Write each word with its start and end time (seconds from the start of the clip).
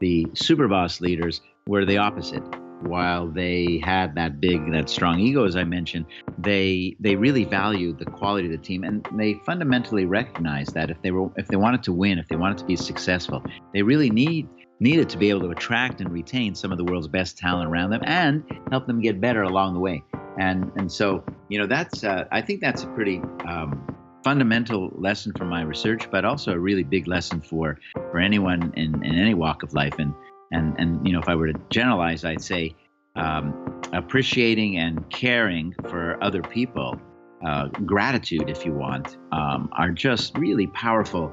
the 0.00 0.26
super 0.34 0.68
boss 0.68 1.00
leaders 1.00 1.40
were 1.66 1.84
the 1.84 1.98
opposite. 1.98 2.42
While 2.82 3.28
they 3.28 3.80
had 3.82 4.14
that 4.16 4.40
big 4.40 4.70
that 4.72 4.90
strong 4.90 5.18
ego 5.18 5.44
as 5.46 5.56
i 5.56 5.64
mentioned 5.64 6.04
they 6.36 6.94
they 7.00 7.16
really 7.16 7.44
valued 7.44 7.98
the 7.98 8.04
quality 8.04 8.44
of 8.46 8.52
the 8.52 8.58
team 8.58 8.84
and 8.84 9.06
they 9.14 9.40
fundamentally 9.46 10.04
recognized 10.04 10.74
that 10.74 10.90
if 10.90 11.00
they 11.00 11.10
were 11.10 11.30
if 11.36 11.46
they 11.46 11.56
wanted 11.56 11.82
to 11.84 11.94
win 11.94 12.18
if 12.18 12.28
they 12.28 12.36
wanted 12.36 12.58
to 12.58 12.64
be 12.64 12.76
successful 12.76 13.42
they 13.72 13.82
really 13.82 14.10
need 14.10 14.46
needed 14.80 15.08
to 15.08 15.18
be 15.18 15.30
able 15.30 15.40
to 15.40 15.50
attract 15.50 16.00
and 16.00 16.10
retain 16.10 16.54
some 16.54 16.72
of 16.72 16.78
the 16.78 16.84
world's 16.84 17.08
best 17.08 17.38
talent 17.38 17.68
around 17.68 17.90
them 17.90 18.02
and 18.04 18.44
help 18.70 18.86
them 18.86 19.00
get 19.00 19.20
better 19.20 19.42
along 19.42 19.74
the 19.74 19.80
way. 19.80 20.02
And 20.38 20.70
and 20.76 20.90
so 20.90 21.24
you 21.48 21.58
know 21.58 21.66
that's 21.66 22.02
uh, 22.02 22.24
i 22.32 22.40
think 22.40 22.60
that's 22.60 22.82
a 22.82 22.88
pretty 22.88 23.20
um, 23.46 23.93
fundamental 24.24 24.90
lesson 24.94 25.32
from 25.34 25.48
my 25.48 25.62
research 25.62 26.10
but 26.10 26.24
also 26.24 26.52
a 26.52 26.58
really 26.58 26.82
big 26.82 27.06
lesson 27.06 27.40
for 27.40 27.78
for 28.10 28.18
anyone 28.18 28.72
in, 28.76 29.04
in 29.04 29.14
any 29.14 29.34
walk 29.34 29.62
of 29.62 29.74
life 29.74 29.94
and 29.98 30.14
and 30.54 30.74
and 30.78 31.06
you 31.06 31.12
know 31.12 31.20
if 31.20 31.28
I 31.28 31.34
were 31.34 31.52
to 31.52 31.60
generalize, 31.70 32.24
I'd 32.24 32.42
say 32.42 32.74
um, 33.16 33.80
appreciating 33.92 34.78
and 34.78 35.08
caring 35.10 35.74
for 35.88 36.22
other 36.22 36.42
people, 36.42 37.00
uh, 37.44 37.68
gratitude, 37.84 38.48
if 38.48 38.64
you 38.64 38.72
want, 38.72 39.18
um, 39.32 39.68
are 39.72 39.90
just 39.90 40.36
really 40.36 40.66
powerful 40.68 41.32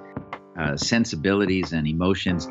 uh, 0.60 0.78
sensibilities 0.78 1.72
and 1.72 1.88
emotions 1.88 2.48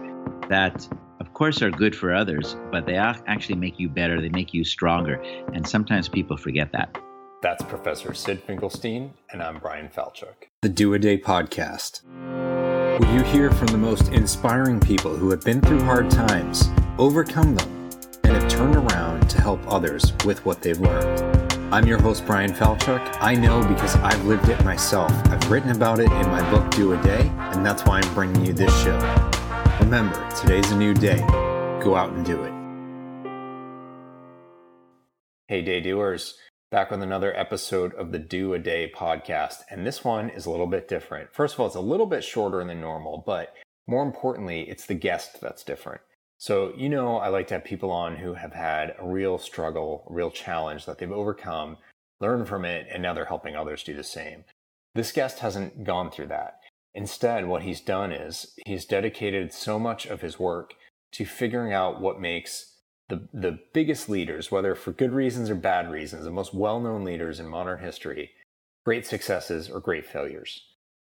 that, 0.48 0.88
of 1.20 1.32
course, 1.32 1.62
are 1.62 1.70
good 1.70 1.94
for 1.94 2.12
others, 2.12 2.56
but 2.72 2.86
they 2.86 2.96
actually 2.96 3.56
make 3.56 3.78
you 3.78 3.88
better. 3.88 4.20
They 4.20 4.30
make 4.30 4.52
you 4.54 4.64
stronger, 4.64 5.14
and 5.52 5.68
sometimes 5.68 6.08
people 6.08 6.36
forget 6.36 6.72
that. 6.72 6.96
That's 7.42 7.64
Professor 7.64 8.12
Sid 8.12 8.42
Finkelstein, 8.42 9.14
and 9.32 9.42
I'm 9.42 9.60
Bryan 9.60 9.88
Falchuk. 9.88 10.50
The 10.60 10.68
Do 10.68 10.92
a 10.92 10.98
Day 10.98 11.16
Podcast 11.16 12.02
where 12.04 13.14
you 13.14 13.22
hear 13.22 13.50
from 13.50 13.68
the 13.68 13.78
most 13.78 14.08
inspiring 14.08 14.78
people 14.78 15.16
who 15.16 15.30
have 15.30 15.40
been 15.40 15.62
through 15.62 15.80
hard 15.80 16.10
times, 16.10 16.68
overcome 16.98 17.54
them, 17.54 17.88
and 18.24 18.34
have 18.34 18.46
turned 18.50 18.76
around 18.76 19.30
to 19.30 19.40
help 19.40 19.58
others 19.66 20.12
with 20.26 20.44
what 20.44 20.60
they've 20.60 20.78
learned. 20.78 21.54
I'm 21.72 21.86
your 21.86 21.98
host, 21.98 22.26
Bryan 22.26 22.52
Falchuk. 22.52 23.16
I 23.22 23.34
know 23.36 23.66
because 23.66 23.96
I've 23.96 24.22
lived 24.26 24.50
it 24.50 24.62
myself. 24.62 25.10
I've 25.28 25.50
written 25.50 25.70
about 25.70 25.98
it 25.98 26.12
in 26.12 26.26
my 26.28 26.48
book, 26.50 26.70
Do 26.72 26.92
a 26.92 27.02
Day, 27.02 27.22
and 27.38 27.64
that's 27.64 27.86
why 27.86 28.00
I'm 28.02 28.14
bringing 28.14 28.44
you 28.44 28.52
this 28.52 28.82
show. 28.82 28.98
Remember, 29.80 30.28
today's 30.38 30.70
a 30.72 30.76
new 30.76 30.92
day. 30.92 31.24
Go 31.82 31.96
out 31.96 32.12
and 32.12 32.22
do 32.22 32.44
it. 32.44 32.52
Hey, 35.48 35.62
day 35.62 35.80
doers 35.80 36.34
back 36.70 36.92
with 36.92 37.02
another 37.02 37.36
episode 37.36 37.92
of 37.94 38.12
the 38.12 38.18
Do 38.20 38.54
a 38.54 38.58
Day 38.58 38.92
podcast. 38.94 39.62
And 39.70 39.84
this 39.84 40.04
one 40.04 40.30
is 40.30 40.46
a 40.46 40.50
little 40.50 40.68
bit 40.68 40.86
different. 40.86 41.34
First 41.34 41.54
of 41.54 41.60
all, 41.60 41.66
it's 41.66 41.74
a 41.74 41.80
little 41.80 42.06
bit 42.06 42.22
shorter 42.22 42.64
than 42.64 42.80
normal, 42.80 43.24
but 43.26 43.54
more 43.88 44.04
importantly, 44.04 44.68
it's 44.68 44.86
the 44.86 44.94
guest 44.94 45.40
that's 45.40 45.64
different. 45.64 46.00
So, 46.38 46.72
you 46.76 46.88
know, 46.88 47.16
I 47.16 47.26
like 47.28 47.48
to 47.48 47.54
have 47.54 47.64
people 47.64 47.90
on 47.90 48.16
who 48.16 48.34
have 48.34 48.52
had 48.52 48.94
a 49.00 49.06
real 49.06 49.36
struggle, 49.36 50.06
a 50.08 50.12
real 50.12 50.30
challenge 50.30 50.86
that 50.86 50.98
they've 50.98 51.10
overcome, 51.10 51.76
learned 52.20 52.46
from 52.46 52.64
it, 52.64 52.86
and 52.88 53.02
now 53.02 53.14
they're 53.14 53.24
helping 53.24 53.56
others 53.56 53.82
do 53.82 53.94
the 53.94 54.04
same. 54.04 54.44
This 54.94 55.10
guest 55.10 55.40
hasn't 55.40 55.82
gone 55.82 56.10
through 56.10 56.28
that. 56.28 56.60
Instead, 56.94 57.46
what 57.46 57.62
he's 57.62 57.80
done 57.80 58.12
is 58.12 58.54
he's 58.64 58.84
dedicated 58.84 59.52
so 59.52 59.78
much 59.78 60.06
of 60.06 60.20
his 60.20 60.38
work 60.38 60.74
to 61.12 61.24
figuring 61.24 61.72
out 61.72 62.00
what 62.00 62.20
makes 62.20 62.69
the, 63.10 63.28
the 63.34 63.58
biggest 63.72 64.08
leaders, 64.08 64.50
whether 64.50 64.74
for 64.74 64.92
good 64.92 65.12
reasons 65.12 65.50
or 65.50 65.54
bad 65.54 65.90
reasons, 65.90 66.24
the 66.24 66.30
most 66.30 66.54
well 66.54 66.80
known 66.80 67.04
leaders 67.04 67.38
in 67.38 67.46
modern 67.46 67.80
history, 67.80 68.30
great 68.84 69.06
successes 69.06 69.68
or 69.68 69.80
great 69.80 70.06
failures. 70.06 70.62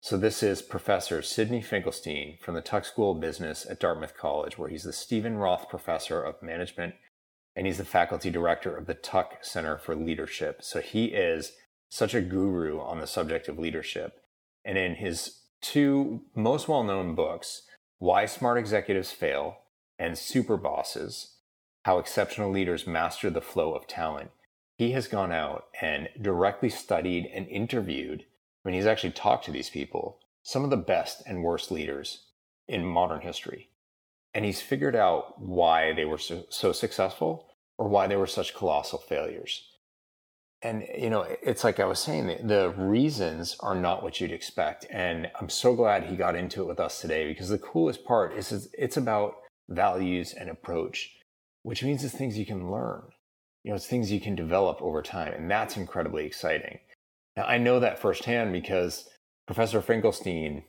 So, 0.01 0.17
this 0.17 0.43
is 0.43 0.61
Professor 0.61 1.23
Sidney 1.23 1.61
Finkelstein 1.61 2.37
from 2.39 2.53
the 2.53 2.61
Tuck 2.61 2.85
School 2.85 3.13
of 3.13 3.19
Business 3.19 3.65
at 3.67 3.79
Dartmouth 3.79 4.15
College, 4.15 4.57
where 4.57 4.69
he's 4.69 4.83
the 4.83 4.93
Steven 4.93 5.37
Roth 5.37 5.67
Professor 5.67 6.21
of 6.21 6.43
Management 6.43 6.93
and 7.55 7.65
he's 7.65 7.77
the 7.77 7.85
faculty 7.85 8.29
director 8.29 8.75
of 8.75 8.85
the 8.85 8.93
Tuck 8.93 9.37
Center 9.41 9.77
for 9.77 9.95
Leadership. 9.95 10.61
So, 10.61 10.81
he 10.81 11.05
is 11.05 11.53
such 11.89 12.13
a 12.13 12.21
guru 12.21 12.79
on 12.79 12.99
the 12.99 13.07
subject 13.07 13.47
of 13.47 13.57
leadership. 13.57 14.21
And 14.63 14.77
in 14.77 14.95
his 14.95 15.39
two 15.61 16.21
most 16.35 16.67
well 16.67 16.83
known 16.83 17.15
books, 17.15 17.63
Why 17.97 18.25
Smart 18.25 18.57
Executives 18.57 19.11
Fail 19.11 19.57
and 19.97 20.17
Super 20.17 20.57
Bosses, 20.57 21.34
how 21.85 21.99
exceptional 21.99 22.49
leaders 22.49 22.87
master 22.87 23.29
the 23.29 23.39
flow 23.39 23.73
of 23.73 23.85
talent. 23.85 24.31
He 24.75 24.93
has 24.93 25.07
gone 25.07 25.31
out 25.31 25.65
and 25.79 26.09
directly 26.19 26.67
studied 26.67 27.29
and 27.31 27.47
interviewed, 27.47 28.23
I 28.23 28.67
mean, 28.67 28.75
he's 28.75 28.87
actually 28.87 29.11
talked 29.11 29.45
to 29.45 29.51
these 29.51 29.69
people, 29.69 30.17
some 30.41 30.63
of 30.63 30.71
the 30.71 30.77
best 30.77 31.21
and 31.27 31.43
worst 31.43 31.69
leaders 31.69 32.23
in 32.67 32.83
modern 32.83 33.21
history. 33.21 33.69
And 34.33 34.43
he's 34.43 34.63
figured 34.63 34.95
out 34.95 35.39
why 35.39 35.93
they 35.93 36.05
were 36.05 36.17
so, 36.17 36.45
so 36.49 36.71
successful 36.71 37.45
or 37.77 37.87
why 37.87 38.07
they 38.07 38.15
were 38.15 38.25
such 38.25 38.55
colossal 38.55 38.97
failures. 38.97 39.69
And, 40.63 40.87
you 40.97 41.11
know, 41.11 41.21
it's 41.43 41.63
like 41.63 41.79
I 41.79 41.85
was 41.85 41.99
saying, 41.99 42.25
the, 42.25 42.39
the 42.41 42.69
reasons 42.71 43.57
are 43.59 43.75
not 43.75 44.01
what 44.01 44.19
you'd 44.19 44.31
expect. 44.31 44.87
And 44.89 45.29
I'm 45.39 45.49
so 45.49 45.75
glad 45.75 46.05
he 46.05 46.15
got 46.15 46.35
into 46.35 46.63
it 46.63 46.67
with 46.67 46.79
us 46.79 46.99
today 46.99 47.27
because 47.27 47.49
the 47.49 47.59
coolest 47.59 48.03
part 48.05 48.35
is 48.35 48.69
it's 48.73 48.97
about 48.97 49.35
values 49.69 50.33
and 50.33 50.49
approach 50.49 51.11
which 51.65 51.83
means 51.83 52.03
it's 52.03 52.13
things 52.13 52.37
you 52.37 52.45
can 52.45 52.69
learn. 52.69 53.01
You 53.63 53.71
know, 53.71 53.75
it's 53.75 53.87
things 53.87 54.11
you 54.11 54.21
can 54.21 54.35
develop 54.35 54.83
over 54.83 55.01
time. 55.01 55.33
And 55.33 55.49
that's 55.49 55.77
incredibly 55.77 56.23
exciting. 56.23 56.77
Now, 57.35 57.45
I 57.45 57.57
know 57.57 57.79
that 57.79 57.97
firsthand 57.97 58.53
because 58.53 59.09
Professor 59.47 59.81
Finkelstein, 59.81 60.63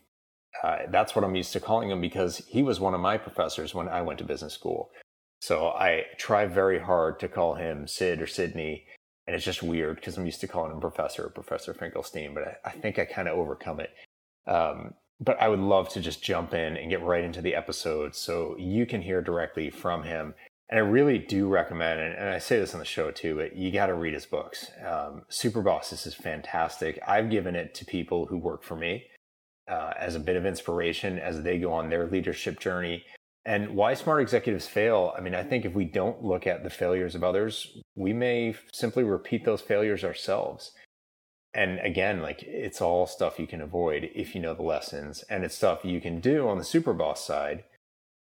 uh, 0.65 0.79
that's 0.89 1.15
what 1.15 1.23
I'm 1.23 1.37
used 1.37 1.53
to 1.53 1.61
calling 1.61 1.91
him 1.91 2.01
because 2.01 2.39
he 2.49 2.63
was 2.63 2.81
one 2.81 2.95
of 2.95 3.01
my 3.03 3.19
professors 3.19 3.75
when 3.75 3.89
I 3.89 4.01
went 4.01 4.21
to 4.21 4.25
business 4.25 4.55
school. 4.55 4.91
So 5.43 5.69
I 5.69 6.05
try 6.17 6.47
very 6.47 6.79
hard 6.79 7.21
to 7.21 7.29
call 7.29 7.57
him 7.57 7.87
Sid 7.87 8.23
or 8.23 8.27
Sidney. 8.27 8.87
And 9.27 9.37
it's 9.37 9.45
just 9.45 9.63
weird 9.63 9.97
because 9.97 10.17
I'm 10.17 10.25
used 10.25 10.41
to 10.41 10.49
calling 10.49 10.73
him 10.73 10.81
Professor 10.81 11.27
or 11.27 11.31
Professor 11.31 11.75
Finkelstein, 11.75 12.33
but 12.33 12.45
I, 12.65 12.71
I 12.71 12.71
think 12.71 12.99
I 12.99 13.05
kind 13.05 13.29
of 13.29 13.37
overcome 13.37 13.81
it. 13.81 13.91
Um, 14.47 14.95
but 15.21 15.39
I 15.43 15.49
would 15.49 15.61
love 15.61 15.91
to 15.91 16.01
just 16.01 16.25
jump 16.25 16.55
in 16.55 16.79
and 16.79 16.89
get 16.89 17.03
right 17.03 17.23
into 17.23 17.43
the 17.43 17.55
episode 17.55 18.15
so 18.15 18.57
you 18.59 18.87
can 18.87 19.03
hear 19.03 19.21
directly 19.21 19.69
from 19.69 20.03
him 20.03 20.33
and 20.69 20.81
I 20.81 20.83
really 20.83 21.19
do 21.19 21.49
recommend, 21.49 22.01
and, 22.01 22.29
I 22.29 22.39
say 22.39 22.59
this 22.59 22.75
on 22.75 22.81
the 22.81 22.87
show 22.87 23.11
too, 23.13 23.37
but 23.37 23.57
you 23.57 23.71
got 23.71 23.87
to 23.87 23.95
read 23.95 24.15
his 24.15 24.27
books. 24.27 24.71
Um, 24.85 25.23
Super 25.29 25.63
this 25.63 26.07
is 26.07 26.15
fantastic. 26.15 26.99
I've 27.07 27.31
given 27.31 27.55
it 27.55 27.75
to 27.77 27.85
people 27.85 28.27
who 28.27 28.37
work 28.37 28.65
for 28.65 28.77
me 28.77 29.05
uh, 29.69 29.93
as 29.99 30.17
a 30.17 30.21
bit 30.21 30.37
of 30.37 30.45
inspiration 30.45 31.19
as 31.19 31.43
they 31.43 31.59
go 31.59 31.73
on 31.73 31.89
their 31.89 32.07
leadership 32.07 32.59
journey. 32.59 33.05
And 33.45 33.77
why 33.77 33.95
smart 33.95 34.21
executives 34.21 34.67
fail? 34.67 35.15
I 35.17 35.21
mean, 35.21 35.37
I 35.37 35.45
think 35.45 35.65
if 35.65 35.73
we 35.73 35.85
don't 35.85 36.25
look 36.25 36.49
at 36.49 36.65
the 36.65 36.71
failures 36.71 37.15
of 37.15 37.23
others, 37.23 37.79
we 37.95 38.13
may 38.13 38.57
simply 38.73 39.05
repeat 39.05 39.45
those 39.45 39.61
failures 39.61 40.03
ourselves. 40.03 40.73
And 41.55 41.79
again, 41.79 42.23
like 42.23 42.43
it's 42.43 42.81
all 42.81 43.07
stuff 43.07 43.39
you 43.39 43.47
can 43.47 43.61
avoid 43.61 44.11
if 44.17 44.35
you 44.35 44.41
know 44.41 44.53
the 44.53 44.63
lessons, 44.63 45.23
and 45.31 45.45
it's 45.45 45.55
stuff 45.55 45.85
you 45.85 46.01
can 46.01 46.19
do 46.19 46.49
on 46.49 46.59
the 46.59 46.65
super 46.65 46.93
boss 46.93 47.25
side 47.25 47.63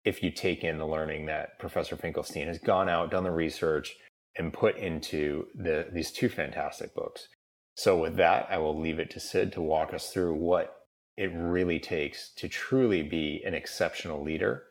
if 0.03 0.23
you 0.23 0.31
take 0.31 0.63
in 0.63 0.77
the 0.77 0.87
learning 0.87 1.27
that 1.27 1.59
Professor 1.59 1.95
Finkelstein 1.95 2.47
has 2.47 2.59
gone 2.59 2.89
out, 2.89 3.11
done 3.11 3.23
the 3.23 3.31
research, 3.31 3.95
and 4.37 4.53
put 4.53 4.77
into 4.77 5.45
the, 5.55 5.87
these 5.91 6.11
two 6.11 6.29
fantastic 6.29 6.95
books. 6.95 7.27
So, 7.75 7.97
with 7.97 8.15
that, 8.17 8.47
I 8.49 8.57
will 8.57 8.79
leave 8.79 8.99
it 8.99 9.09
to 9.11 9.19
Sid 9.19 9.53
to 9.53 9.61
walk 9.61 9.93
us 9.93 10.09
through 10.09 10.35
what 10.35 10.75
it 11.17 11.31
really 11.33 11.79
takes 11.79 12.33
to 12.35 12.47
truly 12.47 13.03
be 13.03 13.41
an 13.45 13.53
exceptional 13.53 14.23
leader 14.23 14.63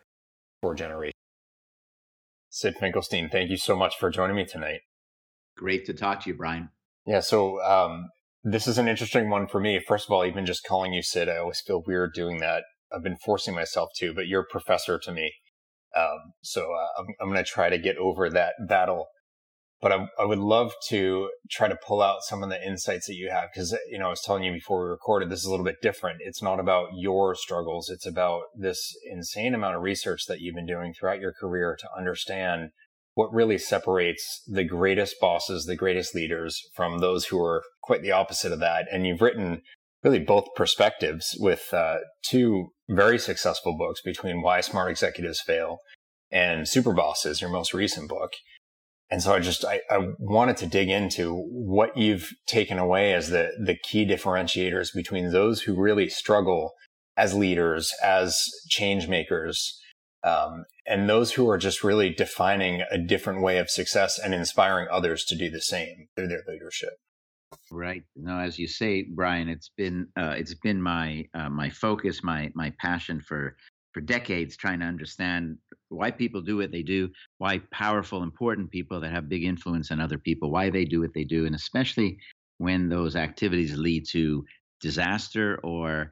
for 0.60 0.74
generations. 0.74 1.14
Sid 2.50 2.74
Finkelstein, 2.78 3.28
thank 3.30 3.50
you 3.50 3.56
so 3.56 3.76
much 3.76 3.97
for 3.98 4.10
joining 4.10 4.36
me 4.36 4.44
tonight. 4.44 4.80
Great 5.56 5.86
to 5.86 5.94
talk 5.94 6.22
to 6.22 6.30
you, 6.30 6.36
Bryan. 6.36 6.70
Yeah, 7.06 7.20
so 7.20 7.62
um, 7.62 8.10
this 8.42 8.66
is 8.66 8.78
an 8.78 8.88
interesting 8.88 9.30
one 9.30 9.47
for 9.47 9.60
me. 9.60 9.78
First 9.78 10.06
of 10.06 10.12
all, 10.12 10.24
even 10.24 10.47
just 10.47 10.66
calling 10.66 10.92
you 10.92 11.02
Sid, 11.02 11.28
I 11.28 11.38
always 11.38 11.60
feel 11.60 11.82
weird 11.86 12.12
doing 12.12 12.38
that 12.41 12.64
I've 12.95 13.03
been 13.03 13.17
forcing 13.17 13.55
myself 13.55 13.91
to, 13.97 14.12
but 14.15 14.27
you're 14.27 14.43
a 14.43 14.51
professor 14.51 14.99
to 14.99 15.12
me. 15.12 15.33
Um, 15.97 16.33
so 16.43 16.72
uh, 16.72 17.01
I'm, 17.01 17.07
I'm 17.21 17.28
going 17.28 17.45
to 17.45 17.51
try 17.51 17.69
to 17.69 17.78
get 17.78 17.97
over 17.97 18.31
that 18.31 18.54
battle. 18.69 19.09
But 19.81 19.92
I, 19.92 20.09
I, 20.19 20.27
would 20.27 20.39
love 20.39 20.72
to 20.89 21.31
try 21.51 21.66
to 21.66 21.77
pull 21.87 22.03
out 22.03 22.22
some 22.22 22.42
of 22.42 22.51
the 22.51 22.63
insights 22.63 23.07
that 23.07 23.15
you 23.15 23.31
have 23.31 23.48
because, 23.53 23.75
you 23.91 23.98
know, 23.98 24.09
I 24.09 24.10
was 24.10 24.21
telling 24.21 24.45
you 24.45 24.53
before 24.53 24.84
we 24.84 24.91
recorded, 24.91 25.31
this 25.31 25.39
is 25.39 25.47
a 25.47 25.51
little 25.51 25.65
bit 25.65 25.81
different. 25.81 26.19
It's 26.21 26.42
not 26.42 26.60
about 26.60 26.91
your 26.95 27.34
struggles. 27.34 27.89
It's 27.89 28.04
about 28.04 28.42
this 28.54 28.95
insane 29.10 29.54
amount 29.54 29.77
of 29.77 29.83
research 29.83 30.27
that 30.28 30.41
you've 30.41 30.54
been 30.54 30.66
doing 30.66 30.93
throughout 30.93 31.21
your 31.21 31.33
career 31.33 31.78
to 31.81 31.89
understand 31.97 32.71
what 33.15 33.33
really 33.33 33.59
separates 33.59 34.43
the 34.47 34.65
greatest 34.65 35.16
bosses, 35.19 35.65
the 35.65 35.77
greatest 35.77 36.15
leaders 36.15 36.60
from 36.75 36.98
those 36.98 37.27
who 37.27 37.43
are 37.43 37.63
quite 37.83 38.03
the 38.03 38.13
opposite 38.13 38.53
of 38.53 38.60
that. 38.60 38.86
And 38.93 39.07
you've 39.07 39.22
written 39.22 39.63
really 40.03 40.21
both 40.21 40.54
perspectives 40.54 41.36
with 41.39 41.72
uh, 41.72 41.98
two 42.22 42.69
very 42.91 43.19
successful 43.19 43.77
books 43.78 44.03
between 44.03 44.42
Why 44.42 44.60
Smart 44.60 44.91
Executives 44.91 45.41
Fail 45.41 45.78
and 46.31 46.69
Super 46.69 46.92
Bosses, 46.92 47.41
your 47.41 47.51
most 47.51 47.72
recent 47.72 48.09
book. 48.09 48.33
And 49.10 49.22
so 49.22 49.34
I 49.34 49.41
just, 49.41 49.65
I, 49.65 49.81
I 49.91 50.09
wanted 50.19 50.57
to 50.59 50.66
dig 50.66 50.89
into 50.91 51.34
what 51.51 51.97
you've 51.97 52.31
taken 52.47 52.78
away 52.78 53.15
as 53.15 53.31
the, 53.31 53.51
the 53.65 53.77
key 53.83 54.07
differentiators 54.07 54.95
between 54.95 55.33
those 55.33 55.63
who 55.63 55.81
really 55.81 56.09
struggle 56.09 56.72
as 57.16 57.34
leaders, 57.34 57.92
as 58.03 58.45
change 58.69 59.09
makers, 59.09 59.81
Um, 60.22 60.65
and 60.86 61.09
those 61.09 61.33
who 61.33 61.48
are 61.48 61.59
just 61.59 61.83
really 61.83 62.10
defining 62.10 62.83
a 62.91 62.98
different 62.98 63.43
way 63.43 63.59
of 63.59 63.71
success 63.71 64.19
and 64.19 64.34
inspiring 64.34 64.86
others 64.91 65.25
to 65.25 65.36
do 65.36 65.51
the 65.51 65.60
same 65.60 66.09
through 66.15 66.28
their 66.28 66.45
leadership. 66.47 66.95
Right. 67.71 68.03
No, 68.17 68.39
as 68.39 68.59
you 68.59 68.67
say, 68.67 69.03
Bryan, 69.03 69.49
it's 69.49 69.71
been 69.77 70.09
uh, 70.17 70.34
it's 70.37 70.55
been 70.55 70.83
my 70.83 71.27
uh, 71.34 71.49
my 71.51 71.71
focus, 71.71 72.22
my 72.25 72.51
my 72.55 72.72
passion 72.81 73.21
for 73.21 73.57
for 73.93 74.01
decades, 74.01 74.57
trying 74.57 74.81
to 74.81 74.87
understand 74.87 75.59
why 75.89 76.11
people 76.11 76.41
do 76.43 76.57
what 76.57 76.72
they 76.72 76.83
do, 76.83 77.11
why 77.39 77.61
powerful, 77.72 78.22
important 78.22 78.71
people 78.71 79.01
that 79.01 79.13
have 79.13 79.28
big 79.28 79.45
influence 79.45 79.91
on 79.93 80.01
other 80.01 80.19
people, 80.19 80.51
why 80.51 80.71
they 80.71 80.84
do 80.84 81.01
what 81.01 81.15
they 81.15 81.25
do, 81.25 81.47
and 81.47 81.55
especially 81.55 82.19
when 82.59 82.89
those 82.89 83.17
activities 83.17 83.77
lead 83.77 84.05
to 84.11 84.45
disaster 84.81 85.61
or 85.63 86.11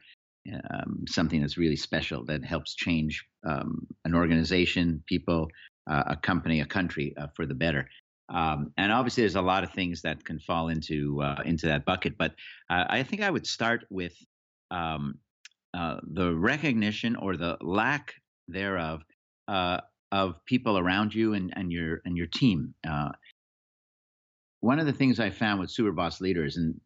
um, 0.71 1.05
something 1.09 1.41
that's 1.41 1.59
really 1.59 1.77
special 1.77 2.25
that 2.25 2.45
helps 2.45 2.75
change 2.75 3.25
um, 3.47 3.87
an 4.05 4.15
organization, 4.15 5.03
people, 5.07 5.49
uh, 5.91 6.05
a 6.09 6.17
company, 6.17 6.61
a 6.61 6.67
country 6.67 7.15
uh, 7.17 7.27
for 7.35 7.47
the 7.47 7.55
better. 7.55 7.89
Um, 8.29 8.73
and 8.77 8.93
obviously, 8.93 9.23
there's 9.23 9.37
a 9.37 9.43
lot 9.43 9.65
of 9.65 9.73
things 9.73 10.03
that 10.03 10.25
can 10.25 10.39
fall 10.39 10.69
into 10.69 11.23
uh, 11.23 11.43
into 11.45 11.67
that 11.67 11.85
bucket. 11.85 12.19
But 12.19 12.33
uh, 12.71 12.85
I 12.89 13.03
think 13.03 13.23
I 13.23 13.31
would 13.31 13.47
start 13.47 13.87
with 13.91 14.15
um, 14.71 15.19
uh, 15.75 15.99
the 16.03 16.35
recognition 16.35 17.17
or 17.17 17.37
the 17.37 17.57
lack 17.61 18.15
thereof 18.47 19.03
uh, 19.49 19.81
of 20.13 20.45
people 20.45 20.79
around 20.79 21.15
you 21.15 21.35
and, 21.35 21.53
and 21.57 21.73
your 21.73 22.03
and 22.05 22.17
your 22.17 22.27
team. 22.27 22.75
one 24.61 24.79
of 24.79 24.87
the 24.87 24.93
things 24.93 25.21
I 25.21 25.31
found 25.31 25.61
with 25.61 25.71
Superboss 25.71 26.21
leaders, 26.21 26.57
and 26.57 26.79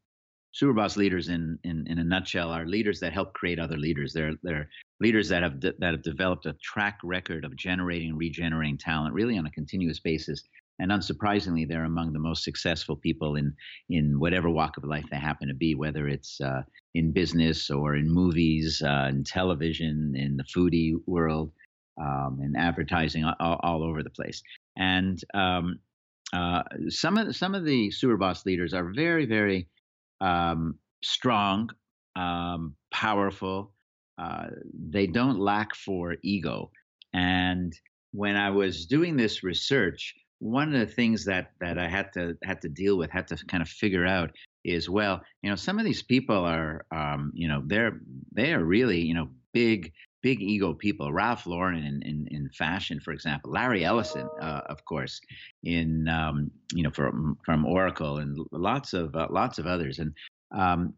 Superboss 0.54 0.96
leaders 0.96 1.28
in, 1.28 1.58
in 1.64 1.86
in 1.86 1.98
a 1.98 2.04
nutshell 2.04 2.50
are 2.50 2.66
leaders 2.66 3.00
that 3.00 3.12
help 3.12 3.32
create 3.32 3.58
other 3.58 3.78
leaders. 3.78 4.12
They're 4.12 4.34
they're 4.42 4.68
leaders 5.00 5.28
that 5.30 5.42
have 5.42 5.58
de- 5.60 5.74
that 5.78 5.92
have 5.92 6.02
developed 6.02 6.46
a 6.46 6.52
track 6.62 6.98
record 7.02 7.44
of 7.44 7.56
generating 7.56 8.16
regenerating 8.16 8.76
talent 8.76 9.14
really 9.14 9.38
on 9.38 9.46
a 9.46 9.50
continuous 9.50 9.98
basis. 9.98 10.44
And 10.78 10.90
unsurprisingly, 10.90 11.68
they're 11.68 11.84
among 11.84 12.12
the 12.12 12.18
most 12.18 12.44
successful 12.44 12.96
people 12.96 13.36
in 13.36 13.54
in 13.88 14.18
whatever 14.18 14.50
walk 14.50 14.76
of 14.76 14.84
life 14.84 15.04
they 15.10 15.18
happen 15.18 15.48
to 15.48 15.54
be, 15.54 15.74
whether 15.74 16.08
it's 16.08 16.40
uh, 16.40 16.62
in 16.94 17.12
business 17.12 17.70
or 17.70 17.96
in 17.96 18.10
movies, 18.10 18.82
uh, 18.84 19.08
in 19.10 19.24
television, 19.24 20.14
in 20.16 20.36
the 20.36 20.44
foodie 20.44 20.94
world, 21.06 21.52
um, 22.00 22.40
in 22.42 22.56
advertising, 22.56 23.24
all, 23.24 23.60
all, 23.62 23.82
over 23.82 24.02
the 24.02 24.10
place. 24.10 24.42
And 24.76 25.22
um, 25.34 25.78
uh, 26.32 26.62
some 26.88 27.18
of 27.18 27.36
some 27.36 27.54
of 27.54 27.64
the 27.64 27.90
Superboss 27.90 28.46
leaders 28.46 28.72
are 28.74 28.92
very 28.94 29.26
very 29.26 29.68
um, 30.20 30.78
strong, 31.02 31.70
um, 32.16 32.74
powerful. 32.90 33.72
Uh, 34.18 34.46
they 34.90 35.06
don't 35.06 35.38
lack 35.38 35.74
for 35.74 36.16
ego. 36.22 36.70
And 37.12 37.72
when 38.12 38.36
I 38.36 38.50
was 38.50 38.86
doing 38.86 39.16
this 39.16 39.42
research, 39.42 40.14
one 40.42 40.74
of 40.74 40.80
the 40.80 40.92
things 40.92 41.24
that 41.26 41.52
that 41.60 41.78
I 41.78 41.88
had 41.88 42.12
to 42.14 42.36
had 42.42 42.60
to 42.62 42.68
deal 42.68 42.98
with, 42.98 43.10
had 43.10 43.28
to 43.28 43.36
kind 43.46 43.62
of 43.62 43.68
figure 43.68 44.04
out 44.04 44.30
is 44.64 44.90
well, 44.90 45.20
you 45.42 45.48
know, 45.48 45.56
some 45.56 45.78
of 45.78 45.84
these 45.84 46.02
people 46.02 46.36
are, 46.36 46.84
um, 46.90 47.30
you 47.32 47.46
know, 47.46 47.62
they're 47.64 48.00
they 48.32 48.52
are 48.52 48.64
really, 48.64 49.00
you 49.00 49.14
know, 49.14 49.28
big 49.52 49.92
big 50.20 50.42
ego 50.42 50.74
people. 50.74 51.12
Ralph 51.12 51.46
Lauren 51.46 51.84
in, 51.84 52.02
in, 52.02 52.28
in 52.32 52.48
fashion, 52.50 52.98
for 52.98 53.12
example. 53.12 53.52
Larry 53.52 53.84
Ellison, 53.84 54.28
uh, 54.40 54.62
of 54.66 54.84
course, 54.84 55.20
in 55.62 56.08
um, 56.08 56.50
you 56.74 56.82
know 56.82 56.90
from 56.90 57.38
from 57.44 57.64
Oracle 57.64 58.18
and 58.18 58.36
lots 58.50 58.94
of 58.94 59.14
uh, 59.14 59.28
lots 59.30 59.60
of 59.60 59.66
others. 59.68 60.00
And 60.00 60.12
um, 60.50 60.92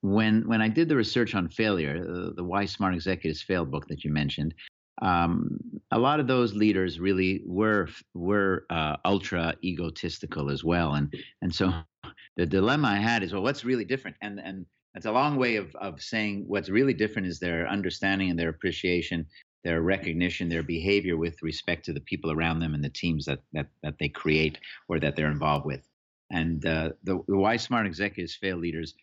when 0.00 0.48
when 0.48 0.60
I 0.60 0.66
did 0.66 0.88
the 0.88 0.96
research 0.96 1.36
on 1.36 1.48
failure, 1.48 2.04
uh, 2.04 2.34
the 2.34 2.44
Why 2.44 2.64
Smart 2.64 2.94
Executives 2.94 3.42
Fail 3.42 3.64
book 3.64 3.86
that 3.86 4.02
you 4.02 4.12
mentioned, 4.12 4.54
um, 5.00 5.58
a 5.90 5.98
lot 5.98 6.20
of 6.20 6.26
those 6.26 6.54
leaders 6.54 7.00
really 7.00 7.42
were 7.46 7.88
were 8.14 8.66
uh, 8.70 8.96
ultra 9.04 9.54
egotistical 9.64 10.50
as 10.50 10.62
well, 10.62 10.94
and 10.94 11.14
and 11.40 11.54
so 11.54 11.72
the 12.36 12.46
dilemma 12.46 12.88
I 12.88 12.96
had 12.96 13.22
is 13.22 13.32
well, 13.32 13.42
what's 13.42 13.64
really 13.64 13.84
different? 13.84 14.16
And 14.20 14.38
and 14.40 14.66
it's 14.94 15.06
a 15.06 15.12
long 15.12 15.36
way 15.36 15.56
of, 15.56 15.74
of 15.76 16.02
saying 16.02 16.44
what's 16.46 16.68
really 16.68 16.92
different 16.92 17.26
is 17.26 17.38
their 17.38 17.66
understanding 17.66 18.28
and 18.28 18.38
their 18.38 18.50
appreciation, 18.50 19.26
their 19.64 19.80
recognition, 19.80 20.48
their 20.48 20.62
behavior 20.62 21.16
with 21.16 21.42
respect 21.42 21.84
to 21.86 21.94
the 21.94 22.00
people 22.00 22.30
around 22.30 22.60
them 22.60 22.74
and 22.74 22.84
the 22.84 22.90
teams 22.90 23.24
that 23.24 23.40
that, 23.54 23.68
that 23.82 23.94
they 23.98 24.08
create 24.08 24.58
or 24.88 25.00
that 25.00 25.16
they're 25.16 25.30
involved 25.30 25.64
with. 25.64 25.88
And 26.30 26.64
uh, 26.66 26.90
the, 27.04 27.22
the 27.26 27.36
why 27.36 27.56
smart 27.56 27.86
executives 27.86 28.36
fail 28.36 28.56
leaders, 28.56 28.94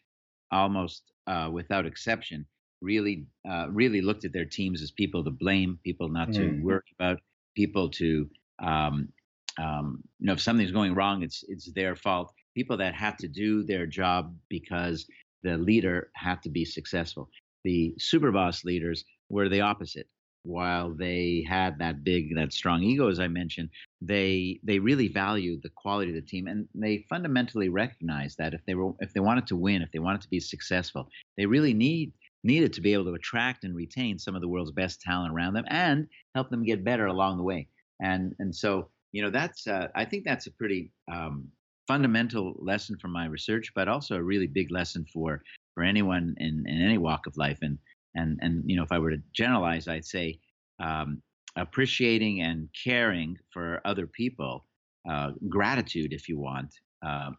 almost 0.52 1.12
uh, 1.28 1.50
without 1.52 1.86
exception, 1.86 2.46
really 2.82 3.26
uh, 3.50 3.68
really 3.70 4.02
looked 4.02 4.26
at 4.26 4.34
their 4.34 4.46
teams 4.46 4.82
as 4.82 4.92
people 4.92 5.24
to 5.24 5.32
blame, 5.32 5.80
people 5.84 6.10
not 6.10 6.32
to 6.34 6.42
mm. 6.42 6.62
worry 6.62 6.82
about, 7.00 7.20
people 7.56 7.90
to 7.90 8.30
um, 8.62 9.10
um, 9.58 10.02
you 10.20 10.28
know 10.28 10.34
if 10.34 10.42
something's 10.42 10.72
going 10.72 10.96
wrong, 10.96 11.24
it's 11.24 11.44
it's 11.48 11.72
their 11.74 11.96
fault. 11.96 12.32
People 12.56 12.78
that 12.78 12.94
have 12.96 13.18
to 13.18 13.28
do 13.28 13.64
their 13.64 13.86
job 13.86 14.36
because 14.50 15.06
the 15.44 15.58
leader 15.58 16.10
had 16.16 16.42
to 16.44 16.50
be 16.50 16.66
successful. 16.66 17.30
The 17.64 17.94
superboss 18.00 18.64
leaders 18.64 19.06
were 19.30 19.50
the 19.50 19.62
opposite. 19.62 20.08
While 20.44 20.94
they 20.94 21.46
had 21.48 21.78
that 21.80 22.04
big, 22.04 22.34
that 22.36 22.54
strong 22.54 22.82
ego, 22.82 23.10
as 23.10 23.20
I 23.20 23.28
mentioned, 23.28 23.70
they 24.02 24.60
they 24.64 24.80
really 24.80 25.10
valued 25.10 25.62
the 25.62 25.70
quality 25.76 26.12
of 26.12 26.16
the 26.16 26.22
team, 26.22 26.48
and 26.48 26.68
they 26.74 27.06
fundamentally 27.10 27.68
recognized 27.68 28.38
that 28.38 28.54
if 28.54 28.62
they 28.66 28.74
were 28.74 28.94
if 29.00 29.14
they 29.14 29.20
wanted 29.20 29.48
to 29.48 29.58
win, 29.58 29.82
if 29.82 29.92
they 29.92 30.00
wanted 30.00 30.22
to 30.22 30.30
be 30.30 30.40
successful, 30.40 31.10
they 31.38 31.46
really 31.46 31.74
need 31.74 32.14
needed 32.44 32.74
to 32.74 32.82
be 32.82 32.94
able 32.94 33.06
to 33.06 33.14
attract 33.14 33.64
and 33.64 33.76
retain 33.76 34.18
some 34.18 34.36
of 34.36 34.42
the 34.42 34.48
world's 34.48 34.72
best 34.72 35.02
talent 35.02 35.34
around 35.34 35.54
them 35.54 35.66
and 35.68 36.08
help 36.36 36.50
them 36.50 36.64
get 36.64 36.84
better 36.84 37.08
along 37.08 37.38
the 37.38 37.44
way. 37.44 37.68
And 38.02 38.36
and 38.40 38.56
so 38.56 38.90
you 39.12 39.22
know 39.22 39.30
that's 39.30 39.68
uh, 39.68 39.88
I 39.96 40.06
think 40.06 40.24
that's 40.26 40.48
a 40.48 40.52
pretty 40.52 40.92
um, 41.12 41.50
fundamental 41.88 42.56
lesson 42.60 42.98
from 43.00 43.12
my 43.12 43.26
research, 43.26 43.72
but 43.74 43.88
also 43.88 44.16
a 44.16 44.22
really 44.22 44.48
big 44.48 44.72
lesson 44.72 45.06
for 45.12 45.42
for 45.74 45.84
anyone 45.84 46.36
in, 46.38 46.64
in 46.68 46.82
any 46.82 46.98
walk 46.98 47.26
of 47.28 47.36
life. 47.38 47.60
And 47.62 47.78
and 48.16 48.40
and 48.42 48.64
you 48.66 48.76
know, 48.76 48.84
if 48.84 48.92
I 48.92 49.00
were 49.00 49.12
to 49.12 49.22
generalize, 49.34 49.88
I'd 49.88 50.06
say 50.06 50.40
um, 50.80 51.22
appreciating 51.56 52.42
and 52.42 52.70
caring 52.84 53.38
for 53.52 53.82
other 53.86 54.08
people, 54.08 54.66
uh, 55.10 55.32
gratitude, 55.50 56.14
if 56.14 56.30
you 56.30 56.40
want, 56.40 56.74
uh, 57.06 57.32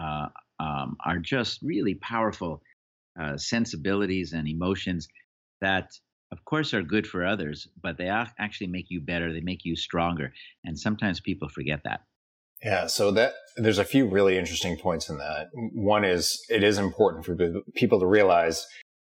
uh, 0.00 0.28
um, 0.58 0.96
are 1.04 1.18
just 1.18 1.60
really 1.62 1.94
powerful 1.96 2.62
uh, 3.18 3.36
sensibilities 3.36 4.32
and 4.32 4.48
emotions 4.48 5.08
that 5.60 5.90
of 6.32 6.44
course 6.44 6.74
are 6.74 6.82
good 6.82 7.06
for 7.06 7.24
others 7.24 7.68
but 7.82 7.96
they 7.96 8.08
actually 8.08 8.66
make 8.66 8.86
you 8.88 9.00
better 9.00 9.32
they 9.32 9.40
make 9.40 9.64
you 9.64 9.76
stronger 9.76 10.32
and 10.64 10.78
sometimes 10.78 11.20
people 11.20 11.48
forget 11.48 11.80
that 11.84 12.00
yeah, 12.62 12.88
so 12.88 13.10
that 13.12 13.34
there's 13.56 13.78
a 13.78 13.84
few 13.84 14.06
really 14.06 14.36
interesting 14.36 14.76
points 14.76 15.08
in 15.08 15.16
that. 15.16 15.48
One 15.54 16.04
is 16.04 16.38
it 16.50 16.62
is 16.62 16.76
important 16.76 17.24
for 17.24 17.36
people 17.74 17.98
to 18.00 18.06
realize 18.06 18.66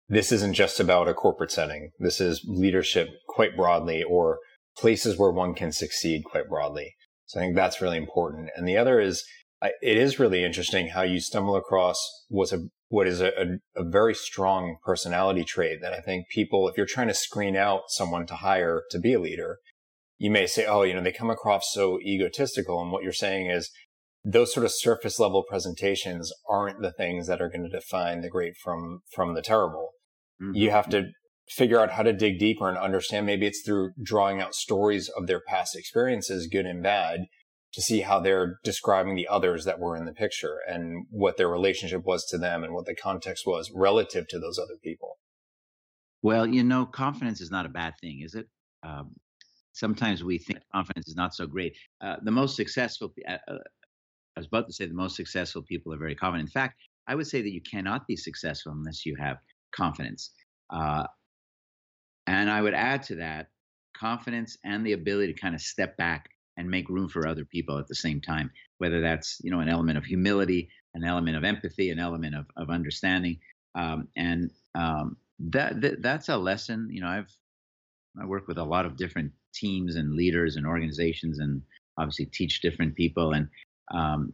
this 0.08 0.32
isn't 0.32 0.54
just 0.54 0.80
about 0.80 1.08
a 1.08 1.14
corporate 1.14 1.52
setting. 1.52 1.90
This 2.00 2.20
is 2.20 2.44
leadership 2.46 3.08
quite 3.28 3.56
broadly 3.56 4.02
or 4.02 4.38
places 4.76 5.16
where 5.16 5.30
one 5.30 5.54
can 5.54 5.72
succeed 5.72 6.24
quite 6.24 6.48
broadly. 6.48 6.96
So 7.26 7.38
I 7.38 7.44
think 7.44 7.56
that's 7.56 7.80
really 7.80 7.96
important. 7.96 8.50
And 8.56 8.68
the 8.68 8.76
other 8.76 9.00
is 9.00 9.24
it 9.62 9.96
is 9.96 10.18
really 10.18 10.44
interesting 10.44 10.88
how 10.88 11.02
you 11.02 11.20
stumble 11.20 11.56
across 11.56 11.98
what's 12.28 12.52
a 12.52 12.68
what 12.88 13.06
is 13.06 13.20
a, 13.20 13.58
a, 13.74 13.84
very 13.84 14.14
strong 14.14 14.76
personality 14.84 15.44
trait 15.44 15.80
that 15.82 15.92
I 15.92 16.00
think 16.00 16.28
people, 16.28 16.68
if 16.68 16.76
you're 16.76 16.86
trying 16.86 17.08
to 17.08 17.14
screen 17.14 17.56
out 17.56 17.82
someone 17.88 18.26
to 18.26 18.36
hire 18.36 18.82
to 18.90 18.98
be 18.98 19.14
a 19.14 19.20
leader, 19.20 19.58
you 20.18 20.30
may 20.30 20.46
say, 20.46 20.66
oh, 20.66 20.82
you 20.82 20.94
know, 20.94 21.02
they 21.02 21.12
come 21.12 21.30
across 21.30 21.72
so 21.72 21.98
egotistical. 22.00 22.80
And 22.80 22.92
what 22.92 23.02
you're 23.02 23.12
saying 23.12 23.50
is 23.50 23.70
those 24.24 24.54
sort 24.54 24.64
of 24.64 24.72
surface 24.72 25.18
level 25.18 25.44
presentations 25.48 26.32
aren't 26.48 26.80
the 26.80 26.92
things 26.92 27.26
that 27.26 27.40
are 27.40 27.48
going 27.48 27.68
to 27.68 27.76
define 27.76 28.20
the 28.20 28.30
great 28.30 28.56
from, 28.56 29.00
from 29.12 29.34
the 29.34 29.42
terrible. 29.42 29.90
Mm-hmm. 30.40 30.54
You 30.54 30.70
have 30.70 30.88
to 30.90 31.08
figure 31.48 31.80
out 31.80 31.92
how 31.92 32.02
to 32.02 32.12
dig 32.12 32.38
deeper 32.38 32.68
and 32.68 32.78
understand. 32.78 33.26
Maybe 33.26 33.46
it's 33.46 33.62
through 33.64 33.92
drawing 34.02 34.40
out 34.40 34.54
stories 34.54 35.10
of 35.16 35.26
their 35.26 35.40
past 35.40 35.76
experiences, 35.76 36.48
good 36.50 36.66
and 36.66 36.82
bad, 36.82 37.26
to 37.76 37.82
see 37.82 38.00
how 38.00 38.18
they're 38.18 38.58
describing 38.64 39.16
the 39.16 39.28
others 39.28 39.66
that 39.66 39.78
were 39.78 39.98
in 39.98 40.06
the 40.06 40.12
picture 40.12 40.60
and 40.66 41.04
what 41.10 41.36
their 41.36 41.46
relationship 41.46 42.06
was 42.06 42.24
to 42.24 42.38
them 42.38 42.64
and 42.64 42.72
what 42.72 42.86
the 42.86 42.94
context 42.94 43.46
was 43.46 43.70
relative 43.74 44.26
to 44.28 44.38
those 44.38 44.58
other 44.58 44.78
people. 44.82 45.18
Well, 46.22 46.46
you 46.46 46.64
know, 46.64 46.86
confidence 46.86 47.42
is 47.42 47.50
not 47.50 47.66
a 47.66 47.68
bad 47.68 47.92
thing, 48.00 48.22
is 48.24 48.34
it? 48.34 48.46
Um, 48.82 49.16
sometimes 49.74 50.24
we 50.24 50.38
think 50.38 50.60
confidence 50.72 51.06
is 51.06 51.16
not 51.16 51.34
so 51.34 51.46
great. 51.46 51.76
Uh, 52.00 52.16
the 52.22 52.30
most 52.30 52.56
successful, 52.56 53.12
uh, 53.28 53.32
uh, 53.46 53.58
I 54.36 54.40
was 54.40 54.46
about 54.46 54.68
to 54.68 54.72
say 54.72 54.86
the 54.86 54.94
most 54.94 55.14
successful 55.14 55.60
people 55.60 55.92
are 55.92 55.98
very 55.98 56.14
confident. 56.14 56.48
In 56.48 56.52
fact, 56.52 56.80
I 57.06 57.14
would 57.14 57.26
say 57.26 57.42
that 57.42 57.52
you 57.52 57.60
cannot 57.60 58.06
be 58.06 58.16
successful 58.16 58.72
unless 58.72 59.04
you 59.04 59.16
have 59.16 59.36
confidence. 59.74 60.32
Uh, 60.70 61.04
and 62.26 62.50
I 62.50 62.62
would 62.62 62.74
add 62.74 63.02
to 63.04 63.16
that 63.16 63.48
confidence 63.94 64.56
and 64.64 64.84
the 64.86 64.94
ability 64.94 65.34
to 65.34 65.38
kind 65.38 65.54
of 65.54 65.60
step 65.60 65.98
back 65.98 66.30
and 66.56 66.70
make 66.70 66.88
room 66.88 67.08
for 67.08 67.26
other 67.26 67.44
people 67.44 67.78
at 67.78 67.86
the 67.88 67.94
same 67.94 68.20
time, 68.20 68.50
whether 68.78 69.00
that's 69.00 69.40
you 69.42 69.50
know 69.50 69.60
an 69.60 69.68
element 69.68 69.98
of 69.98 70.04
humility, 70.04 70.68
an 70.94 71.04
element 71.04 71.36
of 71.36 71.44
empathy, 71.44 71.90
an 71.90 71.98
element 71.98 72.34
of, 72.34 72.46
of 72.56 72.70
understanding. 72.70 73.38
Um, 73.74 74.08
and 74.16 74.50
um, 74.74 75.16
that, 75.38 75.80
that 75.82 76.02
that's 76.02 76.28
a 76.28 76.36
lesson. 76.36 76.88
You 76.90 77.02
know, 77.02 77.08
I've 77.08 77.32
I 78.20 78.24
work 78.24 78.48
with 78.48 78.58
a 78.58 78.64
lot 78.64 78.86
of 78.86 78.96
different 78.96 79.32
teams 79.54 79.96
and 79.96 80.14
leaders 80.14 80.56
and 80.56 80.66
organizations, 80.66 81.38
and 81.38 81.62
obviously 81.98 82.26
teach 82.26 82.62
different 82.62 82.94
people. 82.94 83.32
And 83.32 83.48
um, 83.92 84.32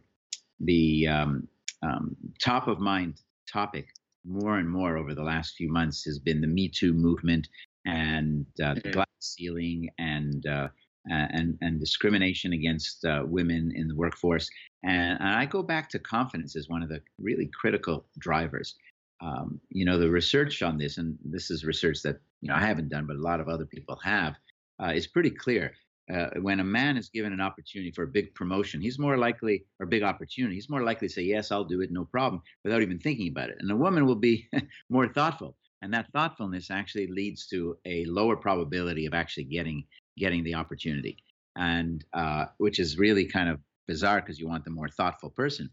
the 0.59 1.07
um, 1.07 1.47
um, 1.81 2.15
top 2.41 2.67
of 2.67 2.79
mind 2.79 3.19
topic 3.51 3.87
more 4.25 4.57
and 4.57 4.69
more 4.69 4.97
over 4.97 5.13
the 5.13 5.23
last 5.23 5.55
few 5.55 5.69
months 5.69 6.05
has 6.05 6.19
been 6.19 6.41
the 6.41 6.47
Me 6.47 6.69
Too 6.69 6.93
movement 6.93 7.49
and 7.85 8.45
uh, 8.63 8.75
the 8.75 8.81
mm-hmm. 8.81 8.91
glass 8.91 9.07
ceiling 9.19 9.89
and 9.99 10.45
uh, 10.45 10.67
and 11.09 11.57
and 11.61 11.79
discrimination 11.79 12.53
against 12.53 13.05
uh, 13.05 13.23
women 13.25 13.71
in 13.75 13.87
the 13.87 13.95
workforce. 13.95 14.49
And, 14.83 15.19
and, 15.19 15.29
I 15.29 15.45
go 15.45 15.63
back 15.63 15.89
to 15.89 15.99
confidence 15.99 16.55
as 16.55 16.69
one 16.69 16.83
of 16.83 16.89
the 16.89 17.01
really 17.19 17.49
critical 17.53 18.05
drivers. 18.19 18.75
Um, 19.21 19.59
you 19.69 19.85
know, 19.85 19.97
the 19.97 20.09
research 20.09 20.61
on 20.61 20.77
this, 20.77 20.97
and 20.97 21.17
this 21.23 21.49
is 21.49 21.63
research 21.63 22.01
that 22.03 22.19
you 22.41 22.49
know 22.49 22.55
I 22.55 22.61
haven't 22.61 22.89
done, 22.89 23.05
but 23.05 23.15
a 23.15 23.21
lot 23.21 23.39
of 23.39 23.47
other 23.47 23.65
people 23.65 23.97
have, 24.03 24.35
uh, 24.81 24.91
is 24.93 25.07
pretty 25.07 25.29
clear. 25.31 25.73
Uh, 26.13 26.27
when 26.41 26.59
a 26.59 26.63
man 26.63 26.97
is 26.97 27.07
given 27.07 27.31
an 27.31 27.39
opportunity 27.39 27.89
for 27.91 28.03
a 28.03 28.07
big 28.07 28.35
promotion, 28.35 28.81
he's 28.81 28.99
more 28.99 29.17
likely, 29.17 29.63
or 29.79 29.85
big 29.85 30.03
opportunity, 30.03 30.55
he's 30.55 30.69
more 30.69 30.83
likely 30.83 31.07
to 31.07 31.13
say, 31.13 31.21
Yes, 31.21 31.49
I'll 31.49 31.63
do 31.63 31.79
it, 31.79 31.91
no 31.91 32.03
problem, 32.03 32.41
without 32.65 32.81
even 32.81 32.99
thinking 32.99 33.29
about 33.29 33.49
it. 33.49 33.55
And 33.59 33.71
a 33.71 33.75
woman 33.75 34.05
will 34.05 34.15
be 34.15 34.49
more 34.89 35.07
thoughtful. 35.07 35.55
And 35.81 35.93
that 35.93 36.11
thoughtfulness 36.11 36.71
actually 36.71 37.07
leads 37.07 37.47
to 37.47 37.77
a 37.85 38.05
lower 38.05 38.35
probability 38.37 39.05
of 39.05 39.13
actually 39.13 39.45
getting 39.45 39.83
getting 40.17 40.43
the 40.43 40.55
opportunity. 40.55 41.17
And 41.55 42.03
uh, 42.13 42.45
which 42.57 42.79
is 42.79 42.97
really 42.97 43.25
kind 43.25 43.49
of 43.49 43.59
bizarre 43.87 44.21
because 44.21 44.39
you 44.39 44.47
want 44.47 44.65
the 44.65 44.71
more 44.71 44.87
thoughtful 44.87 45.29
person. 45.29 45.69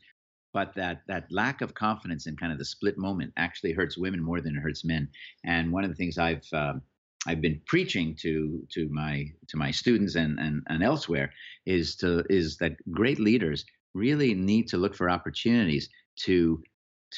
But 0.53 0.75
that 0.75 1.03
that 1.07 1.27
lack 1.31 1.61
of 1.61 1.75
confidence 1.75 2.27
in 2.27 2.37
kind 2.37 2.53
of 2.53 2.59
the 2.59 2.65
split 2.65 2.99
moment 2.99 3.33
actually 3.37 3.73
hurts 3.73 3.97
women 3.97 4.23
more 4.23 4.41
than 4.41 4.57
it 4.57 4.61
hurts 4.61 4.85
men. 4.85 5.09
And 5.45 5.73
one 5.73 5.85
of 5.85 5.91
the 5.91 5.97
things 5.97 6.19
I've 6.19 6.47
um, 6.53 6.83
I've 7.27 7.41
been 7.41 7.61
preaching 7.67 8.17
to 8.23 8.67
to 8.73 8.89
my 8.89 9.27
to 9.49 9.57
my 9.57 9.71
students 9.71 10.17
and, 10.17 10.39
and 10.41 10.63
and 10.69 10.83
elsewhere 10.83 11.33
is 11.67 11.97
to 11.97 12.25
is 12.29 12.57
that 12.59 12.73
great 12.91 13.21
leaders 13.21 13.65
really 13.95 14.35
need 14.35 14.69
to 14.69 14.79
look 14.79 14.95
for 14.95 15.09
opportunities 15.09 15.89
to 16.25 16.63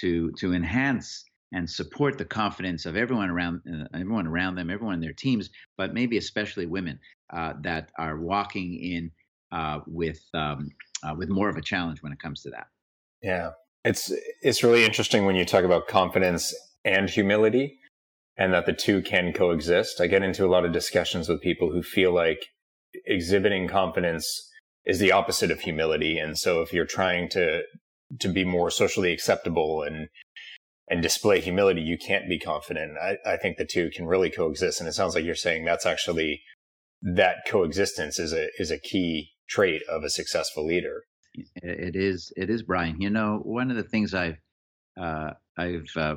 to 0.00 0.30
to 0.32 0.52
enhance 0.52 1.24
and 1.52 1.68
support 1.68 2.18
the 2.18 2.24
confidence 2.24 2.86
of 2.86 2.96
everyone 2.96 3.30
around 3.30 3.60
uh, 3.68 3.86
everyone 3.94 4.26
around 4.26 4.54
them, 4.54 4.70
everyone 4.70 4.94
in 4.94 5.00
their 5.00 5.12
teams, 5.12 5.50
but 5.76 5.94
maybe 5.94 6.16
especially 6.16 6.66
women 6.66 6.98
uh, 7.32 7.54
that 7.62 7.90
are 7.98 8.18
walking 8.18 8.74
in 8.74 9.10
uh, 9.52 9.80
with 9.86 10.22
um, 10.34 10.70
uh, 11.02 11.14
with 11.16 11.28
more 11.28 11.48
of 11.48 11.56
a 11.56 11.62
challenge 11.62 12.02
when 12.02 12.12
it 12.12 12.18
comes 12.20 12.42
to 12.42 12.50
that. 12.50 12.66
Yeah, 13.22 13.50
it's 13.84 14.12
it's 14.42 14.62
really 14.62 14.84
interesting 14.84 15.26
when 15.26 15.36
you 15.36 15.44
talk 15.44 15.64
about 15.64 15.88
confidence 15.88 16.54
and 16.84 17.08
humility 17.08 17.78
and 18.36 18.52
that 18.52 18.66
the 18.66 18.72
two 18.72 19.02
can 19.02 19.32
coexist. 19.32 20.00
I 20.00 20.06
get 20.06 20.22
into 20.22 20.44
a 20.44 20.48
lot 20.48 20.64
of 20.64 20.72
discussions 20.72 21.28
with 21.28 21.42
people 21.42 21.70
who 21.70 21.82
feel 21.82 22.14
like 22.14 22.46
exhibiting 23.06 23.68
confidence 23.68 24.50
is 24.84 24.98
the 24.98 25.12
opposite 25.12 25.50
of 25.50 25.60
humility. 25.60 26.18
And 26.18 26.38
so 26.38 26.60
if 26.62 26.72
you're 26.72 26.86
trying 26.86 27.28
to 27.30 27.62
to 28.18 28.28
be 28.28 28.44
more 28.44 28.70
socially 28.70 29.12
acceptable 29.12 29.82
and 29.82 30.08
and 30.88 31.02
display 31.02 31.40
humility, 31.40 31.80
you 31.80 31.96
can't 31.96 32.28
be 32.28 32.38
confident. 32.38 32.98
I, 32.98 33.18
I 33.24 33.36
think 33.36 33.56
the 33.56 33.64
two 33.64 33.90
can 33.90 34.06
really 34.06 34.30
coexist. 34.30 34.80
And 34.80 34.88
it 34.88 34.92
sounds 34.92 35.14
like 35.14 35.24
you're 35.24 35.34
saying 35.34 35.64
that's 35.64 35.86
actually 35.86 36.42
that 37.02 37.38
coexistence 37.48 38.18
is 38.18 38.32
a 38.32 38.48
is 38.58 38.70
a 38.70 38.78
key 38.78 39.30
trait 39.48 39.82
of 39.88 40.04
a 40.04 40.10
successful 40.10 40.66
leader. 40.66 41.02
It 41.56 41.96
is. 41.96 42.32
It 42.36 42.50
is, 42.50 42.62
Bryan. 42.62 43.00
You 43.00 43.10
know, 43.10 43.40
one 43.42 43.70
of 43.70 43.76
the 43.76 43.82
things 43.82 44.12
I've 44.12 44.38
uh, 45.00 45.30
I've 45.56 45.88
uh, 45.96 46.16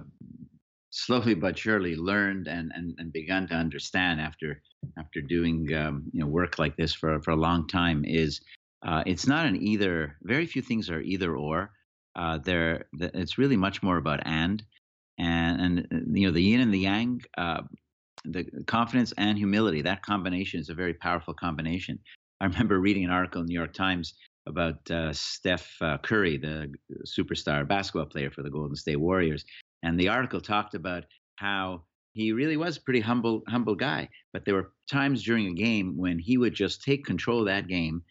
slowly 0.89 1.35
but 1.35 1.57
surely 1.57 1.95
learned 1.95 2.47
and, 2.47 2.71
and, 2.73 2.95
and 2.97 3.11
begun 3.11 3.47
to 3.47 3.53
understand 3.53 4.21
after 4.21 4.61
after 4.97 5.21
doing 5.21 5.73
um, 5.73 6.03
you 6.13 6.21
know 6.21 6.27
work 6.27 6.59
like 6.59 6.75
this 6.77 6.93
for 6.93 7.21
for 7.21 7.31
a 7.31 7.35
long 7.35 7.67
time 7.67 8.03
is 8.05 8.41
uh, 8.85 9.03
it's 9.05 9.27
not 9.27 9.45
an 9.45 9.61
either. 9.61 10.17
Very 10.23 10.45
few 10.45 10.61
things 10.61 10.89
are 10.89 11.01
either 11.01 11.35
or. 11.35 11.71
Uh, 12.15 12.37
there, 12.39 12.85
it's 12.93 13.37
really 13.37 13.57
much 13.57 13.83
more 13.83 13.97
about 13.97 14.25
and, 14.25 14.63
and 15.17 15.61
and 15.61 15.79
uh, 15.91 15.97
you 16.13 16.27
know 16.27 16.33
the 16.33 16.41
yin 16.41 16.61
and 16.61 16.73
the 16.73 16.79
yang, 16.79 17.21
uh, 17.37 17.61
the 18.25 18.45
confidence 18.67 19.13
and 19.17 19.37
humility. 19.37 19.81
That 19.81 20.03
combination 20.03 20.59
is 20.59 20.69
a 20.69 20.73
very 20.73 20.93
powerful 20.93 21.33
combination. 21.33 21.99
I 22.41 22.45
remember 22.45 22.79
reading 22.79 23.05
an 23.05 23.11
article 23.11 23.41
in 23.41 23.47
the 23.47 23.51
New 23.51 23.59
York 23.59 23.73
Times 23.73 24.13
about 24.47 24.89
uh, 24.91 25.11
Steph 25.11 25.75
uh, 25.81 25.97
Curry, 25.99 26.37
the 26.37 26.71
superstar 27.05 27.67
basketball 27.67 28.05
player 28.05 28.29
for 28.29 28.43
the 28.43 28.49
Golden 28.49 28.75
State 28.75 28.97
Warriors, 28.97 29.43
and 29.83 29.99
the 29.99 30.09
article 30.09 30.41
talked 30.41 30.75
about 30.75 31.05
how 31.37 31.83
he 32.13 32.31
really 32.31 32.57
was 32.57 32.77
a 32.77 32.81
pretty 32.81 33.01
humble 33.01 33.43
humble 33.47 33.75
guy 33.75 34.09
but 34.33 34.45
there 34.45 34.55
were 34.55 34.71
times 34.89 35.23
during 35.23 35.47
a 35.47 35.53
game 35.53 35.95
when 35.97 36.17
he 36.17 36.37
would 36.37 36.53
just 36.53 36.83
take 36.83 37.05
control 37.05 37.41
of 37.41 37.45
that 37.45 37.67
game 37.67 38.01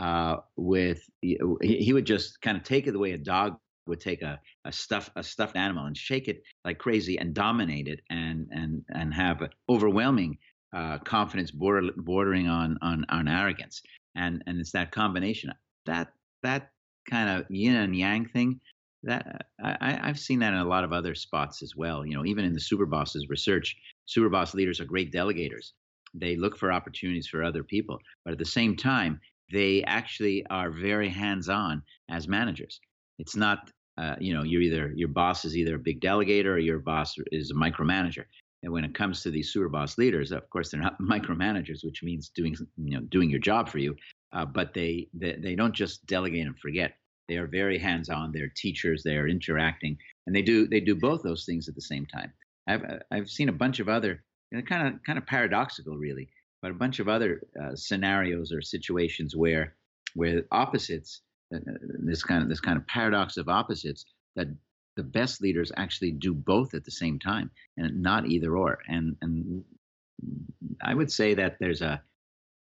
uh, 0.00 0.36
with 0.56 1.02
he 1.20 1.92
would 1.92 2.06
just 2.06 2.40
kind 2.40 2.56
of 2.56 2.64
take 2.64 2.86
it 2.86 2.92
the 2.92 2.98
way 2.98 3.12
a 3.12 3.18
dog 3.18 3.56
would 3.86 4.00
take 4.00 4.22
a, 4.22 4.40
a 4.64 4.72
stuff 4.72 5.10
a 5.16 5.22
stuffed 5.22 5.56
animal 5.56 5.86
and 5.86 5.96
shake 5.96 6.28
it 6.28 6.42
like 6.64 6.78
crazy 6.78 7.18
and 7.18 7.34
dominate 7.34 7.86
it 7.86 8.00
and 8.10 8.48
and 8.50 8.82
and 8.94 9.12
have 9.14 9.42
overwhelming 9.68 10.38
uh, 10.72 10.98
confidence 10.98 11.50
border, 11.50 11.90
bordering 11.98 12.48
on, 12.48 12.78
on 12.80 13.04
on 13.10 13.28
arrogance 13.28 13.82
and 14.16 14.42
and 14.46 14.58
it's 14.60 14.72
that 14.72 14.90
combination 14.90 15.52
that 15.86 16.08
that 16.42 16.70
kind 17.08 17.28
of 17.28 17.46
yin 17.50 17.76
and 17.76 17.96
yang 17.96 18.26
thing 18.26 18.60
that 19.02 19.46
I, 19.62 19.98
I've 20.02 20.18
seen 20.18 20.40
that 20.40 20.52
in 20.52 20.58
a 20.58 20.64
lot 20.64 20.84
of 20.84 20.92
other 20.92 21.14
spots 21.14 21.62
as 21.62 21.74
well. 21.74 22.04
You 22.04 22.14
know, 22.14 22.26
even 22.26 22.44
in 22.44 22.52
the 22.52 22.60
super 22.60 22.84
bosses 22.84 23.28
research, 23.30 23.74
super 24.04 24.28
boss 24.28 24.54
leaders 24.54 24.78
are 24.78 24.84
great 24.84 25.10
delegators. 25.10 25.72
They 26.12 26.36
look 26.36 26.58
for 26.58 26.70
opportunities 26.70 27.26
for 27.26 27.42
other 27.42 27.64
people, 27.64 27.98
but 28.24 28.32
at 28.32 28.38
the 28.38 28.44
same 28.44 28.76
time, 28.76 29.20
they 29.50 29.82
actually 29.84 30.44
are 30.50 30.70
very 30.70 31.08
hands-on 31.08 31.82
as 32.08 32.28
managers. 32.28 32.80
It's 33.18 33.36
not, 33.36 33.70
uh, 33.98 34.16
you 34.20 34.34
know, 34.34 34.42
you're 34.42 34.62
either 34.62 34.92
your 34.94 35.08
boss 35.08 35.44
is 35.44 35.56
either 35.56 35.76
a 35.76 35.78
big 35.78 36.00
delegator 36.00 36.46
or 36.46 36.58
your 36.58 36.78
boss 36.78 37.14
is 37.32 37.50
a 37.50 37.54
micromanager. 37.54 38.24
And 38.62 38.72
when 38.72 38.84
it 38.84 38.94
comes 38.94 39.22
to 39.22 39.30
these 39.30 39.52
super 39.52 39.68
boss 39.68 39.96
leaders, 39.96 40.32
of 40.32 40.48
course, 40.50 40.70
they're 40.70 40.80
not 40.80 41.00
micromanagers, 41.00 41.84
which 41.84 42.02
means 42.02 42.30
doing, 42.30 42.56
you 42.76 42.96
know, 42.96 43.00
doing 43.06 43.30
your 43.30 43.40
job 43.40 43.68
for 43.68 43.78
you. 43.78 43.96
Uh, 44.32 44.44
but 44.44 44.74
they, 44.74 45.08
they 45.12 45.36
they 45.36 45.54
don't 45.54 45.74
just 45.74 46.06
delegate 46.06 46.46
and 46.46 46.58
forget. 46.58 46.92
They 47.28 47.36
are 47.36 47.46
very 47.46 47.78
hands-on. 47.78 48.32
They're 48.32 48.52
teachers. 48.54 49.02
They 49.02 49.16
are 49.16 49.28
interacting, 49.28 49.96
and 50.26 50.34
they 50.34 50.42
do 50.42 50.66
they 50.68 50.80
do 50.80 50.94
both 50.94 51.22
those 51.22 51.44
things 51.44 51.68
at 51.68 51.74
the 51.74 51.80
same 51.80 52.06
time. 52.06 52.32
I've 52.68 52.84
uh, 52.84 52.98
I've 53.10 53.28
seen 53.28 53.48
a 53.48 53.52
bunch 53.52 53.80
of 53.80 53.88
other 53.88 54.22
kind 54.68 54.94
of 54.94 55.02
kind 55.04 55.18
of 55.18 55.26
paradoxical, 55.26 55.96
really, 55.96 56.28
but 56.62 56.70
a 56.70 56.74
bunch 56.74 56.98
of 56.98 57.08
other 57.08 57.42
uh, 57.60 57.74
scenarios 57.74 58.52
or 58.52 58.62
situations 58.62 59.34
where 59.36 59.74
where 60.14 60.42
opposites 60.50 61.22
uh, 61.54 61.58
this 62.00 62.22
kind 62.22 62.42
of 62.42 62.48
this 62.48 62.60
kind 62.60 62.76
of 62.76 62.86
paradox 62.86 63.36
of 63.36 63.48
opposites 63.48 64.04
that 64.36 64.48
the 64.96 65.02
best 65.02 65.40
leaders 65.40 65.72
actually 65.76 66.10
do 66.10 66.34
both 66.34 66.74
at 66.74 66.84
the 66.84 66.90
same 66.90 67.18
time 67.18 67.50
and 67.76 68.02
not 68.02 68.26
either 68.26 68.56
or 68.56 68.78
and 68.88 69.16
and 69.22 69.64
i 70.82 70.94
would 70.94 71.10
say 71.10 71.34
that 71.34 71.56
there's 71.60 71.82
a 71.82 72.02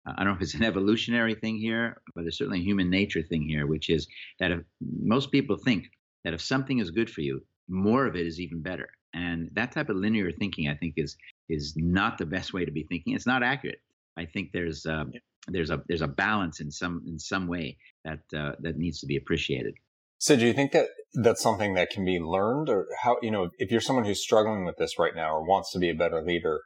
I 0.06 0.24
don't 0.24 0.34
know 0.34 0.36
if 0.38 0.42
it's 0.42 0.54
an 0.54 0.64
evolutionary 0.64 1.36
thing 1.36 1.58
here, 1.58 2.02
but 2.16 2.22
there's 2.22 2.38
certainly 2.38 2.60
a 2.60 2.64
human 2.64 2.90
nature 2.90 3.22
thing 3.22 3.48
here, 3.48 3.68
which 3.68 3.90
is 3.90 4.08
that 4.40 4.52
if 4.52 4.62
most 4.82 5.32
people 5.32 5.58
think 5.58 5.92
that 6.24 6.34
if 6.34 6.42
something 6.42 6.80
is 6.80 6.92
good 6.92 7.10
for 7.10 7.22
you, 7.22 7.44
more 7.68 8.06
of 8.06 8.16
it 8.16 8.26
is 8.26 8.40
even 8.40 8.62
better. 8.62 8.90
And 9.14 9.50
that 9.54 9.72
type 9.72 9.90
of 9.90 9.98
linear 9.98 10.32
thinking, 10.32 10.68
I 10.70 10.76
think, 10.76 10.96
is 10.98 11.18
is 11.48 11.74
not 11.76 12.18
the 12.18 12.26
best 12.26 12.54
way 12.54 12.66
to 12.66 12.72
be 12.72 12.84
thinking. 12.84 13.14
It's 13.14 13.26
not 13.26 13.44
accurate. 13.44 13.82
I 14.20 14.26
think 14.26 14.50
there's 14.52 14.86
uh, 14.86 15.06
there's 15.48 15.70
a 15.70 15.82
there's 15.88 16.02
a 16.02 16.08
balance 16.08 16.60
in 16.60 16.72
some 16.72 17.02
in 17.08 17.18
some 17.20 17.48
way 17.48 17.78
that 18.04 18.20
uh, 18.36 18.52
that 18.60 18.78
needs 18.78 19.00
to 19.00 19.08
be 19.08 19.18
appreciated. 19.18 19.76
So, 20.18 20.36
do 20.36 20.46
you 20.46 20.54
think 20.54 20.74
that 20.74 20.88
that's 21.14 21.42
something 21.42 21.76
that 21.76 21.90
can 21.90 22.04
be 22.04 22.20
learned, 22.20 22.70
or 22.70 22.88
how 23.02 23.18
you 23.22 23.32
know 23.32 23.50
if 23.58 23.72
you're 23.72 23.82
someone 23.82 24.06
who's 24.06 24.22
struggling 24.22 24.66
with 24.66 24.76
this 24.78 25.00
right 25.00 25.16
now 25.16 25.34
or 25.34 25.48
wants 25.48 25.72
to 25.72 25.80
be 25.80 25.90
a 25.90 25.96
better 25.96 26.22
leader, 26.22 26.62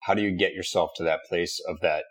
how 0.00 0.14
do 0.14 0.22
you 0.22 0.36
get 0.36 0.52
yourself 0.52 0.90
to 0.96 1.04
that 1.04 1.20
place 1.28 1.60
of 1.68 1.80
that 1.80 2.04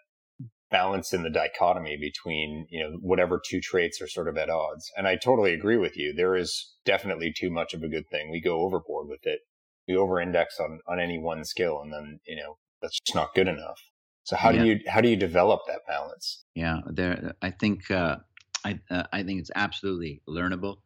balance 0.72 1.14
in 1.14 1.24
the 1.24 1.30
dichotomy 1.30 1.98
between 1.98 2.66
you 2.70 2.82
know 2.82 2.98
whatever 3.02 3.40
two 3.46 3.60
traits 3.60 4.02
are 4.02 4.08
sort 4.08 4.30
of 4.30 4.38
at 4.38 4.50
odds? 4.50 4.90
And 4.96 5.08
i 5.08 5.18
totally 5.18 5.54
agree 5.54 5.78
with 5.78 5.98
you. 5.98 6.14
There 6.14 6.38
is 6.38 6.76
definitely 6.86 7.34
too 7.38 7.52
much 7.52 7.74
of 7.74 7.84
a 7.84 7.90
good 7.90 8.08
thing. 8.10 8.32
We 8.32 8.42
go 8.42 8.62
overboard 8.62 9.10
with 9.10 9.26
it. 9.26 9.42
We 9.88 9.98
over 9.98 10.22
index 10.22 10.60
on 10.60 10.80
on 10.88 11.02
any 11.02 11.20
one 11.20 11.44
skill 11.44 11.82
and 11.82 11.92
then 11.92 12.20
you 12.26 12.38
know 12.38 12.58
that's 12.82 13.00
just 13.00 13.16
not 13.16 13.36
good 13.36 13.50
enough 13.50 13.80
so 14.26 14.36
how 14.36 14.50
yeah. 14.50 14.64
do 14.64 14.70
you 14.70 14.80
how 14.88 15.00
do 15.00 15.08
you 15.08 15.16
develop 15.16 15.62
that 15.68 15.88
balance 15.88 16.44
yeah 16.56 16.82
there 16.88 17.34
i 17.42 17.50
think 17.50 17.90
uh 17.90 18.18
i 18.66 18.78
uh, 18.92 19.04
i 19.14 19.24
think 19.24 19.40
it's 19.40 19.52
absolutely 19.56 20.22
learnable 20.28 20.78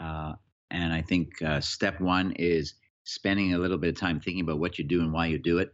uh 0.00 0.34
and 0.70 0.92
i 0.92 1.00
think 1.00 1.40
uh, 1.42 1.60
step 1.60 1.98
one 2.00 2.32
is 2.32 2.74
spending 3.04 3.54
a 3.54 3.58
little 3.58 3.78
bit 3.78 3.88
of 3.88 3.98
time 3.98 4.20
thinking 4.20 4.42
about 4.42 4.58
what 4.58 4.78
you 4.78 4.84
do 4.84 5.00
and 5.00 5.12
why 5.12 5.26
you 5.26 5.38
do 5.38 5.58
it 5.58 5.72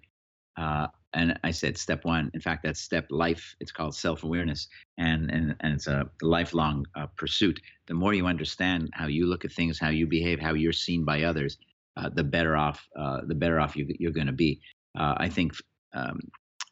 uh, 0.56 0.86
and 1.12 1.38
I 1.44 1.50
said 1.50 1.78
step 1.78 2.04
one. 2.04 2.30
In 2.34 2.40
fact, 2.40 2.62
that's 2.62 2.80
step 2.80 3.06
life. 3.10 3.54
It's 3.60 3.72
called 3.72 3.94
self 3.94 4.22
awareness, 4.22 4.68
and 4.98 5.30
and 5.30 5.56
and 5.60 5.74
it's 5.74 5.86
a 5.86 6.08
lifelong 6.22 6.86
uh, 6.94 7.06
pursuit. 7.16 7.60
The 7.86 7.94
more 7.94 8.14
you 8.14 8.26
understand 8.26 8.90
how 8.92 9.06
you 9.06 9.26
look 9.26 9.44
at 9.44 9.52
things, 9.52 9.78
how 9.78 9.88
you 9.88 10.06
behave, 10.06 10.40
how 10.40 10.54
you're 10.54 10.72
seen 10.72 11.04
by 11.04 11.22
others, 11.22 11.58
uh, 11.96 12.10
the 12.10 12.24
better 12.24 12.56
off 12.56 12.86
uh, 12.96 13.22
the 13.26 13.34
better 13.34 13.60
off 13.60 13.76
you, 13.76 13.86
you're 13.98 14.12
going 14.12 14.26
to 14.26 14.32
be. 14.32 14.60
Uh, 14.98 15.14
I 15.16 15.28
think 15.28 15.52
um, 15.94 16.20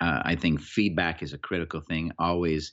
uh, 0.00 0.20
I 0.24 0.34
think 0.34 0.60
feedback 0.60 1.22
is 1.22 1.32
a 1.32 1.38
critical 1.38 1.80
thing. 1.80 2.12
Always, 2.18 2.72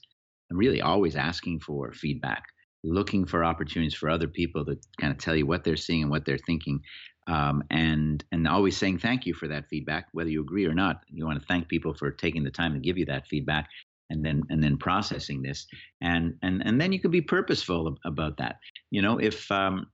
really, 0.50 0.82
always 0.82 1.16
asking 1.16 1.60
for 1.60 1.92
feedback, 1.94 2.44
looking 2.84 3.26
for 3.26 3.44
opportunities 3.44 3.94
for 3.94 4.10
other 4.10 4.28
people 4.28 4.66
to 4.66 4.78
kind 5.00 5.12
of 5.12 5.20
tell 5.20 5.36
you 5.36 5.46
what 5.46 5.64
they're 5.64 5.78
seeing 5.78 6.04
and 6.04 6.12
what 6.12 6.26
they're 6.26 6.38
thinking, 6.38 6.82
um, 7.28 7.64
and 7.70 8.24
and 8.32 8.48
always 8.48 8.76
saying 8.76 9.00
thank 9.00 9.26
you 9.26 9.34
for 9.34 9.48
that 9.48 9.68
feedback, 9.70 10.08
whether 10.14 10.30
you 10.30 10.42
agree 10.42 10.66
or 10.66 10.74
not. 10.74 11.02
You 11.08 11.26
want 11.26 11.40
to 11.40 11.48
thank 11.48 11.68
people 11.68 11.94
for 11.94 12.12
taking 12.12 12.44
the 12.44 12.52
time 12.52 12.74
to 12.74 12.80
give 12.80 12.98
you 12.98 13.06
that 13.06 13.28
feedback, 13.28 13.68
and 14.10 14.26
then 14.26 14.44
and 14.50 14.64
then 14.64 14.78
processing 14.78 15.42
this, 15.42 15.68
and 16.02 16.36
and 16.42 16.62
and 16.66 16.82
then 16.82 16.92
you 16.92 17.00
can 17.00 17.12
be 17.12 17.22
purposeful 17.22 17.98
about 18.06 18.38
that. 18.38 18.56
You 18.90 19.02
know, 19.02 19.20
if 19.20 19.50
um, 19.52 19.86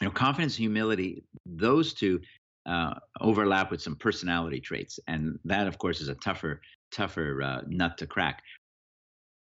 you 0.00 0.08
know 0.08 0.12
confidence 0.12 0.54
humility, 0.54 1.24
those 1.46 1.94
two 1.94 2.20
uh, 2.66 2.94
overlap 3.20 3.70
with 3.70 3.82
some 3.82 3.96
personality 3.96 4.60
traits, 4.60 5.00
and 5.06 5.38
that, 5.44 5.66
of 5.66 5.78
course, 5.78 6.00
is 6.00 6.08
a 6.08 6.14
tougher 6.14 6.60
tougher 6.92 7.42
uh, 7.42 7.60
nut 7.66 7.98
to 7.98 8.06
crack. 8.06 8.42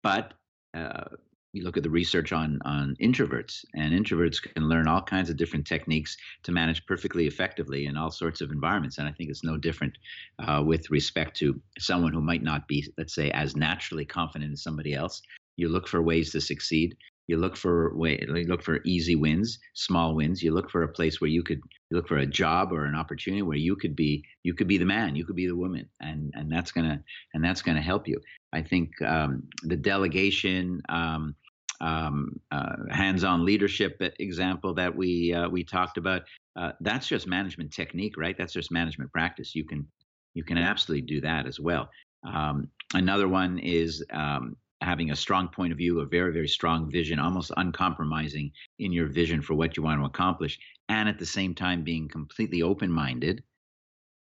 But 0.03 0.33
uh, 0.73 1.05
you 1.53 1.63
look 1.63 1.77
at 1.77 1.83
the 1.83 1.89
research 1.89 2.31
on 2.31 2.59
on 2.65 2.95
introverts, 3.01 3.65
and 3.75 3.93
introverts 3.93 4.41
can 4.41 4.69
learn 4.69 4.87
all 4.87 5.01
kinds 5.01 5.29
of 5.29 5.37
different 5.37 5.65
techniques 5.65 6.17
to 6.43 6.51
manage 6.51 6.85
perfectly 6.85 7.25
effectively 7.25 7.85
in 7.85 7.97
all 7.97 8.11
sorts 8.11 8.41
of 8.41 8.51
environments. 8.51 8.97
And 8.97 9.07
I 9.07 9.11
think 9.11 9.29
it's 9.29 9.43
no 9.43 9.57
different 9.57 9.97
uh, 10.39 10.63
with 10.65 10.89
respect 10.91 11.35
to 11.37 11.59
someone 11.79 12.13
who 12.13 12.21
might 12.21 12.43
not 12.43 12.67
be, 12.67 12.87
let's 12.97 13.15
say, 13.15 13.31
as 13.31 13.55
naturally 13.55 14.05
confident 14.05 14.53
as 14.53 14.61
somebody 14.61 14.93
else. 14.93 15.21
You 15.55 15.69
look 15.69 15.87
for 15.87 16.01
ways 16.01 16.31
to 16.31 16.41
succeed. 16.41 16.95
You 17.27 17.37
look 17.37 17.57
for 17.57 17.95
way, 17.95 18.19
you 18.25 18.45
look 18.45 18.63
for 18.63 18.79
easy 18.85 19.15
wins, 19.15 19.59
small 19.73 20.15
wins. 20.15 20.41
You 20.41 20.53
look 20.53 20.69
for 20.71 20.83
a 20.83 20.87
place 20.87 21.19
where 21.19 21.29
you 21.29 21.43
could 21.43 21.59
you 21.89 21.97
look 21.97 22.07
for 22.07 22.17
a 22.17 22.25
job 22.25 22.71
or 22.71 22.85
an 22.85 22.95
opportunity 22.95 23.41
where 23.41 23.57
you 23.57 23.75
could 23.75 23.95
be 23.95 24.23
you 24.43 24.53
could 24.53 24.67
be 24.67 24.77
the 24.77 24.85
man, 24.85 25.15
you 25.15 25.25
could 25.25 25.35
be 25.35 25.47
the 25.47 25.55
woman, 25.55 25.87
and 25.99 26.31
and 26.35 26.51
that's 26.51 26.71
gonna 26.71 27.03
and 27.33 27.43
that's 27.43 27.61
gonna 27.61 27.81
help 27.81 28.07
you. 28.07 28.19
I 28.53 28.61
think 28.61 29.01
um, 29.01 29.43
the 29.63 29.77
delegation. 29.77 30.81
Um, 30.89 31.35
um, 31.79 32.39
uh, 32.51 32.75
hands-on 32.89 33.45
leadership 33.45 34.01
example 34.19 34.73
that 34.73 34.95
we 34.95 35.33
uh, 35.33 35.47
we 35.47 35.63
talked 35.63 35.97
about. 35.97 36.23
Uh, 36.55 36.71
that's 36.81 37.07
just 37.07 37.27
management 37.27 37.71
technique, 37.71 38.17
right? 38.17 38.35
That's 38.35 38.53
just 38.53 38.71
management 38.71 39.11
practice. 39.11 39.53
You 39.53 39.63
can 39.63 39.85
you 40.33 40.43
can 40.43 40.57
absolutely 40.57 41.05
do 41.05 41.21
that 41.21 41.45
as 41.45 41.59
well. 41.59 41.89
Um, 42.23 42.69
another 42.93 43.27
one 43.27 43.59
is 43.59 44.03
um, 44.11 44.55
having 44.81 45.11
a 45.11 45.15
strong 45.15 45.47
point 45.47 45.71
of 45.71 45.77
view, 45.77 45.99
a 45.99 46.05
very 46.05 46.33
very 46.33 46.47
strong 46.47 46.91
vision, 46.91 47.19
almost 47.19 47.51
uncompromising 47.57 48.51
in 48.79 48.91
your 48.91 49.07
vision 49.07 49.41
for 49.41 49.53
what 49.53 49.77
you 49.77 49.83
want 49.83 49.99
to 49.99 50.05
accomplish, 50.05 50.59
and 50.89 51.09
at 51.09 51.19
the 51.19 51.25
same 51.25 51.55
time 51.55 51.83
being 51.83 52.07
completely 52.07 52.61
open-minded 52.61 53.43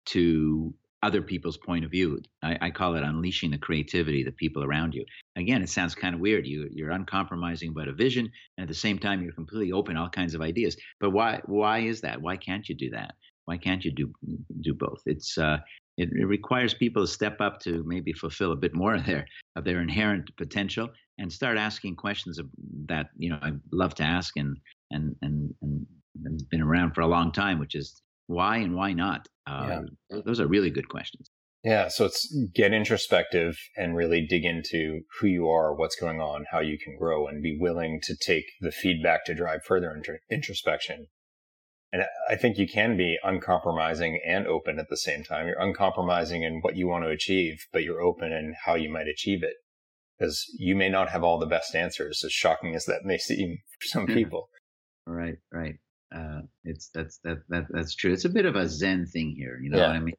to 0.05 0.73
other 1.03 1.21
people's 1.21 1.57
point 1.57 1.83
of 1.83 1.91
view. 1.91 2.21
I, 2.43 2.57
I, 2.61 2.69
call 2.69 2.95
it 2.95 3.03
unleashing 3.03 3.51
the 3.51 3.57
creativity 3.57 4.21
of 4.21 4.27
the 4.27 4.31
people 4.31 4.63
around 4.63 4.93
you. 4.93 5.05
Again, 5.35 5.63
it 5.63 5.69
sounds 5.69 5.95
kind 5.95 6.13
of 6.13 6.21
weird. 6.21 6.45
You 6.45 6.69
you're 6.71 6.91
uncompromising 6.91 7.69
about 7.71 7.87
a 7.87 7.93
vision, 7.93 8.31
and 8.57 8.63
at 8.63 8.67
the 8.67 8.75
same 8.75 8.99
time 8.99 9.21
you're 9.23 9.33
completely 9.33 9.71
open 9.71 9.97
all 9.97 10.09
kinds 10.09 10.35
of 10.35 10.41
ideas. 10.41 10.77
But 10.99 11.11
why 11.11 11.41
why 11.45 11.79
is 11.79 12.01
that? 12.01 12.21
Why 12.21 12.37
can't 12.37 12.67
you 12.67 12.75
do 12.75 12.91
that? 12.91 13.15
Why 13.45 13.57
can't 13.57 13.83
you 13.83 13.91
do 13.91 14.13
do 14.61 14.73
both? 14.73 15.01
It's 15.05 15.37
uh, 15.37 15.57
it, 15.97 16.09
it 16.13 16.25
requires 16.25 16.73
people 16.73 17.03
to 17.03 17.11
step 17.11 17.41
up 17.41 17.59
to 17.61 17.83
maybe 17.85 18.13
fulfill 18.13 18.51
a 18.51 18.55
bit 18.55 18.73
more 18.73 18.95
of 18.95 19.05
their 19.05 19.25
of 19.55 19.63
their 19.63 19.81
inherent 19.81 20.29
potential 20.37 20.89
and 21.17 21.31
start 21.31 21.57
asking 21.57 21.95
questions 21.95 22.39
that 22.87 23.07
you 23.17 23.29
know 23.29 23.39
I 23.41 23.51
love 23.71 23.95
to 23.95 24.03
ask 24.03 24.35
and 24.37 24.57
and 24.91 25.15
and 25.21 25.53
and, 25.61 25.85
and 26.25 26.49
been 26.49 26.61
around 26.61 26.93
for 26.93 27.01
a 27.01 27.07
long 27.07 27.31
time, 27.31 27.59
which 27.59 27.75
is 27.75 28.01
why 28.27 28.57
and 28.57 28.75
why 28.75 28.93
not? 28.93 29.27
Uh, 29.47 29.81
yeah. 30.09 30.19
Those 30.25 30.39
are 30.39 30.47
really 30.47 30.69
good 30.69 30.89
questions. 30.89 31.29
Yeah, 31.63 31.89
so 31.89 32.05
it's 32.05 32.35
get 32.55 32.73
introspective 32.73 33.55
and 33.77 33.95
really 33.95 34.25
dig 34.27 34.45
into 34.45 35.01
who 35.19 35.27
you 35.27 35.47
are, 35.47 35.75
what's 35.75 35.95
going 35.95 36.19
on, 36.19 36.45
how 36.51 36.59
you 36.59 36.79
can 36.83 36.97
grow, 36.97 37.27
and 37.27 37.43
be 37.43 37.55
willing 37.59 37.99
to 38.03 38.15
take 38.15 38.45
the 38.61 38.71
feedback 38.71 39.25
to 39.25 39.35
drive 39.35 39.59
further 39.63 39.93
inter- 39.95 40.21
introspection. 40.31 41.07
And 41.93 42.03
I 42.29 42.35
think 42.35 42.57
you 42.57 42.67
can 42.67 42.95
be 42.95 43.17
uncompromising 43.21 44.21
and 44.25 44.47
open 44.47 44.79
at 44.79 44.89
the 44.89 44.97
same 44.97 45.23
time. 45.23 45.47
You're 45.47 45.59
uncompromising 45.59 46.43
in 46.43 46.61
what 46.61 46.77
you 46.77 46.87
want 46.87 47.03
to 47.03 47.09
achieve, 47.09 47.67
but 47.73 47.83
you're 47.83 48.01
open 48.01 48.31
in 48.31 48.55
how 48.65 48.75
you 48.75 48.89
might 48.89 49.07
achieve 49.07 49.43
it. 49.43 49.55
Because 50.17 50.45
you 50.57 50.75
may 50.75 50.87
not 50.87 51.09
have 51.09 51.23
all 51.23 51.39
the 51.39 51.47
best 51.47 51.75
answers, 51.75 52.23
as 52.23 52.31
shocking 52.31 52.75
as 52.75 52.85
that 52.85 53.03
may 53.03 53.17
seem 53.17 53.57
for 53.79 53.87
some 53.87 54.05
people. 54.07 54.49
right, 55.07 55.37
right 55.51 55.75
uh, 56.15 56.41
it's 56.63 56.89
that's 56.93 57.19
that, 57.23 57.37
that 57.49 57.65
that's 57.69 57.95
true. 57.95 58.11
It's 58.11 58.25
a 58.25 58.29
bit 58.29 58.45
of 58.45 58.55
a 58.55 58.67
Zen 58.67 59.05
thing 59.05 59.33
here, 59.37 59.59
you 59.61 59.69
know 59.69 59.77
yeah. 59.77 59.87
what 59.87 59.95
I 59.95 59.99
mean? 59.99 60.15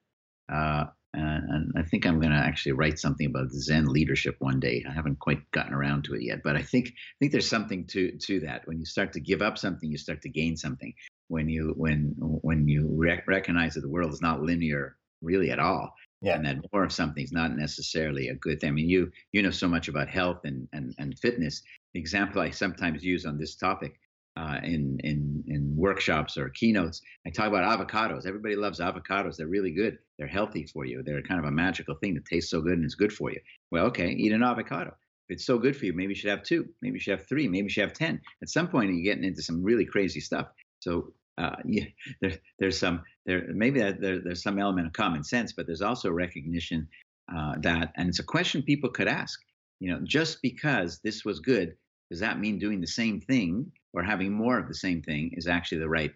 Uh, 0.53 0.85
and, 1.15 1.51
and, 1.51 1.73
I 1.77 1.83
think 1.83 2.07
I'm 2.07 2.21
going 2.21 2.33
to 2.33 2.39
actually 2.39 2.73
write 2.73 2.99
something 2.99 3.27
about 3.27 3.51
Zen 3.51 3.85
leadership 3.85 4.37
one 4.39 4.61
day. 4.61 4.83
I 4.89 4.93
haven't 4.93 5.19
quite 5.19 5.51
gotten 5.51 5.75
around 5.75 6.05
to 6.05 6.15
it 6.15 6.23
yet, 6.23 6.39
but 6.43 6.57
I 6.57 6.63
think 6.63 6.89
I 6.89 7.15
think 7.19 7.33
there's 7.33 7.49
something 7.49 7.87
to 7.89 8.17
to 8.17 8.41
that. 8.41 8.63
When 8.67 8.79
you 8.79 8.87
start 8.87 9.13
to 9.13 9.21
give 9.21 9.43
up 9.43 9.59
something, 9.59 9.91
you 9.91 9.99
start 9.99 10.23
to 10.23 10.31
gain 10.31 10.57
something. 10.57 10.95
When 11.33 11.49
you 11.49 11.73
when 11.77 12.14
when 12.18 12.68
you 12.68 12.83
rec- 12.92 13.27
recognize 13.27 13.73
that 13.75 13.81
the 13.81 13.88
world 13.88 14.12
is 14.12 14.21
not 14.21 14.42
linear 14.42 14.99
really 15.23 15.51
at 15.51 15.59
all, 15.59 15.95
yeah. 16.21 16.35
and 16.35 16.45
that 16.45 16.59
more 16.73 16.85
of 16.85 16.92
something 16.92 17.25
is 17.25 17.33
not 17.33 17.57
necessarily 17.57 18.29
a 18.29 18.35
good 18.35 18.61
thing. 18.61 18.68
I 18.68 18.73
mean, 18.73 18.90
you 18.95 19.11
you 19.33 19.40
know 19.42 19.51
so 19.51 19.66
much 19.66 19.88
about 19.88 20.09
health 20.09 20.40
and 20.45 20.68
and 20.75 20.95
and 20.99 21.18
fitness. 21.18 21.62
The 21.95 22.01
example 22.01 22.42
I 22.42 22.51
sometimes 22.51 23.03
use 23.03 23.25
on 23.25 23.38
this 23.38 23.57
topic 23.57 23.99
uh, 24.37 24.59
in 24.62 24.99
in 25.05 25.42
in 25.47 25.75
workshops 25.75 26.37
or 26.37 26.51
keynotes. 26.51 27.01
I 27.27 27.31
talk 27.31 27.49
about 27.49 27.64
avocados. 27.64 28.27
Everybody 28.27 28.57
loves 28.57 28.79
avocados. 28.79 29.37
They're 29.37 29.47
really 29.47 29.73
good. 29.73 29.99
They're 30.18 30.27
healthy 30.27 30.66
for 30.66 30.85
you. 30.85 31.03
They're 31.03 31.23
kind 31.23 31.40
of 31.40 31.47
a 31.47 31.51
magical 31.51 31.95
thing 31.95 32.14
that 32.14 32.27
tastes 32.27 32.51
so 32.51 32.61
good 32.61 32.75
and 32.75 32.85
is 32.85 32.95
good 32.95 33.12
for 33.12 33.31
you. 33.31 33.40
Well, 33.71 33.87
okay, 33.87 34.11
eat 34.11 34.33
an 34.33 34.42
avocado. 34.42 34.90
If 35.29 35.37
it's 35.37 35.47
so 35.47 35.59
good 35.59 35.77
for 35.77 35.87
you, 35.87 35.95
maybe 35.95 36.12
you 36.12 36.21
should 36.21 36.31
have 36.31 36.42
two. 36.42 36.68
Maybe 36.83 36.95
you 36.95 37.01
should 37.01 37.18
have 37.18 37.27
three. 37.27 37.49
Maybe 37.49 37.64
you 37.64 37.71
should 37.71 37.88
have 37.88 37.95
ten. 37.95 38.21
At 38.42 38.51
some 38.51 38.68
point, 38.68 38.92
you're 38.92 39.03
getting 39.03 39.25
into 39.25 39.42
some 39.42 39.62
really 39.62 39.87
crazy 39.87 40.21
stuff. 40.21 40.49
So 40.81 41.14
uh, 41.38 41.57
yeah, 41.64 41.85
there, 42.21 42.38
there's 42.59 42.79
some 42.79 43.03
there 43.27 43.45
maybe 43.53 43.81
that 43.81 44.01
there, 44.01 44.21
there's 44.21 44.42
some 44.42 44.59
element 44.59 44.87
of 44.87 44.92
common 44.92 45.25
sense, 45.25 45.53
but 45.53 45.66
there's 45.66 45.83
also 45.83 46.11
recognition 46.11 46.88
uh, 47.35 47.55
that, 47.61 47.92
and 47.97 48.09
it's 48.09 48.18
a 48.18 48.25
question 48.25 48.62
people 48.62 48.90
could 48.90 49.09
ask. 49.09 49.40
You 49.81 49.90
know, 49.90 50.01
just 50.05 50.40
because 50.42 51.01
this 51.03 51.25
was 51.25 51.40
good, 51.40 51.75
does 52.11 52.21
that 52.21 52.38
mean 52.38 52.59
doing 52.59 52.81
the 52.81 52.87
same 52.87 53.21
thing 53.21 53.73
or 53.92 54.03
having 54.03 54.33
more 54.33 54.59
of 54.59 54.68
the 54.68 54.75
same 54.75 55.03
thing 55.03 55.33
is 55.37 55.49
actually 55.49 55.79
the 55.79 55.88
right 55.88 56.12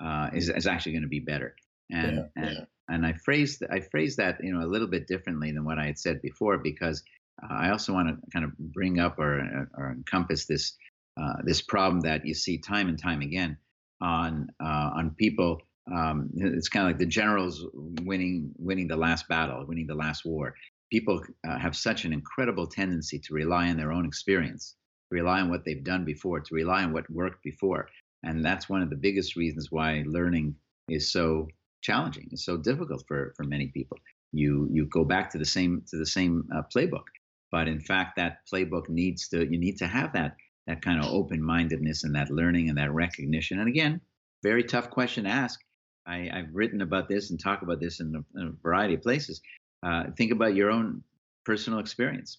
uh, 0.00 0.30
is 0.32 0.48
is 0.48 0.66
actually 0.66 0.92
going 0.92 1.02
to 1.02 1.08
be 1.08 1.20
better. 1.20 1.54
And 1.90 2.16
yeah, 2.16 2.42
and 2.42 2.54
yeah. 2.54 2.64
and 2.88 3.06
I 3.06 3.12
phrased 3.12 3.62
I 3.70 3.80
phrased 3.80 4.16
that 4.18 4.42
you 4.42 4.54
know 4.54 4.64
a 4.64 4.68
little 4.68 4.88
bit 4.88 5.06
differently 5.06 5.52
than 5.52 5.64
what 5.64 5.78
I 5.78 5.86
had 5.86 5.98
said 5.98 6.22
before 6.22 6.58
because 6.58 7.02
uh, 7.42 7.52
I 7.52 7.70
also 7.70 7.92
want 7.92 8.08
to 8.08 8.30
kind 8.30 8.44
of 8.44 8.56
bring 8.58 8.98
up 8.98 9.18
or 9.18 9.68
or 9.76 9.92
encompass 9.92 10.46
this 10.46 10.76
uh, 11.20 11.42
this 11.44 11.60
problem 11.60 12.00
that 12.02 12.24
you 12.24 12.34
see 12.34 12.58
time 12.58 12.88
and 12.88 12.98
time 12.98 13.20
again 13.20 13.58
on 14.00 14.48
uh, 14.62 14.90
on 14.94 15.14
people. 15.18 15.60
Um, 15.92 16.30
it's 16.36 16.68
kind 16.68 16.86
of 16.86 16.90
like 16.90 16.98
the 16.98 17.06
generals 17.06 17.66
winning 17.74 18.52
winning 18.58 18.88
the 18.88 18.96
last 18.96 19.28
battle, 19.28 19.64
winning 19.66 19.86
the 19.86 19.94
last 19.94 20.24
war. 20.24 20.54
People 20.90 21.22
uh, 21.48 21.58
have 21.58 21.76
such 21.76 22.04
an 22.04 22.12
incredible 22.12 22.66
tendency 22.66 23.18
to 23.20 23.34
rely 23.34 23.68
on 23.68 23.76
their 23.76 23.92
own 23.92 24.04
experience 24.04 24.76
rely 25.10 25.40
on 25.40 25.50
what 25.50 25.64
they've 25.64 25.84
done 25.84 26.04
before, 26.04 26.40
to 26.40 26.54
rely 26.54 26.84
on 26.84 26.92
what 26.92 27.10
worked 27.10 27.42
before. 27.42 27.88
And 28.22 28.44
that's 28.44 28.68
one 28.68 28.82
of 28.82 28.90
the 28.90 28.96
biggest 28.96 29.36
reasons 29.36 29.68
why 29.70 30.04
learning 30.06 30.54
is 30.88 31.12
so 31.12 31.48
challenging. 31.82 32.28
It's 32.30 32.44
so 32.44 32.56
difficult 32.56 33.04
for, 33.08 33.32
for 33.36 33.44
many 33.44 33.68
people. 33.68 33.98
You 34.32 34.68
you 34.70 34.86
go 34.86 35.04
back 35.04 35.30
to 35.30 35.38
the 35.38 35.44
same 35.44 35.82
to 35.88 35.96
the 35.96 36.06
same 36.06 36.44
uh, 36.54 36.62
playbook, 36.72 37.06
but 37.50 37.66
in 37.66 37.80
fact, 37.80 38.14
that 38.16 38.38
playbook 38.52 38.88
needs 38.88 39.28
to 39.30 39.38
you 39.50 39.58
need 39.58 39.78
to 39.78 39.88
have 39.88 40.12
that 40.12 40.36
that 40.66 40.82
kind 40.82 41.02
of 41.02 41.10
open 41.10 41.42
mindedness 41.42 42.04
and 42.04 42.14
that 42.14 42.30
learning 42.30 42.68
and 42.68 42.78
that 42.78 42.92
recognition. 42.92 43.58
And 43.58 43.68
again, 43.68 44.00
very 44.42 44.64
tough 44.64 44.90
question 44.90 45.24
to 45.24 45.30
ask. 45.30 45.60
I, 46.06 46.28
have 46.32 46.54
written 46.54 46.80
about 46.80 47.08
this 47.08 47.30
and 47.30 47.38
talk 47.38 47.62
about 47.62 47.80
this 47.80 48.00
in 48.00 48.14
a, 48.14 48.40
in 48.40 48.48
a 48.48 48.62
variety 48.62 48.94
of 48.94 49.02
places. 49.02 49.40
Uh, 49.82 50.04
think 50.16 50.32
about 50.32 50.54
your 50.54 50.70
own 50.70 51.02
personal 51.44 51.78
experience. 51.78 52.38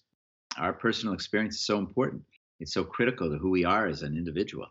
Our 0.58 0.72
personal 0.72 1.14
experience 1.14 1.56
is 1.56 1.66
so 1.66 1.78
important. 1.78 2.22
It's 2.60 2.74
so 2.74 2.84
critical 2.84 3.30
to 3.30 3.38
who 3.38 3.50
we 3.50 3.64
are 3.64 3.86
as 3.86 4.02
an 4.02 4.16
individual. 4.16 4.66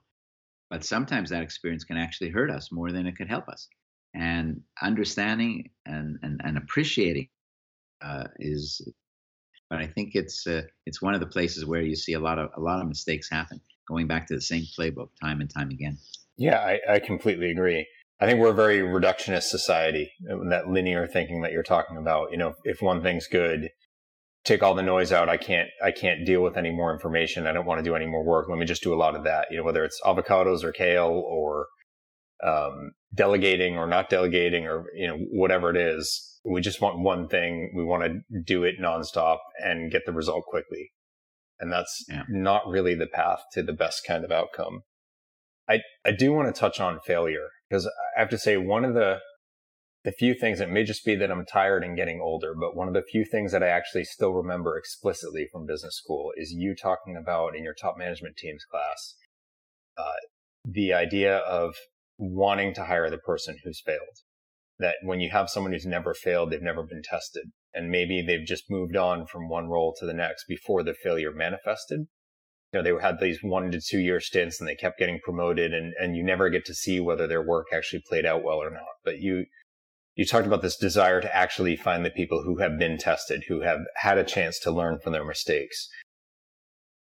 But 0.69 0.85
sometimes 0.85 1.29
that 1.29 1.43
experience 1.43 1.83
can 1.83 1.97
actually 1.97 2.29
hurt 2.29 2.49
us 2.49 2.71
more 2.71 2.91
than 2.91 3.05
it 3.05 3.17
could 3.17 3.27
help 3.27 3.49
us. 3.49 3.67
And 4.13 4.61
understanding 4.81 5.69
and, 5.85 6.17
and, 6.21 6.41
and 6.43 6.57
appreciating 6.57 7.27
uh, 8.01 8.25
is, 8.39 8.81
but 9.71 9.79
I 9.79 9.87
think 9.87 10.15
it's 10.15 10.45
uh, 10.45 10.63
it's 10.85 11.01
one 11.01 11.13
of 11.13 11.21
the 11.21 11.25
places 11.25 11.65
where 11.65 11.81
you 11.81 11.95
see 11.95 12.11
a 12.11 12.19
lot 12.19 12.37
of 12.37 12.49
a 12.55 12.59
lot 12.59 12.81
of 12.81 12.87
mistakes 12.87 13.29
happen, 13.31 13.61
going 13.87 14.05
back 14.05 14.27
to 14.27 14.35
the 14.35 14.41
same 14.41 14.65
playbook 14.77 15.09
time 15.23 15.39
and 15.39 15.49
time 15.49 15.69
again. 15.69 15.97
Yeah, 16.37 16.59
I, 16.59 16.95
I 16.95 16.99
completely 16.99 17.49
agree. 17.51 17.87
I 18.19 18.25
think 18.25 18.39
we're 18.39 18.51
a 18.51 18.53
very 18.53 18.79
reductionist 18.79 19.43
society. 19.43 20.11
That 20.49 20.67
linear 20.67 21.07
thinking 21.07 21.41
that 21.41 21.53
you're 21.53 21.63
talking 21.63 21.95
about. 21.97 22.31
You 22.31 22.37
know, 22.37 22.53
if 22.65 22.81
one 22.81 23.01
thing's 23.01 23.27
good, 23.27 23.69
take 24.43 24.61
all 24.61 24.75
the 24.75 24.83
noise 24.83 25.13
out. 25.13 25.29
I 25.29 25.37
can't, 25.37 25.69
I 25.83 25.91
can't 25.91 26.25
deal 26.25 26.43
with 26.43 26.57
any 26.57 26.71
more 26.71 26.93
information. 26.93 27.47
I 27.47 27.53
don't 27.53 27.65
want 27.65 27.79
to 27.79 27.89
do 27.89 27.95
any 27.95 28.05
more 28.07 28.23
work. 28.23 28.49
Let 28.49 28.59
me 28.59 28.65
just 28.65 28.83
do 28.83 28.93
a 28.93 28.95
lot 28.95 29.15
of 29.15 29.23
that. 29.23 29.47
You 29.51 29.57
know, 29.57 29.63
whether 29.63 29.85
it's 29.85 30.01
avocados 30.05 30.63
or 30.63 30.71
kale 30.71 31.23
or, 31.25 31.67
um, 32.43 32.91
delegating 33.13 33.77
or 33.77 33.87
not 33.87 34.09
delegating 34.09 34.65
or, 34.65 34.85
you 34.95 35.07
know, 35.07 35.17
whatever 35.31 35.69
it 35.69 35.77
is. 35.77 36.39
we 36.43 36.61
just 36.61 36.81
want 36.81 36.99
one 36.99 37.27
thing. 37.27 37.71
We 37.75 37.83
want 37.83 38.03
to 38.03 38.41
do 38.43 38.63
it 38.63 38.75
nonstop 38.81 39.37
and 39.63 39.91
get 39.91 40.05
the 40.05 40.11
result 40.11 40.45
quickly. 40.45 40.91
And 41.59 41.71
that's 41.71 42.03
yeah. 42.09 42.23
not 42.27 42.67
really 42.67 42.95
the 42.95 43.07
path 43.07 43.41
to 43.53 43.61
the 43.61 43.73
best 43.73 44.01
kind 44.07 44.25
of 44.25 44.31
outcome. 44.31 44.81
I, 45.69 45.81
I 46.03 46.11
do 46.11 46.33
want 46.33 46.53
to 46.53 46.59
touch 46.59 46.79
on 46.79 46.99
failure 47.05 47.49
because 47.69 47.85
I 47.85 48.19
have 48.19 48.29
to 48.29 48.37
say 48.37 48.57
one 48.57 48.83
of 48.83 48.95
the, 48.95 49.19
the 50.03 50.11
few 50.11 50.33
things, 50.33 50.59
it 50.59 50.69
may 50.69 50.83
just 50.83 51.05
be 51.05 51.15
that 51.15 51.29
I'm 51.29 51.45
tired 51.45 51.83
and 51.83 51.95
getting 51.95 52.19
older, 52.19 52.55
but 52.59 52.75
one 52.75 52.87
of 52.87 52.95
the 52.95 53.03
few 53.03 53.23
things 53.23 53.51
that 53.51 53.61
I 53.61 53.67
actually 53.67 54.05
still 54.05 54.33
remember 54.33 54.75
explicitly 54.75 55.47
from 55.51 55.67
business 55.67 55.95
school 55.95 56.31
is 56.35 56.51
you 56.51 56.75
talking 56.75 57.15
about 57.15 57.55
in 57.55 57.63
your 57.63 57.75
top 57.75 57.95
management 57.99 58.35
teams 58.37 58.65
class, 58.65 59.15
uh, 59.95 60.13
the 60.65 60.93
idea 60.93 61.37
of 61.37 61.75
wanting 62.21 62.73
to 62.75 62.85
hire 62.85 63.09
the 63.09 63.17
person 63.17 63.57
who's 63.63 63.81
failed. 63.83 63.99
That 64.79 64.95
when 65.03 65.19
you 65.19 65.29
have 65.31 65.49
someone 65.49 65.73
who's 65.73 65.85
never 65.85 66.13
failed, 66.13 66.51
they've 66.51 66.61
never 66.61 66.83
been 66.83 67.01
tested, 67.03 67.51
and 67.73 67.89
maybe 67.89 68.23
they've 68.25 68.45
just 68.45 68.69
moved 68.69 68.95
on 68.95 69.25
from 69.25 69.49
one 69.49 69.67
role 69.67 69.95
to 69.99 70.05
the 70.05 70.13
next 70.13 70.45
before 70.47 70.83
the 70.83 70.93
failure 70.93 71.31
manifested. 71.33 72.07
You 72.71 72.81
know, 72.81 72.83
they 72.83 73.03
had 73.03 73.19
these 73.19 73.39
one 73.41 73.69
to 73.71 73.81
two 73.81 73.99
year 73.99 74.19
stints 74.19 74.59
and 74.59 74.67
they 74.67 74.75
kept 74.75 74.97
getting 74.97 75.19
promoted 75.23 75.73
and, 75.73 75.93
and 75.99 76.15
you 76.15 76.23
never 76.23 76.49
get 76.49 76.63
to 76.65 76.73
see 76.73 77.01
whether 77.01 77.27
their 77.27 77.45
work 77.45 77.67
actually 77.73 78.01
played 78.07 78.25
out 78.25 78.43
well 78.43 78.57
or 78.57 78.69
not. 78.69 78.83
But 79.03 79.19
you, 79.19 79.45
you 80.15 80.25
talked 80.25 80.47
about 80.47 80.61
this 80.61 80.77
desire 80.77 81.19
to 81.19 81.35
actually 81.35 81.75
find 81.75 82.05
the 82.05 82.09
people 82.09 82.43
who 82.43 82.59
have 82.59 82.79
been 82.79 82.97
tested, 82.97 83.43
who 83.49 83.61
have 83.61 83.79
had 83.97 84.17
a 84.17 84.23
chance 84.23 84.57
to 84.59 84.71
learn 84.71 84.99
from 84.99 85.11
their 85.11 85.25
mistakes. 85.25 85.89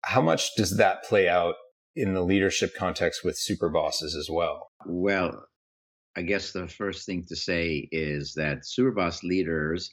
How 0.05 0.21
much 0.21 0.55
does 0.55 0.77
that 0.77 1.03
play 1.03 1.29
out 1.29 1.55
in 1.95 2.13
the 2.13 2.23
leadership 2.23 2.73
context 2.75 3.23
with 3.23 3.37
super 3.37 3.69
bosses 3.69 4.15
as 4.15 4.27
well? 4.27 4.68
Well, 4.85 5.45
I 6.15 6.21
guess 6.21 6.51
the 6.51 6.67
first 6.67 7.05
thing 7.05 7.25
to 7.25 7.35
say 7.35 7.87
is 7.91 8.33
that 8.33 8.65
super 8.65 8.91
boss 8.91 9.23
leaders, 9.23 9.91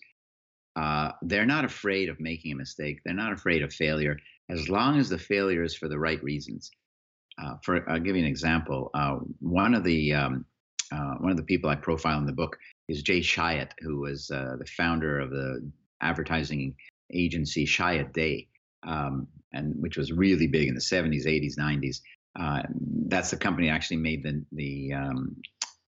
uh, 0.77 1.13
they're 1.23 1.47
not 1.47 1.65
afraid 1.65 2.09
of 2.09 2.21
making 2.21 2.53
a 2.53 2.57
mistake. 2.57 3.01
They're 3.05 3.15
not 3.15 3.33
afraid 3.33 3.63
of 3.63 3.73
failure 3.73 4.17
as 4.49 4.69
long 4.69 4.99
as 4.99 5.09
the 5.09 5.19
failure 5.19 5.63
is 5.63 5.75
for 5.75 5.89
the 5.89 5.99
right 5.99 6.23
reasons. 6.23 6.71
Uh, 7.43 7.55
for 7.63 7.89
I'll 7.91 8.01
give 8.01 8.17
you 8.17 8.23
an 8.23 8.29
example. 8.29 8.91
Uh, 8.95 9.17
one 9.41 9.75
of 9.75 9.85
the 9.85 10.15
um, 10.15 10.45
uh, 10.93 11.15
one 11.19 11.31
of 11.31 11.37
the 11.37 11.43
people 11.43 11.69
I 11.69 11.77
profile 11.77 12.19
in 12.19 12.27
the 12.27 12.33
book 12.33 12.57
is 12.89 13.03
Jay 13.03 13.21
Chiat, 13.21 13.71
who 13.81 14.01
was 14.01 14.31
uh, 14.31 14.57
the 14.59 14.67
founder 14.67 15.19
of 15.19 15.31
the 15.31 15.71
advertising 16.01 16.75
agency 17.13 17.67
Chiat 17.67 18.13
Day 18.13 18.49
um, 18.87 19.27
and 19.53 19.75
which 19.81 19.97
was 19.97 20.13
really 20.13 20.47
big 20.47 20.69
in 20.69 20.75
the 20.75 20.81
70s, 20.81 21.27
80s, 21.27 21.59
90s. 21.59 22.01
Uh, 22.39 22.63
that's 23.09 23.31
the 23.31 23.37
company 23.37 23.69
actually 23.69 23.97
made 23.97 24.23
the 24.23 24.45
the 24.53 24.93
um, 24.93 25.37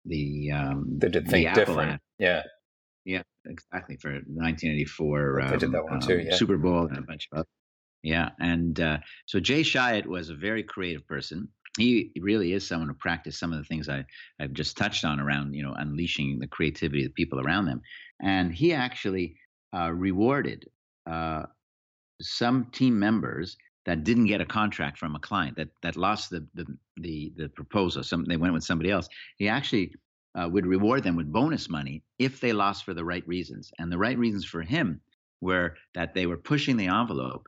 the 0.06 0.52
um, 0.52 0.86
they 0.98 1.10
did 1.10 1.28
think 1.28 1.54
different. 1.54 1.92
Ad. 1.92 2.00
Yeah, 2.20 2.44
yeah, 3.06 3.22
exactly 3.46 3.98
for 3.98 4.12
1984. 4.12 5.42
Um, 5.42 5.58
did 5.58 5.72
that 5.72 5.84
one 5.84 6.00
too. 6.00 6.16
Um, 6.16 6.22
yeah. 6.22 6.36
Super 6.36 6.58
Bowl 6.58 6.88
and 6.88 6.98
a 6.98 7.02
bunch 7.02 7.28
of 7.32 7.40
other. 7.40 7.48
Yeah, 8.04 8.30
and 8.40 8.80
uh, 8.80 8.98
so 9.28 9.40
Jay 9.40 9.62
Chiat 9.62 10.08
was 10.08 10.30
a 10.30 10.36
very 10.36 10.64
creative 10.64 11.08
person. 11.08 11.48
He 11.78 12.12
really 12.20 12.54
is 12.54 12.68
someone 12.68 12.90
who 12.90 12.96
practiced 12.96 13.40
some 13.40 13.54
of 13.54 13.60
the 13.60 13.64
things 13.64 13.88
I, 13.88 14.04
I've 14.40 14.52
just 14.52 14.76
touched 14.76 15.06
on 15.06 15.22
around, 15.22 15.54
you 15.54 15.64
know, 15.64 15.74
unleashing 15.78 16.40
the 16.40 16.48
creativity 16.48 17.06
of 17.06 17.10
the 17.10 17.14
people 17.14 17.40
around 17.40 17.66
them. 17.66 17.82
And 18.22 18.54
he 18.54 18.74
actually 18.74 19.38
uh, 19.74 19.92
rewarded 19.92 20.66
uh, 21.10 21.44
some 22.20 22.66
team 22.72 23.00
members 23.00 23.56
that 23.86 24.04
didn't 24.04 24.28
get 24.28 24.42
a 24.42 24.46
contract 24.46 24.98
from 24.98 25.16
a 25.16 25.20
client 25.20 25.58
that 25.58 25.70
that 25.82 25.96
lost 25.96 26.30
the 26.30 26.46
the 26.54 26.66
the, 26.98 27.34
the 27.36 27.50
proposal. 27.50 28.04
Some 28.04 28.26
they 28.26 28.38
went 28.38 28.54
with 28.54 28.64
somebody 28.64 28.92
else. 28.92 29.08
He 29.38 29.48
actually 29.50 29.94
uh, 30.36 30.48
would 30.52 30.66
reward 30.66 31.04
them 31.04 31.16
with 31.16 31.32
bonus 31.32 31.70
money 31.70 32.04
if 32.20 32.40
they 32.40 32.54
lost 32.54 32.86
for 32.86 32.94
the 32.94 33.04
right 33.04 33.28
reasons. 33.28 33.72
And 33.80 33.92
the 33.92 33.98
right 33.98 34.18
reasons 34.18 34.46
for 34.46 34.62
him 34.62 35.02
were 35.42 35.76
that 35.96 36.14
they 36.14 36.26
were 36.26 36.38
pushing 36.38 36.78
the 36.78 36.88
envelope 36.88 37.48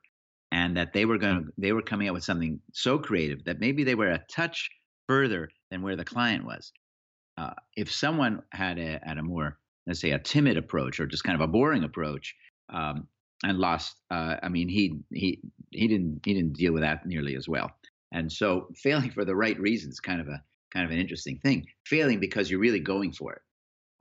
and 0.52 0.76
that 0.78 0.94
they 0.94 1.06
were 1.06 1.18
going 1.18 1.50
they 1.58 1.72
were 1.72 1.82
coming 1.82 2.08
up 2.08 2.14
with 2.14 2.24
something 2.24 2.60
so 2.74 2.98
creative 2.98 3.44
that 3.46 3.60
maybe 3.60 3.84
they 3.84 3.96
were 3.96 4.10
a 4.10 4.24
touch 4.30 4.70
further 5.08 5.50
than 5.72 5.82
where 5.82 5.96
the 5.96 6.06
client 6.06 6.46
was. 6.46 6.72
Uh, 7.38 7.54
if 7.76 7.92
someone 7.92 8.42
had 8.52 8.78
a 8.78 9.00
had 9.04 9.18
a 9.18 9.24
more 9.24 9.58
let's 9.88 10.00
say 10.00 10.12
a 10.12 10.20
timid 10.20 10.58
approach 10.58 11.00
or 11.00 11.06
just 11.06 11.24
kind 11.24 11.36
of 11.36 11.42
a 11.42 11.52
boring 11.52 11.84
approach, 11.84 12.36
um, 12.70 13.08
and 13.44 13.60
lost. 13.60 13.98
Uh, 14.10 14.38
I 14.42 14.50
mean, 14.50 14.70
he 14.70 15.00
he 15.12 15.40
he 15.72 15.88
didn't 15.88 16.22
he 16.26 16.34
didn't 16.34 16.54
deal 16.54 16.74
with 16.74 16.84
that 16.84 17.06
nearly 17.06 17.36
as 17.36 17.48
well. 17.48 17.72
And 18.12 18.32
so, 18.32 18.68
failing 18.76 19.12
for 19.12 19.26
the 19.26 19.36
right 19.36 19.60
reasons, 19.60 20.00
kind 20.00 20.22
of 20.22 20.28
a 20.28 20.42
kind 20.72 20.86
of 20.86 20.92
an 20.92 21.00
interesting 21.00 21.38
thing. 21.40 21.66
Failing 21.86 22.20
because 22.20 22.50
you're 22.50 22.60
really 22.60 22.80
going 22.80 23.12
for 23.12 23.34
it. 23.34 23.42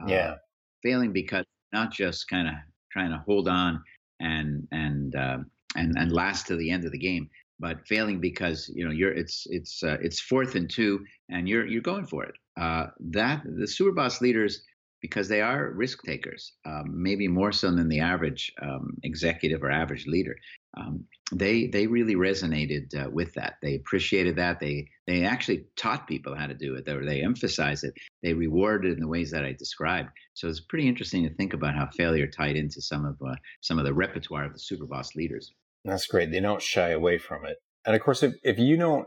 Uh, 0.02 0.07
yeah. 0.07 0.35
Failing 0.83 1.12
because 1.12 1.44
not 1.72 1.92
just 1.92 2.28
kind 2.28 2.48
of 2.48 2.55
trying 2.90 3.11
to 3.11 3.22
hold 3.26 3.48
on 3.48 3.83
and 4.20 4.66
and 4.72 5.16
uh, 5.16 5.38
and 5.76 5.96
and 5.96 6.12
last 6.12 6.46
to 6.46 6.57
the 6.57 6.70
end 6.70 6.85
of 6.85 6.92
the 6.92 6.98
game, 6.98 7.28
but 7.59 7.87
failing 7.87 8.20
because 8.20 8.70
you 8.74 8.85
know 8.85 8.92
you're 8.92 9.12
it's 9.12 9.46
it's 9.50 9.83
uh, 9.83 9.96
it's 10.00 10.20
fourth 10.20 10.55
and 10.55 10.70
two, 10.70 11.05
and 11.31 11.48
you're 11.48 11.66
you're 11.66 11.83
going 11.83 12.07
for 12.07 12.24
it. 12.24 12.35
Uh, 12.61 12.87
that 13.00 13.42
the 13.44 13.66
super 13.66 13.92
boss 13.92 14.20
leaders 14.20 14.62
because 15.02 15.28
they 15.28 15.40
are 15.40 15.72
risk 15.72 16.02
takers, 16.04 16.52
um, 16.64 16.84
maybe 16.94 17.26
more 17.26 17.50
so 17.52 17.70
than 17.72 17.88
the 17.88 18.00
average 18.00 18.52
um, 18.62 18.96
executive 19.02 19.62
or 19.62 19.70
average 19.70 20.06
leader. 20.06 20.36
Um, 20.76 21.04
they 21.32 21.66
they 21.66 21.86
really 21.86 22.14
resonated 22.14 22.94
uh, 22.94 23.10
with 23.10 23.34
that. 23.34 23.54
They 23.60 23.74
appreciated 23.74 24.36
that. 24.36 24.60
They 24.60 24.88
they 25.06 25.24
actually 25.24 25.66
taught 25.76 26.06
people 26.06 26.34
how 26.34 26.46
to 26.46 26.54
do 26.54 26.76
it. 26.76 26.88
Or 26.88 27.04
they 27.04 27.22
emphasized 27.22 27.84
it. 27.84 27.94
They 28.22 28.32
rewarded 28.32 28.94
in 28.94 29.00
the 29.00 29.08
ways 29.08 29.32
that 29.32 29.44
I 29.44 29.52
described. 29.52 30.10
So 30.34 30.48
it's 30.48 30.60
pretty 30.60 30.88
interesting 30.88 31.28
to 31.28 31.34
think 31.34 31.52
about 31.52 31.74
how 31.74 31.88
failure 31.88 32.28
tied 32.28 32.56
into 32.56 32.80
some 32.80 33.04
of 33.04 33.16
uh, 33.20 33.34
some 33.60 33.78
of 33.78 33.84
the 33.84 33.92
repertoire 33.92 34.44
of 34.44 34.52
the 34.52 34.60
super 34.60 34.86
boss 34.86 35.14
leaders. 35.16 35.52
That's 35.84 36.06
great. 36.06 36.30
They 36.30 36.40
don't 36.40 36.62
shy 36.62 36.90
away 36.90 37.18
from 37.18 37.44
it. 37.44 37.56
And 37.84 37.96
of 37.96 38.02
course, 38.02 38.22
if, 38.22 38.34
if 38.44 38.58
you 38.58 38.76
don't 38.76 39.06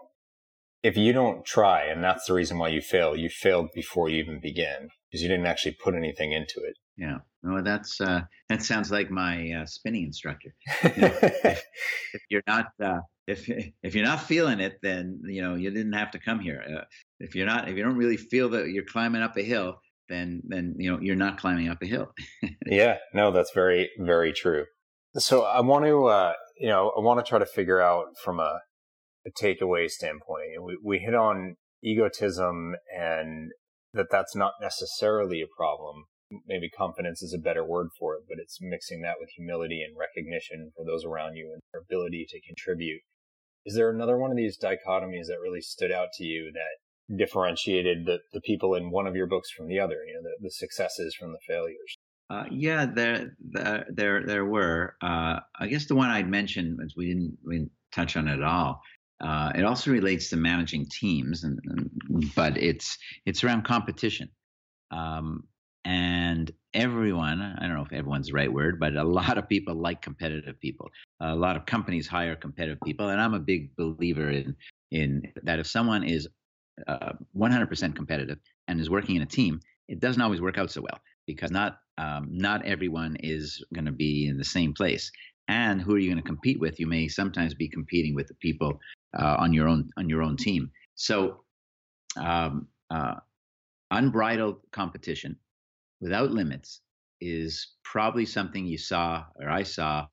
if 0.83 0.97
you 0.97 1.13
don't 1.13 1.43
try, 1.45 1.85
and 1.85 2.03
that's 2.03 2.25
the 2.27 2.33
reason 2.33 2.59
why 2.59 2.67
you 2.67 2.79
fail, 2.79 3.15
you 3.15 3.27
failed 3.27 3.69
before 3.73 4.07
you 4.07 4.17
even 4.17 4.39
began 4.39 4.89
because 5.15 5.23
you 5.23 5.29
didn't 5.29 5.45
actually 5.45 5.77
put 5.81 5.95
anything 5.95 6.33
into 6.33 6.59
it. 6.59 6.77
Yeah. 6.97 7.19
No, 7.41 7.61
that's 7.61 8.01
uh, 8.01 8.23
that 8.49 8.63
sounds 8.63 8.91
like 8.91 9.09
my 9.09 9.49
uh, 9.61 9.65
spinning 9.65 10.03
instructor. 10.03 10.53
You 10.83 11.01
know, 11.03 11.13
if, 11.21 11.63
if, 12.13 12.21
you're 12.29 12.43
not 12.45 12.65
uh, 12.83 12.99
if 13.27 13.49
if 13.81 13.95
you're 13.95 14.05
not 14.05 14.21
feeling 14.21 14.59
it, 14.59 14.79
then 14.81 15.21
you 15.25 15.41
know 15.41 15.55
you 15.55 15.69
didn't 15.69 15.93
have 15.93 16.11
to 16.11 16.19
come 16.19 16.41
here. 16.41 16.61
Uh, 16.67 16.83
if 17.19 17.33
you're 17.33 17.45
not 17.45 17.69
if 17.69 17.77
you 17.77 17.83
don't 17.83 17.95
really 17.95 18.17
feel 18.17 18.49
that 18.49 18.67
you're 18.71 18.83
climbing 18.83 19.21
up 19.21 19.37
a 19.37 19.41
hill, 19.41 19.75
then 20.09 20.41
then 20.45 20.75
you 20.77 20.91
know 20.91 20.99
you're 20.99 21.15
not 21.15 21.37
climbing 21.37 21.69
up 21.69 21.81
a 21.81 21.85
hill. 21.85 22.11
yeah. 22.65 22.97
No, 23.13 23.31
that's 23.31 23.51
very 23.53 23.89
very 23.97 24.33
true. 24.33 24.65
So 25.17 25.43
I 25.43 25.61
want 25.61 25.85
to 25.85 26.07
uh, 26.07 26.33
you 26.59 26.67
know 26.67 26.91
I 26.97 26.99
want 26.99 27.25
to 27.25 27.29
try 27.29 27.39
to 27.39 27.45
figure 27.45 27.79
out 27.79 28.07
from 28.21 28.41
a 28.41 28.59
a 29.25 29.31
takeaway 29.31 29.89
standpoint. 29.89 30.61
We, 30.61 30.77
we 30.83 30.99
hit 30.99 31.15
on 31.15 31.55
egotism 31.83 32.75
and 32.95 33.51
that 33.95 34.11
that's 34.11 34.35
not 34.35 34.53
necessarily 34.61 35.41
a 35.41 35.55
problem. 35.57 36.05
Maybe 36.47 36.69
confidence 36.69 37.21
is 37.21 37.33
a 37.33 37.41
better 37.41 37.65
word 37.65 37.89
for 37.99 38.15
it, 38.15 38.23
but 38.27 38.37
it's 38.39 38.59
mixing 38.61 39.01
that 39.01 39.15
with 39.19 39.29
humility 39.35 39.81
and 39.81 39.95
recognition 39.97 40.71
for 40.75 40.85
those 40.85 41.05
around 41.05 41.35
you 41.35 41.51
and 41.53 41.61
their 41.71 41.81
ability 41.81 42.25
to 42.29 42.41
contribute. 42.41 43.01
Is 43.65 43.75
there 43.75 43.89
another 43.89 44.17
one 44.17 44.31
of 44.31 44.37
these 44.37 44.57
dichotomies 44.57 45.27
that 45.27 45.39
really 45.41 45.61
stood 45.61 45.91
out 45.91 46.09
to 46.15 46.23
you 46.23 46.51
that 46.53 47.17
differentiated 47.17 48.05
the, 48.05 48.19
the 48.33 48.41
people 48.41 48.75
in 48.75 48.91
one 48.91 49.07
of 49.07 49.15
your 49.15 49.27
books 49.27 49.49
from 49.51 49.67
the 49.67 49.79
other, 49.79 49.97
you 50.07 50.13
know, 50.13 50.21
the, 50.23 50.47
the 50.47 50.51
successes 50.51 51.15
from 51.15 51.31
the 51.31 51.39
failures? 51.47 51.95
Uh, 52.29 52.45
yeah, 52.51 52.85
there, 52.85 53.35
there, 53.39 53.85
there, 53.89 54.25
there 54.25 54.45
were. 54.45 54.95
Uh, 55.01 55.39
I 55.59 55.67
guess 55.67 55.85
the 55.85 55.95
one 55.95 56.09
I'd 56.09 56.29
mentioned, 56.29 56.79
as 56.83 56.93
we 56.97 57.07
didn't, 57.07 57.37
we 57.45 57.57
didn't 57.57 57.71
touch 57.91 58.17
on 58.17 58.27
it 58.27 58.33
at 58.33 58.43
all, 58.43 58.81
uh, 59.21 59.51
it 59.55 59.63
also 59.63 59.91
relates 59.91 60.29
to 60.29 60.37
managing 60.37 60.85
teams, 60.87 61.43
and, 61.43 61.59
and, 61.65 61.89
but 62.35 62.57
it's 62.57 62.97
it's 63.25 63.43
around 63.43 63.63
competition. 63.63 64.29
Um, 64.91 65.43
and 65.85 66.51
everyone, 66.73 67.41
I 67.41 67.61
don't 67.61 67.75
know 67.75 67.83
if 67.83 67.93
everyone's 67.93 68.27
the 68.27 68.33
right 68.33 68.51
word, 68.51 68.79
but 68.79 68.95
a 68.95 69.03
lot 69.03 69.37
of 69.37 69.47
people 69.47 69.75
like 69.75 70.01
competitive 70.01 70.59
people. 70.59 70.89
A 71.19 71.35
lot 71.35 71.55
of 71.55 71.65
companies 71.65 72.07
hire 72.07 72.35
competitive 72.35 72.79
people, 72.83 73.09
and 73.09 73.21
I'm 73.21 73.35
a 73.35 73.39
big 73.39 73.75
believer 73.75 74.29
in 74.29 74.55
in 74.91 75.31
that 75.43 75.59
if 75.59 75.67
someone 75.67 76.03
is 76.03 76.27
uh, 76.87 77.13
100% 77.35 77.95
competitive 77.95 78.37
and 78.67 78.79
is 78.79 78.89
working 78.89 79.15
in 79.15 79.21
a 79.21 79.27
team, 79.27 79.59
it 79.87 79.99
doesn't 79.99 80.21
always 80.21 80.41
work 80.41 80.57
out 80.57 80.71
so 80.71 80.81
well 80.81 80.99
because 81.25 81.51
not 81.51 81.79
um, 81.97 82.27
not 82.31 82.65
everyone 82.65 83.15
is 83.21 83.63
going 83.73 83.85
to 83.85 83.91
be 83.91 84.27
in 84.27 84.37
the 84.37 84.43
same 84.43 84.73
place. 84.73 85.11
And 85.47 85.81
who 85.81 85.93
are 85.95 85.99
you 85.99 86.09
going 86.09 86.21
to 86.21 86.27
compete 86.27 86.59
with? 86.59 86.79
You 86.79 86.87
may 86.87 87.07
sometimes 87.07 87.53
be 87.53 87.69
competing 87.69 88.15
with 88.15 88.27
the 88.27 88.33
people 88.35 88.79
uh, 89.15 89.35
on 89.39 89.53
your 89.53 89.67
own 89.67 89.89
on 89.97 90.09
your 90.09 90.21
own 90.21 90.37
team. 90.37 90.71
So, 90.95 91.43
um, 92.17 92.67
uh, 92.89 93.15
unbridled 93.91 94.57
competition 94.71 95.37
without 96.01 96.31
limits 96.31 96.81
is 97.21 97.75
probably 97.83 98.25
something 98.25 98.65
you 98.65 98.77
saw 98.77 99.23
or 99.39 99.49
I 99.49 99.63
saw 99.63 100.07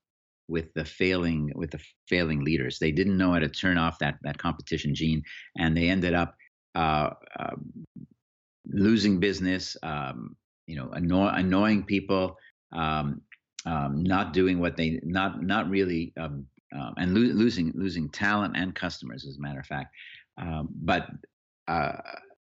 with 0.47 0.73
the 0.73 0.85
failing 0.85 1.51
with 1.55 1.71
the 1.71 1.79
failing 2.07 2.43
leaders. 2.43 2.79
They 2.79 2.91
didn't 2.91 3.17
know 3.17 3.33
how 3.33 3.39
to 3.39 3.49
turn 3.49 3.77
off 3.77 3.99
that 3.99 4.15
that 4.23 4.37
competition 4.37 4.95
gene, 4.95 5.23
and 5.57 5.75
they 5.75 5.89
ended 5.89 6.13
up 6.13 6.35
uh, 6.75 7.11
um, 7.39 7.85
losing 8.67 9.19
business. 9.19 9.77
Um, 9.83 10.35
you 10.67 10.77
know, 10.77 10.91
anno- 10.95 11.27
annoying 11.27 11.83
people, 11.83 12.37
um, 12.71 13.21
um, 13.65 14.03
not 14.03 14.33
doing 14.33 14.59
what 14.59 14.77
they 14.77 14.99
not 15.03 15.41
not 15.43 15.69
really 15.69 16.13
um, 16.73 16.93
and 16.97 17.13
lo- 17.13 17.33
losing 17.33 17.71
losing 17.75 18.09
talent 18.09 18.55
and 18.57 18.73
customers 18.75 19.25
as 19.27 19.37
a 19.37 19.41
matter 19.41 19.59
of 19.59 19.65
fact. 19.65 19.93
Um, 20.37 20.69
but 20.71 21.07
uh, 21.67 21.93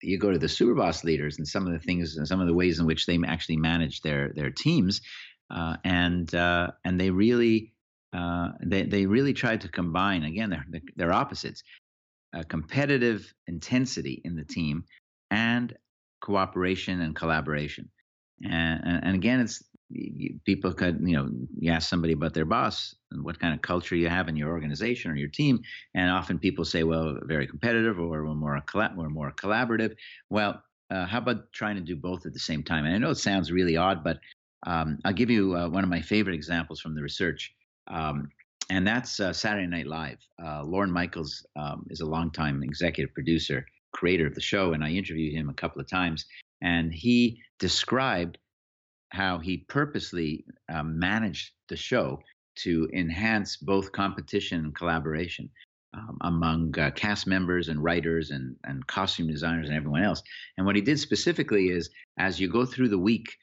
you 0.03 0.19
go 0.19 0.31
to 0.31 0.39
the 0.39 0.49
super 0.49 0.75
boss 0.75 1.05
leaders 1.05 1.39
and 1.39 1.47
some 1.47 1.67
of 1.67 1.73
the 1.73 1.79
things 1.79 2.17
and 2.17 2.27
some 2.27 2.41
of 2.41 2.47
the 2.47 2.55
ways 2.55 2.79
in 2.79 2.87
which 2.87 3.07
they 3.07 3.19
actually 3.27 3.57
manage 3.57 4.03
their 4.03 4.33
their 4.35 4.51
teams, 4.51 5.01
uh, 5.51 5.77
and 5.85 6.35
uh, 6.35 6.69
and 6.85 7.01
they 7.01 7.11
really 7.11 7.73
uh, 8.13 8.51
they 8.65 8.83
they 8.85 9.07
really 9.07 9.33
try 9.33 9.57
to 9.57 9.69
combine 9.69 10.25
again 10.25 10.51
they're 10.51 10.67
they're 10.97 11.13
opposites, 11.13 11.63
competitive 12.49 13.33
intensity 13.47 14.21
in 14.25 14.37
the 14.37 14.45
team 14.45 14.85
and 15.31 15.77
cooperation 16.21 17.01
and 17.01 17.15
collaboration. 17.15 17.91
And, 18.45 19.01
and, 19.03 19.15
again, 19.17 19.41
it's 19.41 19.63
people 20.45 20.73
could 20.73 21.01
you 21.03 21.17
know 21.17 21.31
you 21.59 21.73
ask 21.73 21.89
somebody 21.89 22.13
about 22.13 22.35
their 22.35 22.45
boss 22.45 22.95
and 23.11 23.25
what 23.25 23.41
kind 23.41 23.55
of 23.55 23.63
culture 23.63 23.97
you 23.97 24.09
have 24.09 24.29
in 24.29 24.37
your 24.37 24.51
organization 24.51 25.11
or 25.11 25.17
your 25.17 25.29
team 25.29 25.61
and 25.95 26.11
often 26.11 26.39
people 26.39 26.65
say 26.65 26.83
well 26.83 27.17
very 27.25 27.47
competitive 27.47 27.99
or 27.99 28.25
we're 28.25 28.35
more 28.35 28.63
we're 28.97 29.09
more 29.09 29.33
collaborative. 29.33 29.95
Well 30.29 30.63
uh, 30.91 31.07
how 31.07 31.19
about 31.19 31.53
trying 31.53 31.77
to 31.77 31.83
do 31.83 31.97
both 31.97 32.27
at 32.27 32.33
the 32.33 32.39
same 32.39 32.63
time? 32.63 32.85
And 32.85 32.95
i 32.95 32.99
know 32.99 33.11
it 33.11 33.17
sounds 33.17 33.51
really 33.51 33.77
odd 33.77 34.05
but 34.05 34.19
um, 34.67 34.99
i'll 35.05 35.13
give 35.13 35.31
you 35.31 35.57
uh, 35.57 35.69
one 35.69 35.85
of 35.85 35.91
my 35.91 36.03
favorite 36.03 36.35
examples 36.35 36.81
from 36.81 36.95
the 36.95 37.03
research. 37.03 37.55
Um, 37.87 38.29
and 38.71 38.87
that's 38.87 39.21
uh, 39.21 39.33
saturday 39.33 39.67
night 39.67 39.87
live. 39.87 40.19
Uh, 40.45 40.65
lorne 40.65 40.91
michaels 40.91 41.47
um, 41.57 41.87
is 41.89 42.01
a 42.01 42.07
longtime 42.07 42.63
executive 42.63 43.15
producer 43.15 43.65
creator 43.93 44.27
of 44.27 44.35
the 44.35 44.41
show 44.43 44.75
and 44.75 44.85
i 44.85 44.91
interviewed 44.91 45.35
him 45.35 45.49
a 45.49 45.55
couple 45.55 45.81
of 45.81 45.89
times 45.89 46.27
and 46.61 46.93
he 46.93 47.41
described 47.59 48.37
how 49.11 49.39
he 49.39 49.59
purposely 49.69 50.45
um, 50.69 50.99
managed 50.99 51.53
the 51.69 51.77
show 51.77 52.21
to 52.57 52.89
enhance 52.93 53.57
both 53.57 53.93
competition 53.93 54.65
and 54.65 54.75
collaboration 54.75 55.49
um, 55.95 56.19
among 56.23 56.79
uh, 56.79 56.91
cast 56.91 57.27
members 57.27 57.69
and 57.69 57.83
writers 57.83 58.31
and, 58.31 58.57
and 58.65 58.87
costume 58.87 59.29
designers 59.29 59.69
and 59.69 59.77
everyone 59.77 60.03
else. 60.03 60.23
And 60.57 60.67
what 60.67 60.77
he 60.77 60.83
did 60.83 60.99
specifically 60.99 61.69
is, 61.71 61.89
as 62.19 62.39
you 62.39 62.49
go 62.49 62.67
through 62.67 62.89
the 62.89 62.99
week, 62.99 63.37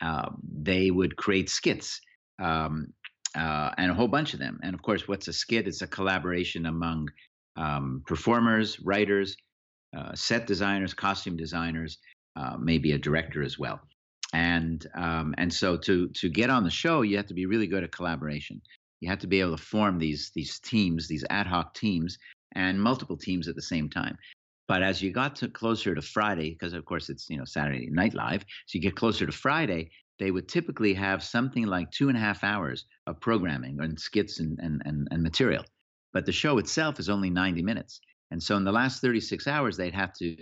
uh, 0.00 0.30
they 0.42 0.90
would 0.90 1.16
create 1.16 1.48
skits 1.48 2.00
um, 2.42 2.88
uh, 3.36 3.70
and 3.78 3.90
a 3.90 3.94
whole 3.94 4.08
bunch 4.08 4.34
of 4.34 4.40
them. 4.40 4.58
And 4.62 4.74
of 4.74 4.82
course, 4.82 5.06
what's 5.06 5.28
a 5.28 5.32
skit? 5.32 5.68
It's 5.68 5.82
a 5.82 5.86
collaboration 5.86 6.66
among 6.66 7.08
um, 7.56 8.02
performers, 8.06 8.80
writers, 8.80 9.36
uh, 9.96 10.14
set 10.14 10.46
designers, 10.46 10.94
costume 10.94 11.36
designers, 11.36 11.98
uh, 12.34 12.56
maybe 12.58 12.92
a 12.92 12.98
director 12.98 13.42
as 13.42 13.58
well 13.58 13.80
and 14.34 14.84
um, 14.96 15.32
and 15.38 15.54
so 15.54 15.76
to 15.76 16.08
to 16.08 16.28
get 16.28 16.50
on 16.50 16.64
the 16.64 16.70
show, 16.70 17.02
you 17.02 17.16
have 17.16 17.26
to 17.28 17.34
be 17.34 17.46
really 17.46 17.68
good 17.68 17.84
at 17.84 17.92
collaboration. 17.92 18.60
You 19.00 19.08
have 19.08 19.20
to 19.20 19.28
be 19.28 19.40
able 19.40 19.56
to 19.56 19.62
form 19.62 19.98
these 19.98 20.32
these 20.34 20.58
teams, 20.58 21.06
these 21.06 21.24
ad 21.30 21.46
hoc 21.46 21.74
teams, 21.74 22.18
and 22.52 22.82
multiple 22.82 23.16
teams 23.16 23.46
at 23.46 23.54
the 23.54 23.62
same 23.62 23.88
time. 23.88 24.18
But 24.66 24.82
as 24.82 25.00
you 25.00 25.12
got 25.12 25.36
to 25.36 25.48
closer 25.48 25.94
to 25.94 26.02
Friday, 26.02 26.50
because 26.50 26.72
of 26.72 26.84
course 26.84 27.08
it's 27.10 27.30
you 27.30 27.36
know 27.36 27.44
Saturday 27.44 27.88
Night 27.90 28.12
Live, 28.12 28.44
so 28.66 28.76
you 28.76 28.80
get 28.80 28.96
closer 28.96 29.24
to 29.24 29.32
Friday, 29.32 29.90
they 30.18 30.32
would 30.32 30.48
typically 30.48 30.94
have 30.94 31.22
something 31.22 31.66
like 31.66 31.92
two 31.92 32.08
and 32.08 32.16
a 32.18 32.20
half 32.20 32.42
hours 32.42 32.86
of 33.06 33.20
programming 33.20 33.80
and 33.80 33.98
skits 33.98 34.40
and, 34.40 34.58
and, 34.60 34.82
and, 34.84 35.06
and 35.12 35.22
material. 35.22 35.64
But 36.12 36.26
the 36.26 36.32
show 36.32 36.58
itself 36.58 36.98
is 36.98 37.08
only 37.08 37.30
90 37.30 37.62
minutes. 37.62 38.00
And 38.30 38.42
so 38.42 38.56
in 38.56 38.64
the 38.64 38.72
last 38.72 39.00
36 39.00 39.46
hours, 39.46 39.76
they'd 39.76 39.94
have 39.94 40.12
to 40.14 40.36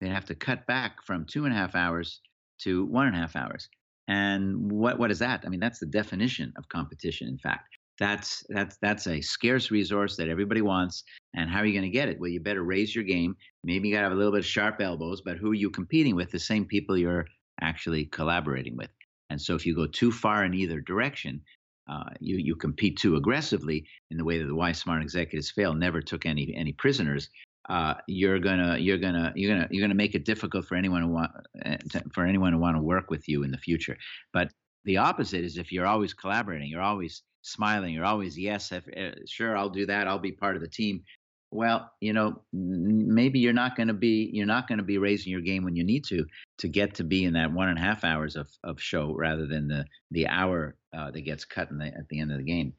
they'd 0.00 0.08
have 0.08 0.26
to 0.26 0.34
cut 0.34 0.66
back 0.66 1.02
from 1.04 1.24
two 1.24 1.44
and 1.44 1.54
a 1.54 1.56
half 1.56 1.74
hours 1.74 2.20
to 2.58 2.84
one 2.86 3.06
and 3.06 3.16
a 3.16 3.18
half 3.18 3.36
hours. 3.36 3.68
And 4.08 4.70
what 4.70 4.98
what 4.98 5.10
is 5.10 5.18
that? 5.18 5.42
I 5.44 5.48
mean, 5.48 5.60
that's 5.60 5.78
the 5.78 5.86
definition 5.86 6.52
of 6.56 6.68
competition. 6.68 7.28
In 7.28 7.38
fact, 7.38 7.76
that's 7.98 8.44
that's 8.48 8.76
that's 8.80 9.06
a 9.06 9.20
scarce 9.20 9.70
resource 9.70 10.16
that 10.16 10.28
everybody 10.28 10.62
wants. 10.62 11.04
And 11.34 11.50
how 11.50 11.58
are 11.58 11.66
you 11.66 11.72
going 11.72 11.90
to 11.90 11.98
get 11.98 12.08
it? 12.08 12.18
Well, 12.18 12.30
you 12.30 12.40
better 12.40 12.62
raise 12.62 12.94
your 12.94 13.04
game. 13.04 13.36
Maybe 13.64 13.88
you 13.88 13.94
got 13.94 14.00
to 14.00 14.04
have 14.04 14.12
a 14.12 14.16
little 14.16 14.32
bit 14.32 14.40
of 14.40 14.46
sharp 14.46 14.80
elbows. 14.80 15.20
But 15.20 15.36
who 15.36 15.50
are 15.50 15.54
you 15.54 15.70
competing 15.70 16.16
with? 16.16 16.30
The 16.30 16.38
same 16.38 16.64
people 16.64 16.96
you're 16.96 17.26
actually 17.60 18.06
collaborating 18.06 18.76
with. 18.76 18.90
And 19.30 19.40
so, 19.40 19.54
if 19.54 19.66
you 19.66 19.74
go 19.74 19.86
too 19.86 20.10
far 20.10 20.44
in 20.44 20.54
either 20.54 20.80
direction, 20.80 21.42
uh, 21.88 22.10
you 22.20 22.36
you 22.36 22.56
compete 22.56 22.96
too 22.96 23.16
aggressively 23.16 23.84
in 24.10 24.16
the 24.16 24.24
way 24.24 24.38
that 24.38 24.46
the 24.46 24.54
why 24.54 24.72
smart 24.72 25.02
executives 25.02 25.50
fail 25.50 25.74
never 25.74 26.00
took 26.00 26.24
any 26.24 26.54
any 26.56 26.72
prisoners 26.72 27.28
uh, 27.68 27.94
you're 28.06 28.38
gonna 28.38 28.78
you're 28.78 28.98
gonna 28.98 29.32
you're 29.34 29.54
gonna 29.54 29.68
you're 29.70 29.82
gonna 29.82 29.94
make 29.94 30.14
it 30.14 30.24
difficult 30.24 30.64
for 30.64 30.74
anyone 30.74 31.02
who 31.02 31.08
want 31.08 31.30
eh, 31.64 31.76
for 32.12 32.24
anyone 32.24 32.52
who 32.52 32.58
want 32.58 32.76
to 32.76 32.82
work 32.82 33.10
with 33.10 33.28
you 33.28 33.42
in 33.42 33.50
the 33.50 33.58
future. 33.58 33.96
But 34.32 34.50
the 34.84 34.96
opposite 34.96 35.44
is 35.44 35.58
if 35.58 35.70
you're 35.70 35.86
always 35.86 36.14
collaborating, 36.14 36.68
you're 36.68 36.80
always 36.80 37.22
smiling, 37.42 37.94
you're 37.94 38.04
always 38.04 38.38
yes, 38.38 38.72
if, 38.72 38.84
uh, 38.96 39.18
sure, 39.26 39.56
I'll 39.56 39.68
do 39.68 39.86
that, 39.86 40.08
I'll 40.08 40.18
be 40.18 40.32
part 40.32 40.56
of 40.56 40.62
the 40.62 40.68
team. 40.68 41.02
Well, 41.50 41.90
you 42.00 42.12
know, 42.12 42.42
maybe 42.52 43.38
you're 43.38 43.54
not 43.54 43.74
going 43.74 43.88
to 43.88 43.94
be 43.94 44.30
you're 44.32 44.46
not 44.46 44.68
going 44.68 44.78
to 44.78 44.84
be 44.84 44.98
raising 44.98 45.32
your 45.32 45.40
game 45.40 45.64
when 45.64 45.76
you 45.76 45.84
need 45.84 46.04
to 46.04 46.26
to 46.58 46.68
get 46.68 46.94
to 46.96 47.04
be 47.04 47.24
in 47.24 47.32
that 47.34 47.52
one 47.52 47.68
and 47.68 47.78
a 47.78 47.82
half 47.82 48.04
hours 48.04 48.36
of, 48.36 48.48
of 48.64 48.80
show 48.80 49.14
rather 49.14 49.46
than 49.46 49.66
the 49.66 49.84
the 50.10 50.26
hour 50.26 50.76
uh, 50.96 51.10
that 51.10 51.22
gets 51.22 51.44
cut 51.44 51.68
the, 51.70 51.86
at 51.86 52.08
the 52.08 52.20
end 52.20 52.32
of 52.32 52.38
the 52.38 52.44
game 52.44 52.72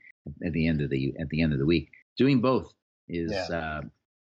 at 0.45 0.53
the 0.53 0.67
end 0.67 0.81
of 0.81 0.89
the 0.89 1.13
at 1.19 1.29
the 1.29 1.41
end 1.41 1.53
of 1.53 1.59
the 1.59 1.65
week. 1.65 1.89
Doing 2.17 2.41
both 2.41 2.73
is 3.07 3.31
yeah. 3.31 3.57
uh, 3.57 3.81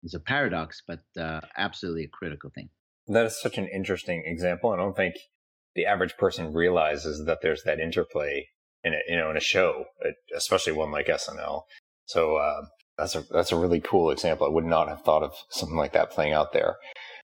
is 0.02 0.14
a 0.14 0.20
paradox, 0.20 0.82
but 0.86 1.00
uh, 1.20 1.40
absolutely 1.56 2.04
a 2.04 2.08
critical 2.08 2.50
thing. 2.54 2.68
That 3.08 3.26
is 3.26 3.40
such 3.40 3.58
an 3.58 3.68
interesting 3.68 4.24
example. 4.26 4.70
I 4.70 4.76
don't 4.76 4.96
think 4.96 5.14
the 5.74 5.86
average 5.86 6.16
person 6.16 6.52
realizes 6.52 7.24
that 7.26 7.38
there's 7.42 7.62
that 7.64 7.80
interplay 7.80 8.48
in 8.84 8.94
a, 8.94 8.98
you 9.08 9.16
know 9.16 9.30
in 9.30 9.36
a 9.36 9.40
show, 9.40 9.84
especially 10.36 10.72
one 10.72 10.90
like 10.90 11.06
SNL. 11.06 11.62
So 12.06 12.36
uh, 12.36 12.62
that's 12.96 13.14
a 13.14 13.24
that's 13.30 13.52
a 13.52 13.56
really 13.56 13.80
cool 13.80 14.10
example. 14.10 14.46
I 14.46 14.50
would 14.50 14.64
not 14.64 14.88
have 14.88 15.02
thought 15.02 15.22
of 15.22 15.34
something 15.50 15.76
like 15.76 15.92
that 15.92 16.10
playing 16.10 16.32
out 16.32 16.52
there. 16.52 16.76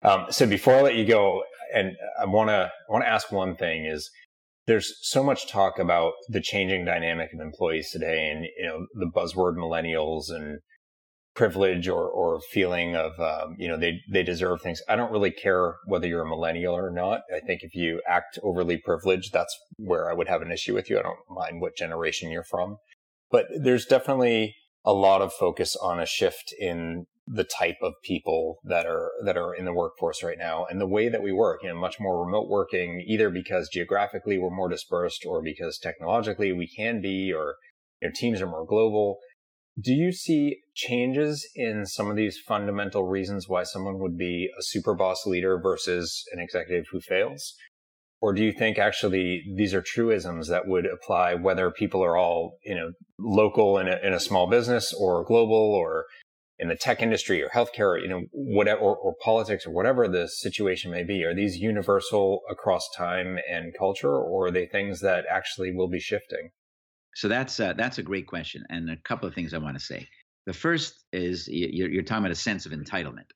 Um, 0.02 0.26
so 0.30 0.46
before 0.46 0.74
I 0.74 0.82
let 0.82 0.94
you 0.96 1.06
go, 1.06 1.42
and 1.74 1.92
I 2.20 2.26
want 2.26 2.48
to 2.48 2.70
want 2.88 3.04
to 3.04 3.08
ask 3.08 3.30
one 3.30 3.56
thing 3.56 3.86
is 3.86 4.10
there's 4.66 4.94
so 5.02 5.22
much 5.22 5.48
talk 5.48 5.78
about 5.78 6.12
the 6.28 6.40
changing 6.40 6.84
dynamic 6.84 7.32
of 7.32 7.40
employees 7.40 7.90
today, 7.90 8.30
and 8.30 8.44
you 8.58 8.66
know 8.66 8.86
the 8.94 9.10
buzzword 9.14 9.56
millennials 9.56 10.30
and 10.30 10.58
privilege 11.40 11.88
or, 11.88 12.06
or 12.06 12.38
feeling 12.52 12.94
of, 12.94 13.18
um, 13.18 13.56
you 13.58 13.66
know, 13.66 13.78
they, 13.78 13.98
they 14.12 14.22
deserve 14.22 14.60
things. 14.60 14.82
I 14.90 14.94
don't 14.94 15.10
really 15.10 15.30
care 15.30 15.76
whether 15.86 16.06
you're 16.06 16.20
a 16.20 16.28
millennial 16.28 16.76
or 16.76 16.90
not. 16.90 17.22
I 17.34 17.40
think 17.40 17.62
if 17.62 17.74
you 17.74 18.02
act 18.06 18.38
overly 18.42 18.76
privileged, 18.76 19.32
that's 19.32 19.58
where 19.78 20.10
I 20.10 20.12
would 20.12 20.28
have 20.28 20.42
an 20.42 20.52
issue 20.52 20.74
with 20.74 20.90
you. 20.90 20.98
I 20.98 21.02
don't 21.02 21.16
mind 21.30 21.62
what 21.62 21.78
generation 21.78 22.30
you're 22.30 22.44
from, 22.44 22.76
but 23.30 23.46
there's 23.58 23.86
definitely 23.86 24.54
a 24.84 24.92
lot 24.92 25.22
of 25.22 25.32
focus 25.32 25.76
on 25.76 25.98
a 25.98 26.04
shift 26.04 26.52
in 26.60 27.06
the 27.26 27.44
type 27.44 27.78
of 27.80 27.94
people 28.04 28.58
that 28.64 28.84
are 28.84 29.10
that 29.24 29.38
are 29.38 29.54
in 29.54 29.64
the 29.64 29.72
workforce 29.72 30.22
right 30.22 30.38
now 30.38 30.66
and 30.68 30.80
the 30.80 30.86
way 30.86 31.08
that 31.08 31.22
we 31.22 31.30
work 31.30 31.60
you 31.62 31.68
know 31.68 31.76
much 31.76 32.00
more 32.00 32.24
remote 32.24 32.48
working 32.48 33.04
either 33.06 33.30
because 33.30 33.68
geographically 33.68 34.36
we're 34.36 34.50
more 34.50 34.68
dispersed 34.68 35.24
or 35.24 35.40
because 35.40 35.78
technologically 35.78 36.50
we 36.50 36.66
can 36.66 37.00
be 37.00 37.32
or 37.32 37.54
you 38.02 38.08
know, 38.08 38.12
teams 38.16 38.40
are 38.40 38.46
more 38.46 38.66
global 38.66 39.18
do 39.78 39.92
you 39.92 40.12
see 40.12 40.58
changes 40.74 41.48
in 41.54 41.86
some 41.86 42.10
of 42.10 42.16
these 42.16 42.38
fundamental 42.38 43.06
reasons 43.06 43.48
why 43.48 43.62
someone 43.62 43.98
would 43.98 44.16
be 44.16 44.48
a 44.58 44.62
super 44.62 44.94
boss 44.94 45.26
leader 45.26 45.58
versus 45.60 46.24
an 46.32 46.40
executive 46.40 46.86
who 46.90 47.00
fails? 47.00 47.54
Or 48.20 48.34
do 48.34 48.42
you 48.42 48.52
think 48.52 48.78
actually 48.78 49.42
these 49.56 49.72
are 49.72 49.80
truisms 49.80 50.48
that 50.48 50.66
would 50.66 50.84
apply 50.86 51.34
whether 51.34 51.70
people 51.70 52.04
are 52.04 52.16
all, 52.16 52.58
you 52.64 52.74
know, 52.74 52.92
local 53.18 53.78
in 53.78 53.88
a, 53.88 53.98
in 54.02 54.12
a 54.12 54.20
small 54.20 54.46
business 54.48 54.92
or 54.92 55.24
global 55.24 55.56
or 55.56 56.04
in 56.58 56.68
the 56.68 56.76
tech 56.76 57.00
industry 57.00 57.42
or 57.42 57.48
healthcare, 57.48 58.00
you 58.00 58.08
know, 58.08 58.22
whatever, 58.32 58.80
or, 58.80 58.96
or 58.96 59.14
politics 59.24 59.66
or 59.66 59.70
whatever 59.70 60.06
the 60.06 60.28
situation 60.28 60.90
may 60.90 61.02
be? 61.02 61.24
Are 61.24 61.34
these 61.34 61.56
universal 61.56 62.42
across 62.50 62.86
time 62.94 63.38
and 63.50 63.72
culture 63.78 64.14
or 64.14 64.48
are 64.48 64.50
they 64.50 64.66
things 64.66 65.00
that 65.00 65.24
actually 65.30 65.72
will 65.72 65.88
be 65.88 66.00
shifting? 66.00 66.50
So 67.14 67.28
that's 67.28 67.58
uh, 67.60 67.74
that's 67.76 67.98
a 67.98 68.02
great 68.02 68.26
question, 68.26 68.64
and 68.70 68.90
a 68.90 68.96
couple 68.96 69.28
of 69.28 69.34
things 69.34 69.52
I 69.52 69.58
want 69.58 69.78
to 69.78 69.84
say. 69.84 70.08
The 70.46 70.52
first 70.52 71.04
is 71.12 71.48
you're, 71.48 71.90
you're 71.90 72.02
talking 72.02 72.24
about 72.24 72.32
a 72.32 72.36
sense 72.36 72.66
of 72.66 72.72
entitlement, 72.72 73.30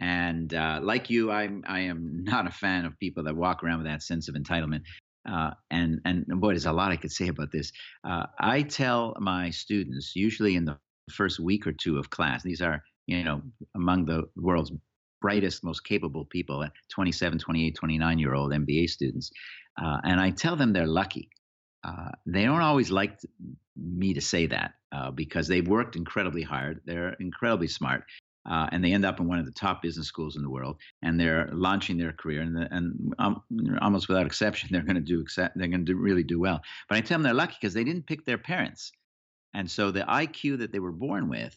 and 0.00 0.52
uh, 0.52 0.80
like 0.82 1.10
you, 1.10 1.30
I'm 1.30 1.64
I 1.66 1.80
am 1.80 2.24
not 2.24 2.46
a 2.46 2.50
fan 2.50 2.84
of 2.84 2.98
people 2.98 3.24
that 3.24 3.36
walk 3.36 3.62
around 3.62 3.78
with 3.78 3.86
that 3.86 4.02
sense 4.02 4.28
of 4.28 4.34
entitlement. 4.34 4.82
Uh, 5.30 5.50
and 5.70 6.00
and 6.04 6.26
boy, 6.26 6.48
there's 6.48 6.66
a 6.66 6.72
lot 6.72 6.92
I 6.92 6.96
could 6.96 7.12
say 7.12 7.28
about 7.28 7.52
this. 7.52 7.72
Uh, 8.04 8.26
I 8.38 8.62
tell 8.62 9.14
my 9.20 9.50
students 9.50 10.16
usually 10.16 10.56
in 10.56 10.64
the 10.64 10.78
first 11.12 11.38
week 11.38 11.66
or 11.66 11.72
two 11.72 11.98
of 11.98 12.10
class. 12.10 12.42
These 12.42 12.62
are 12.62 12.82
you 13.06 13.22
know 13.22 13.42
among 13.76 14.06
the 14.06 14.24
world's 14.36 14.72
brightest, 15.20 15.62
most 15.62 15.84
capable 15.84 16.24
people, 16.24 16.66
27, 16.88 17.38
28, 17.38 17.76
29 17.76 18.18
year 18.18 18.34
old 18.34 18.52
MBA 18.52 18.88
students, 18.88 19.30
uh, 19.80 19.98
and 20.02 20.18
I 20.18 20.30
tell 20.30 20.56
them 20.56 20.72
they're 20.72 20.86
lucky 20.86 21.28
uh, 21.84 22.10
they 22.26 22.44
don't 22.44 22.60
always 22.60 22.90
like 22.90 23.18
me 23.76 24.14
to 24.14 24.20
say 24.20 24.46
that 24.46 24.74
uh, 24.92 25.10
because 25.10 25.48
they've 25.48 25.66
worked 25.66 25.96
incredibly 25.96 26.42
hard. 26.42 26.80
They're 26.84 27.14
incredibly 27.20 27.68
smart. 27.68 28.04
uh, 28.48 28.68
and 28.72 28.82
they 28.82 28.92
end 28.92 29.04
up 29.04 29.20
in 29.20 29.28
one 29.28 29.38
of 29.38 29.44
the 29.44 29.52
top 29.52 29.82
business 29.82 30.06
schools 30.06 30.36
in 30.36 30.42
the 30.42 30.50
world, 30.50 30.78
and 31.02 31.20
they're 31.20 31.48
launching 31.52 31.98
their 31.98 32.12
career, 32.12 32.40
and, 32.40 32.56
the, 32.56 32.68
and 32.74 33.14
um, 33.18 33.42
almost 33.82 34.08
without 34.08 34.26
exception, 34.26 34.70
they're 34.72 34.82
going 34.82 34.94
to 34.94 35.00
do 35.00 35.24
they're 35.36 35.68
going 35.68 35.84
to 35.86 35.94
really 35.94 36.22
do 36.22 36.40
well. 36.40 36.60
But 36.88 36.98
I 36.98 37.00
tell 37.02 37.16
them 37.16 37.22
they're 37.22 37.34
lucky 37.34 37.56
because 37.60 37.74
they 37.74 37.84
didn't 37.84 38.06
pick 38.06 38.24
their 38.24 38.38
parents, 38.38 38.92
and 39.54 39.70
so 39.70 39.90
the 39.90 40.00
IQ 40.00 40.58
that 40.58 40.72
they 40.72 40.78
were 40.78 40.92
born 40.92 41.28
with, 41.28 41.56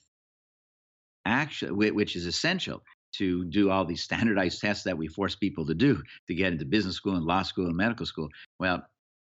actually, 1.25 1.91
which 1.91 2.15
is 2.15 2.25
essential 2.25 2.83
to 3.13 3.45
do 3.45 3.69
all 3.69 3.85
these 3.85 4.03
standardized 4.03 4.59
tests 4.59 4.83
that 4.83 4.97
we 4.97 5.07
force 5.07 5.35
people 5.35 5.65
to 5.67 5.75
do 5.75 6.01
to 6.27 6.35
get 6.35 6.51
into 6.51 6.65
business 6.65 6.95
school 6.95 7.15
and 7.15 7.25
law 7.25 7.43
school 7.43 7.67
and 7.67 7.77
medical 7.77 8.05
school. 8.05 8.27
Well, 8.59 8.83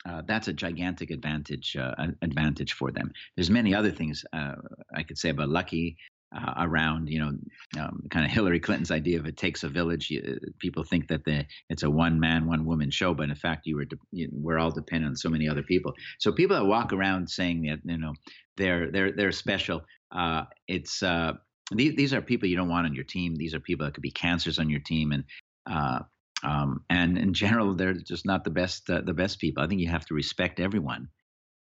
uh, 0.06 0.22
that's 0.26 0.48
a 0.48 0.54
gigantic 0.54 1.12
advantage 1.12 1.76
uh, 1.76 1.94
advantage 2.22 2.74
for 2.74 2.92
them. 2.92 3.12
There's 3.36 3.50
many 3.50 3.74
other 3.76 3.92
things 3.92 4.24
uh, 4.34 4.56
I 4.96 5.04
could 5.04 5.18
say 5.18 5.30
about 5.30 5.50
Lucky 5.50 5.98
uh, 6.36 6.54
around, 6.58 7.10
you 7.10 7.20
know, 7.20 7.82
um, 7.82 8.04
kind 8.10 8.26
of 8.26 8.32
Hillary 8.32 8.60
Clinton's 8.60 8.92
idea 8.92 9.20
of 9.20 9.26
it 9.26 9.36
takes 9.36 9.64
a 9.64 9.70
village. 9.70 10.12
People 10.60 10.84
think 10.84 11.08
that 11.08 11.26
the 11.26 11.46
it's 11.70 11.84
a 11.84 11.90
one 11.90 12.20
man, 12.20 12.46
one 12.46 12.66
woman 12.66 12.92
show, 12.92 13.14
but 13.14 13.30
in 13.30 13.36
fact, 13.36 13.66
you 13.66 13.76
were 13.76 13.86
de- 13.86 13.98
you, 14.12 14.30
we're 14.32 14.60
all 14.60 14.72
dependent 14.72 15.10
on 15.10 15.16
so 15.16 15.30
many 15.30 15.50
other 15.50 15.64
people. 15.64 15.94
So 16.20 16.32
people 16.32 16.56
that 16.56 16.66
walk 16.66 16.94
around 16.94 17.30
saying 17.30 17.64
that 17.64 17.80
you 17.84 17.98
know 17.98 18.14
they're 18.58 18.92
they're 18.92 19.12
they're 19.12 19.32
special, 19.32 19.82
uh, 20.12 20.44
it's 20.68 21.02
uh, 21.02 21.34
these 21.72 21.96
these 21.96 22.14
are 22.14 22.22
people 22.22 22.48
you 22.48 22.58
don't 22.58 22.70
want 22.70 22.86
on 22.86 22.96
your 22.96 23.06
team. 23.06 23.36
These 23.36 23.54
are 23.54 23.60
people 23.60 23.86
that 23.86 23.94
could 23.94 24.04
be 24.04 24.12
cancers 24.12 24.60
on 24.60 24.70
your 24.70 24.82
team, 24.82 25.12
and 25.12 25.24
uh, 25.70 26.00
um, 26.44 26.84
and 26.90 27.18
in 27.18 27.34
general, 27.34 27.74
they're 27.76 27.94
just 27.94 28.26
not 28.26 28.44
the 28.44 28.50
best 28.50 28.90
uh, 28.90 29.02
the 29.02 29.14
best 29.14 29.40
people. 29.40 29.64
I 29.64 29.68
think 29.68 29.82
you 29.82 29.90
have 29.90 30.06
to 30.06 30.14
respect 30.14 30.60
everyone 30.60 31.10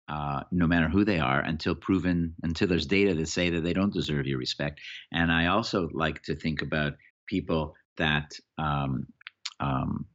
uh, 0.09 0.41
no 0.51 0.67
matter 0.67 0.89
who 0.89 1.05
they 1.05 1.19
are, 1.19 1.39
until 1.39 1.75
proven, 1.75 2.35
until 2.43 2.67
there's 2.67 2.85
data 2.85 3.13
that 3.15 3.27
say 3.27 3.49
that 3.49 3.63
they 3.63 3.73
don't 3.73 3.93
deserve 3.93 4.27
your 4.27 4.37
respect. 4.37 4.81
And 5.11 5.31
I 5.31 5.47
also 5.47 5.89
like 5.93 6.21
to 6.23 6.35
think 6.35 6.61
about 6.61 6.93
people 7.27 7.75
that 7.97 8.33
um, 8.57 9.07
um, 9.59 10.05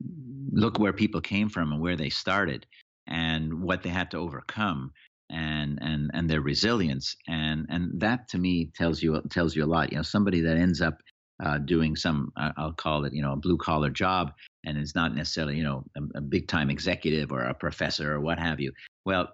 look 0.53 0.79
where 0.79 0.93
people 0.93 1.21
came 1.21 1.49
from 1.49 1.73
and 1.73 1.81
where 1.81 1.97
they 1.97 2.11
started 2.11 2.67
and 3.07 3.63
what 3.63 3.83
they 3.83 3.89
had 3.89 4.11
to 4.11 4.19
overcome 4.19 4.93
and 5.31 5.79
and 5.83 6.11
and 6.15 6.29
their 6.29 6.41
resilience 6.41 7.15
and 7.27 7.67
and 7.69 8.01
that 8.01 8.29
to 8.29 8.39
me 8.39 8.71
tells 8.75 9.03
you 9.03 9.21
tells 9.31 9.55
you 9.55 9.63
a 9.63 9.67
lot 9.67 9.93
you 9.93 9.99
know 9.99 10.03
somebody 10.03 10.41
that 10.41 10.57
ends 10.57 10.81
up 10.81 11.03
uh, 11.43 11.59
doing 11.59 11.97
some 11.97 12.33
uh, 12.37 12.53
I'll 12.57 12.73
call 12.73 13.05
it 13.05 13.13
you 13.13 13.23
know 13.23 13.33
a 13.33 13.37
blue 13.37 13.57
collar 13.57 13.91
job 13.91 14.33
and 14.65 14.77
is 14.77 14.95
not 14.95 15.15
necessarily 15.15 15.57
you 15.57 15.65
know 15.65 15.85
a, 15.97 16.19
a 16.19 16.21
big 16.21 16.49
time 16.49 16.71
executive 16.71 17.33
or 17.33 17.43
a 17.43 17.55
professor 17.55 18.13
or 18.15 18.21
what 18.21 18.39
have 18.39 18.61
you 18.61 18.73
well 19.05 19.29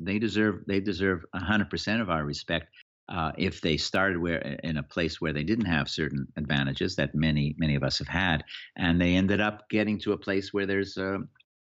they 0.00 0.18
deserve 0.18 0.64
they 0.66 0.80
deserve 0.80 1.24
100% 1.34 2.00
of 2.00 2.10
our 2.10 2.24
respect 2.24 2.68
uh, 3.08 3.32
if 3.36 3.60
they 3.60 3.76
started 3.76 4.18
where 4.18 4.38
in 4.38 4.78
a 4.78 4.82
place 4.82 5.20
where 5.20 5.32
they 5.32 5.42
didn't 5.42 5.66
have 5.66 5.88
certain 5.88 6.26
advantages 6.36 6.96
that 6.96 7.14
many 7.14 7.54
many 7.58 7.74
of 7.74 7.82
us 7.82 7.98
have 7.98 8.08
had, 8.08 8.42
and 8.76 9.00
they 9.00 9.14
ended 9.14 9.40
up 9.40 9.68
getting 9.68 9.98
to 9.98 10.12
a 10.12 10.18
place 10.18 10.54
where 10.54 10.66
there's 10.66 10.96
a, 10.96 11.18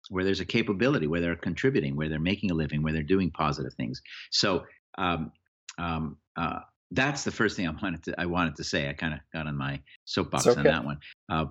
where 0.09 0.23
there's 0.23 0.39
a 0.39 0.45
capability, 0.45 1.07
where 1.07 1.21
they're 1.21 1.35
contributing, 1.35 1.95
where 1.95 2.09
they're 2.09 2.19
making 2.19 2.51
a 2.51 2.53
living, 2.53 2.83
where 2.83 2.93
they're 2.93 3.01
doing 3.01 3.31
positive 3.31 3.73
things. 3.73 4.01
So 4.29 4.65
um, 4.97 5.31
um, 5.79 6.17
uh, 6.35 6.59
that's 6.91 7.23
the 7.23 7.31
first 7.31 7.55
thing 7.55 7.67
I 7.67 7.71
wanted 7.81 8.03
to 8.03 8.19
I 8.19 8.25
wanted 8.25 8.55
to 8.57 8.63
say. 8.63 8.89
I 8.89 8.93
kind 8.93 9.13
of 9.13 9.19
got 9.33 9.47
on 9.47 9.57
my 9.57 9.79
soapbox 10.05 10.47
okay. 10.47 10.59
on 10.59 10.65
that 10.65 10.85
one. 10.85 10.99
Uh, 11.29 11.45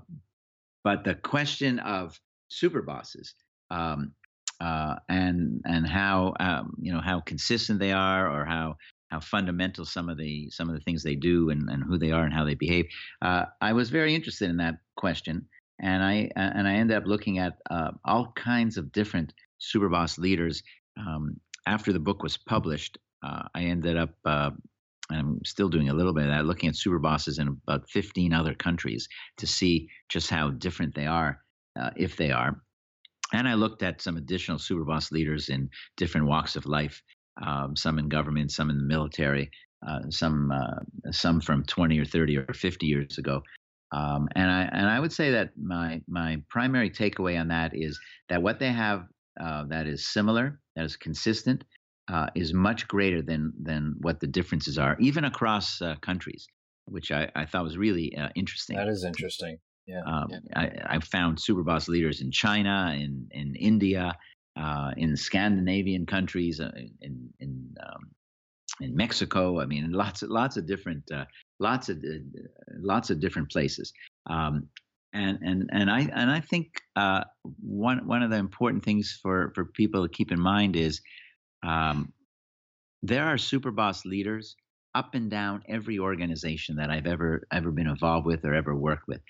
but 0.85 1.05
the 1.05 1.15
question 1.15 1.79
of 1.81 2.19
super 2.49 2.83
bosses, 2.83 3.35
um, 3.71 4.13
uh, 4.61 4.97
and 5.09 5.61
and 5.67 5.87
how 5.87 6.35
um, 6.41 6.75
you 6.81 6.93
know 6.93 7.01
how 7.01 7.21
consistent 7.21 7.79
they 7.79 7.93
are 7.93 8.31
or 8.31 8.45
how 8.45 8.77
how 9.11 9.21
fundamental 9.21 9.85
some 9.85 10.09
of 10.09 10.17
the 10.17 10.49
some 10.51 10.69
of 10.69 10.75
the 10.75 10.81
things 10.83 11.03
they 11.03 11.17
do 11.17 11.51
and, 11.51 11.69
and 11.69 11.83
who 11.83 11.99
they 11.99 12.13
are 12.13 12.25
and 12.25 12.33
how 12.33 12.45
they 12.45 12.55
behave. 12.55 12.87
Uh, 13.23 13.45
I 13.61 13.73
was 13.73 13.91
very 13.91 14.15
interested 14.15 14.51
in 14.51 14.57
that 14.59 14.77
question, 14.97 15.47
and 15.81 16.03
I 16.03 16.31
and 16.37 16.67
I 16.69 16.75
ended 16.75 16.97
up 16.97 17.07
looking 17.07 17.39
at 17.39 17.59
uh, 17.71 17.93
all 18.05 18.33
kinds 18.37 18.77
of 18.77 18.93
different 18.93 19.33
superboss 19.61 20.19
leaders. 20.19 20.63
Um, 20.97 21.41
after 21.67 21.93
the 21.93 22.01
book 22.01 22.23
was 22.23 22.37
published, 22.37 22.99
uh, 23.23 23.43
I 23.55 23.65
ended 23.65 23.97
up. 23.97 24.15
Uh, 25.11 25.15
I'm 25.15 25.45
still 25.45 25.69
doing 25.69 25.89
a 25.89 25.95
little 25.95 26.13
bit 26.13 26.25
of 26.25 26.31
that, 26.31 26.47
looking 26.47 26.69
at 26.69 26.77
super 26.77 26.99
bosses 26.99 27.39
in 27.39 27.49
about 27.49 27.89
15 27.89 28.33
other 28.33 28.55
countries 28.55 29.09
to 29.39 29.47
see 29.47 29.89
just 30.09 30.31
how 30.31 30.51
different 30.51 30.95
they 30.95 31.07
are, 31.07 31.41
uh, 31.79 31.91
if 31.97 32.17
they 32.17 32.31
are. 32.31 32.61
And 33.33 33.49
I 33.49 33.55
looked 33.55 33.83
at 33.83 34.03
some 34.03 34.17
additional 34.17 34.59
super 34.59 34.85
boss 34.85 35.13
leaders 35.13 35.49
in 35.49 35.71
different 35.97 36.27
walks 36.27 36.57
of 36.57 36.67
life, 36.67 37.01
um, 37.45 37.77
some 37.77 37.99
in 37.99 38.09
government, 38.09 38.51
some 38.51 38.71
in 38.71 38.77
the 38.79 38.85
military, 38.85 39.51
uh, 39.87 40.01
some 40.11 40.51
uh, 40.51 41.11
some 41.13 41.41
from 41.41 41.65
20 41.65 41.99
or 41.99 42.05
30 42.05 42.37
or 42.39 42.53
50 42.53 42.87
years 42.87 43.19
ago. 43.19 43.43
Um, 43.93 44.29
and 44.35 44.51
I 44.51 44.63
and 44.73 44.89
I 44.89 45.01
would 45.01 45.13
say 45.13 45.31
that 45.31 45.51
my 45.57 46.01
my 46.09 46.43
primary 46.49 46.91
takeaway 46.91 47.41
on 47.41 47.49
that 47.49 47.73
is 47.75 47.99
that 48.29 48.43
what 48.43 48.59
they 48.59 48.73
have 48.73 49.07
uh, 49.41 49.65
that 49.69 49.87
is 49.87 50.07
similar, 50.07 50.61
that 50.77 50.85
is 50.85 50.97
consistent, 50.97 51.65
uh, 52.11 52.27
is 52.35 52.53
much 52.53 52.89
greater 52.89 53.23
than 53.23 53.53
than 53.63 53.95
what 54.01 54.21
the 54.21 54.27
differences 54.27 54.79
are, 54.79 54.97
even 54.99 55.25
across 55.25 55.81
uh, 55.81 55.95
countries, 56.01 56.47
which 56.87 57.13
I, 57.13 57.31
I 57.37 57.47
thought 57.47 57.63
was 57.63 57.79
really 57.79 58.17
uh, 58.17 58.31
interesting. 58.35 58.77
That 58.77 58.89
is 58.89 59.05
interesting. 59.05 59.59
Yeah, 59.87 60.03
um, 60.07 60.29
yeah. 60.31 60.39
I, 60.55 60.97
I, 60.97 60.99
found 61.01 61.41
super 61.41 61.63
boss 61.63 61.89
leaders 61.89 62.21
in 62.21 62.31
China, 62.31 62.95
in 62.97 63.29
in 63.31 63.55
India, 63.55 64.17
uh, 64.59 64.91
in 64.97 65.17
Scandinavian 65.17 66.05
countries, 66.07 66.61
uh, 66.61 66.73
in 67.01 67.31
in 67.39 67.75
um, 67.81 68.11
in 68.81 68.97
Mexico. 68.97 69.61
I 69.61 69.67
mean, 69.67 69.93
lots 69.93 70.23
of 70.23 70.31
lots 70.31 70.57
of 70.57 70.67
different 70.67 71.05
uh, 71.13 71.27
lots 71.61 71.89
of 71.89 72.03
lots 72.81 73.11
of 73.11 73.21
different 73.21 73.51
places. 73.51 73.93
Um, 74.29 74.69
and 75.13 75.39
and 75.43 75.71
and 75.73 75.91
I 75.91 76.01
and 76.13 76.31
I 76.31 76.41
think 76.41 76.69
uh, 76.97 77.25
one 77.61 78.07
one 78.07 78.23
of 78.23 78.31
the 78.31 78.37
important 78.37 78.85
things 78.85 79.19
for 79.23 79.53
for 79.55 79.65
people 79.65 80.07
to 80.07 80.13
keep 80.13 80.33
in 80.33 80.41
mind 80.41 80.77
is 80.77 81.01
um, 81.63 82.13
there 83.03 83.27
are 83.27 83.39
super 83.39 83.71
boss 83.71 84.05
leaders 84.05 84.57
up 84.95 85.15
and 85.15 85.31
down 85.31 85.63
every 85.69 85.99
organization 85.99 86.77
that 86.77 86.91
I've 86.91 87.07
ever 87.07 87.47
ever 87.53 87.71
been 87.71 87.87
involved 87.87 88.27
with 88.27 88.45
or 88.45 88.55
ever 88.55 88.75
worked 88.75 89.07
with 89.07 89.21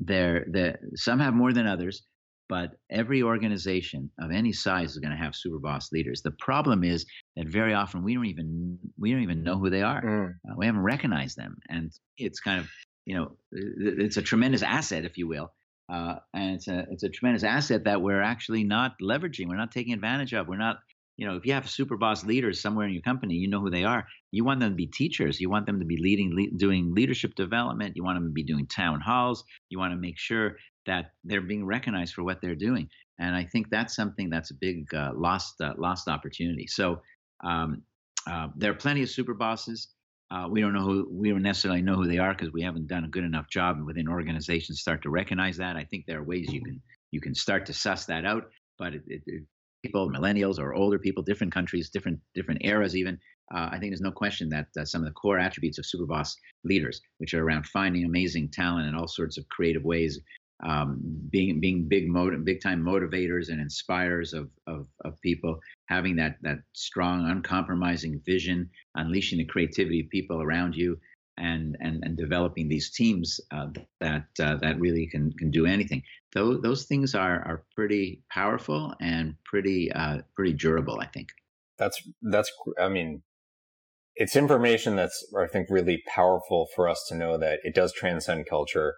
they're, 0.00 0.46
they're, 0.48 0.80
some 0.94 1.20
have 1.20 1.34
more 1.34 1.52
than 1.52 1.66
others, 1.66 2.02
but 2.48 2.72
every 2.90 3.22
organization 3.22 4.10
of 4.18 4.30
any 4.32 4.52
size 4.52 4.92
is 4.92 4.98
going 4.98 5.12
to 5.12 5.22
have 5.22 5.36
super 5.36 5.58
boss 5.58 5.92
leaders. 5.92 6.22
The 6.22 6.32
problem 6.32 6.82
is 6.82 7.06
that 7.36 7.46
very 7.46 7.74
often 7.74 8.02
we 8.02 8.14
don't 8.14 8.26
even 8.26 8.78
we 8.98 9.12
don't 9.12 9.22
even 9.22 9.44
know 9.44 9.58
who 9.58 9.70
they 9.70 9.82
are. 9.82 10.02
Mm. 10.02 10.30
Uh, 10.50 10.54
we 10.56 10.66
haven't 10.66 10.82
recognized 10.82 11.36
them, 11.36 11.58
and 11.68 11.92
it's 12.16 12.40
kind 12.40 12.60
of 12.60 12.68
you 13.04 13.14
know 13.14 13.36
it's 13.52 14.16
a 14.16 14.22
tremendous 14.22 14.62
asset, 14.62 15.04
if 15.04 15.16
you 15.16 15.28
will. 15.28 15.52
Uh, 15.92 16.16
and 16.34 16.56
it's 16.56 16.66
a 16.66 16.86
it's 16.90 17.04
a 17.04 17.08
tremendous 17.08 17.44
asset 17.44 17.84
that 17.84 18.02
we're 18.02 18.22
actually 18.22 18.64
not 18.64 18.94
leveraging. 19.00 19.48
We're 19.48 19.56
not 19.56 19.70
taking 19.70 19.92
advantage 19.92 20.32
of. 20.32 20.48
We're 20.48 20.56
not 20.56 20.78
you 21.20 21.26
know, 21.26 21.36
if 21.36 21.44
you 21.44 21.52
have 21.52 21.68
super 21.68 21.98
boss 21.98 22.24
leaders 22.24 22.62
somewhere 22.62 22.86
in 22.86 22.94
your 22.94 23.02
company, 23.02 23.34
you 23.34 23.46
know 23.46 23.60
who 23.60 23.68
they 23.68 23.84
are. 23.84 24.06
You 24.30 24.42
want 24.42 24.60
them 24.60 24.70
to 24.70 24.74
be 24.74 24.86
teachers. 24.86 25.38
You 25.38 25.50
want 25.50 25.66
them 25.66 25.78
to 25.80 25.84
be 25.84 25.98
leading, 25.98 26.34
le- 26.34 26.56
doing 26.56 26.94
leadership 26.94 27.34
development. 27.34 27.94
You 27.94 28.02
want 28.02 28.16
them 28.16 28.28
to 28.28 28.32
be 28.32 28.42
doing 28.42 28.66
town 28.66 29.02
halls. 29.02 29.44
You 29.68 29.78
want 29.78 29.92
to 29.92 29.98
make 29.98 30.18
sure 30.18 30.56
that 30.86 31.10
they're 31.24 31.42
being 31.42 31.66
recognized 31.66 32.14
for 32.14 32.24
what 32.24 32.40
they're 32.40 32.54
doing. 32.54 32.88
And 33.18 33.36
I 33.36 33.44
think 33.44 33.68
that's 33.68 33.94
something 33.94 34.30
that's 34.30 34.50
a 34.50 34.54
big 34.54 34.94
uh, 34.94 35.10
lost 35.14 35.60
uh, 35.60 35.74
lost 35.76 36.08
opportunity. 36.08 36.66
So 36.66 37.02
um, 37.44 37.82
uh, 38.26 38.48
there 38.56 38.70
are 38.70 38.76
plenty 38.76 39.02
of 39.02 39.10
super 39.10 39.34
bosses. 39.34 39.88
Uh, 40.30 40.46
we 40.50 40.62
don't 40.62 40.72
know 40.72 40.86
who 40.86 41.06
we 41.12 41.28
don't 41.28 41.42
necessarily 41.42 41.82
know 41.82 41.96
who 41.96 42.08
they 42.08 42.16
are 42.16 42.32
because 42.32 42.50
we 42.50 42.62
haven't 42.62 42.88
done 42.88 43.04
a 43.04 43.08
good 43.08 43.24
enough 43.24 43.50
job 43.50 43.76
within 43.84 44.08
organizations 44.08 44.80
start 44.80 45.02
to 45.02 45.10
recognize 45.10 45.58
that. 45.58 45.76
I 45.76 45.84
think 45.84 46.06
there 46.06 46.20
are 46.20 46.24
ways 46.24 46.50
you 46.50 46.62
can 46.62 46.80
you 47.10 47.20
can 47.20 47.34
start 47.34 47.66
to 47.66 47.74
suss 47.74 48.06
that 48.06 48.24
out, 48.24 48.44
but 48.78 48.94
it, 48.94 49.02
it, 49.06 49.42
people, 49.82 50.10
millennials 50.10 50.58
or 50.58 50.74
older 50.74 50.98
people, 50.98 51.22
different 51.22 51.52
countries, 51.52 51.90
different 51.90 52.18
different 52.34 52.64
eras, 52.64 52.96
even. 52.96 53.18
Uh, 53.52 53.68
I 53.72 53.78
think 53.78 53.90
there's 53.90 54.00
no 54.00 54.12
question 54.12 54.48
that 54.50 54.68
uh, 54.78 54.84
some 54.84 55.02
of 55.02 55.08
the 55.08 55.14
core 55.14 55.38
attributes 55.38 55.78
of 55.78 55.84
superboss 55.84 56.34
leaders, 56.64 57.00
which 57.18 57.34
are 57.34 57.44
around 57.44 57.66
finding 57.66 58.04
amazing 58.04 58.48
talent 58.50 58.88
in 58.88 58.94
all 58.94 59.08
sorts 59.08 59.38
of 59.38 59.48
creative 59.48 59.82
ways, 59.82 60.20
um, 60.62 61.00
being 61.30 61.58
being 61.60 61.88
big 61.88 62.08
motiv- 62.08 62.44
big 62.44 62.60
time 62.60 62.82
motivators 62.82 63.48
and 63.48 63.60
inspirers 63.60 64.32
of, 64.32 64.50
of 64.66 64.86
of 65.04 65.20
people, 65.20 65.58
having 65.86 66.16
that 66.16 66.36
that 66.42 66.58
strong, 66.72 67.28
uncompromising 67.30 68.20
vision, 68.24 68.68
unleashing 68.94 69.38
the 69.38 69.44
creativity 69.44 70.00
of 70.00 70.10
people 70.10 70.42
around 70.42 70.76
you, 70.76 70.98
and 71.36 71.76
and 71.80 72.04
and 72.04 72.16
developing 72.16 72.68
these 72.68 72.90
teams 72.90 73.40
uh, 73.50 73.66
that 74.00 74.26
uh, 74.40 74.56
that 74.56 74.78
really 74.78 75.06
can 75.06 75.32
can 75.32 75.50
do 75.50 75.66
anything. 75.66 76.02
Those 76.32 76.60
those 76.62 76.84
things 76.84 77.14
are 77.14 77.40
are 77.46 77.64
pretty 77.74 78.22
powerful 78.30 78.94
and 79.00 79.34
pretty 79.44 79.90
uh, 79.92 80.18
pretty 80.34 80.52
durable. 80.52 80.98
I 81.00 81.06
think. 81.06 81.28
That's 81.78 82.02
that's. 82.22 82.52
I 82.80 82.88
mean, 82.88 83.22
it's 84.16 84.36
information 84.36 84.96
that's 84.96 85.26
I 85.38 85.46
think 85.46 85.68
really 85.70 86.02
powerful 86.06 86.68
for 86.74 86.88
us 86.88 87.06
to 87.08 87.16
know 87.16 87.38
that 87.38 87.60
it 87.64 87.74
does 87.74 87.92
transcend 87.92 88.46
culture. 88.48 88.94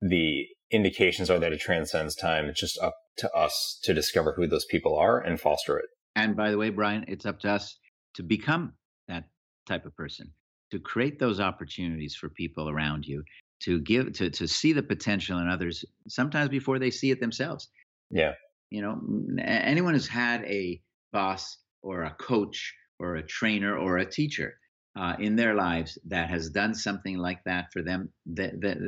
The 0.00 0.46
indications 0.70 1.30
are 1.30 1.38
that 1.38 1.52
it 1.52 1.60
transcends 1.60 2.14
time. 2.14 2.46
It's 2.46 2.60
just 2.60 2.78
up 2.78 2.94
to 3.18 3.32
us 3.32 3.78
to 3.84 3.94
discover 3.94 4.34
who 4.36 4.46
those 4.46 4.66
people 4.66 4.96
are 4.96 5.18
and 5.18 5.40
foster 5.40 5.78
it. 5.78 5.86
And 6.14 6.36
by 6.36 6.50
the 6.50 6.58
way, 6.58 6.70
Bryan, 6.70 7.04
it's 7.08 7.26
up 7.26 7.40
to 7.40 7.50
us 7.50 7.78
to 8.14 8.22
become 8.22 8.74
that 9.08 9.24
type 9.66 9.84
of 9.86 9.96
person 9.96 10.32
to 10.70 10.78
create 10.78 11.18
those 11.18 11.40
opportunities 11.40 12.14
for 12.14 12.28
people 12.28 12.68
around 12.68 13.06
you 13.06 13.22
to 13.60 13.80
give 13.80 14.12
to 14.12 14.30
to 14.30 14.46
see 14.46 14.72
the 14.72 14.82
potential 14.82 15.38
in 15.38 15.48
others 15.48 15.84
sometimes 16.08 16.48
before 16.48 16.78
they 16.78 16.90
see 16.90 17.10
it 17.10 17.20
themselves. 17.20 17.68
Yeah. 18.10 18.32
You 18.70 18.82
know 18.82 19.00
anyone 19.40 19.94
who's 19.94 20.08
had 20.08 20.44
a 20.44 20.80
boss 21.12 21.58
or 21.82 22.02
a 22.02 22.10
coach 22.10 22.74
or 22.98 23.16
a 23.16 23.22
trainer 23.22 23.76
or 23.76 23.98
a 23.98 24.06
teacher 24.06 24.54
uh, 24.98 25.14
in 25.18 25.36
their 25.36 25.54
lives 25.54 25.98
that 26.06 26.28
has 26.30 26.50
done 26.50 26.74
something 26.74 27.18
like 27.18 27.44
that 27.44 27.66
for 27.72 27.82
them 27.82 28.08
that, 28.24 28.58
that 28.62 28.78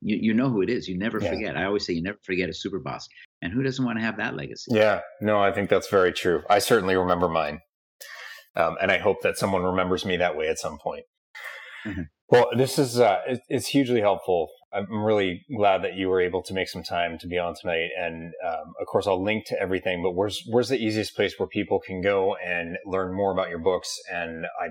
you, 0.00 0.16
you 0.16 0.34
know 0.34 0.48
who 0.48 0.62
it 0.62 0.70
is. 0.70 0.88
You 0.88 0.96
never 0.96 1.20
yeah. 1.20 1.30
forget. 1.30 1.56
I 1.56 1.64
always 1.64 1.84
say 1.84 1.92
you 1.92 2.02
never 2.02 2.18
forget 2.22 2.48
a 2.48 2.54
super 2.54 2.78
boss. 2.78 3.08
And 3.42 3.52
who 3.52 3.62
doesn't 3.62 3.84
want 3.84 3.98
to 3.98 4.04
have 4.04 4.16
that 4.18 4.34
legacy? 4.34 4.72
Yeah. 4.74 5.00
No 5.20 5.40
i 5.40 5.52
think 5.52 5.70
that's 5.70 5.88
very 5.88 6.12
true. 6.12 6.42
I 6.48 6.58
certainly 6.58 6.96
remember 6.96 7.28
mine. 7.28 7.60
Um, 8.56 8.76
and 8.80 8.90
i 8.90 8.98
hope 8.98 9.22
that 9.22 9.36
someone 9.36 9.62
remembers 9.62 10.04
me 10.04 10.16
that 10.16 10.36
way 10.36 10.48
at 10.48 10.58
some 10.58 10.78
point 10.78 11.04
mm-hmm. 11.84 12.02
well 12.28 12.48
this 12.56 12.78
is 12.78 12.98
uh, 12.98 13.20
it, 13.26 13.40
it's 13.48 13.68
hugely 13.68 14.00
helpful 14.00 14.50
I'm 14.72 15.02
really 15.02 15.44
glad 15.56 15.82
that 15.84 15.94
you 15.94 16.08
were 16.08 16.20
able 16.20 16.42
to 16.42 16.52
make 16.52 16.68
some 16.68 16.82
time 16.82 17.18
to 17.18 17.26
be 17.26 17.38
on 17.38 17.54
tonight. 17.54 17.88
And 17.98 18.32
um, 18.46 18.74
of 18.80 18.86
course, 18.86 19.06
I'll 19.06 19.22
link 19.22 19.46
to 19.46 19.60
everything. 19.60 20.02
But 20.02 20.12
where's 20.12 20.42
where's 20.46 20.68
the 20.68 20.76
easiest 20.76 21.16
place 21.16 21.38
where 21.38 21.48
people 21.48 21.80
can 21.80 22.02
go 22.02 22.36
and 22.36 22.76
learn 22.84 23.14
more 23.14 23.32
about 23.32 23.48
your 23.48 23.60
books? 23.60 23.98
And 24.12 24.46
I 24.60 24.68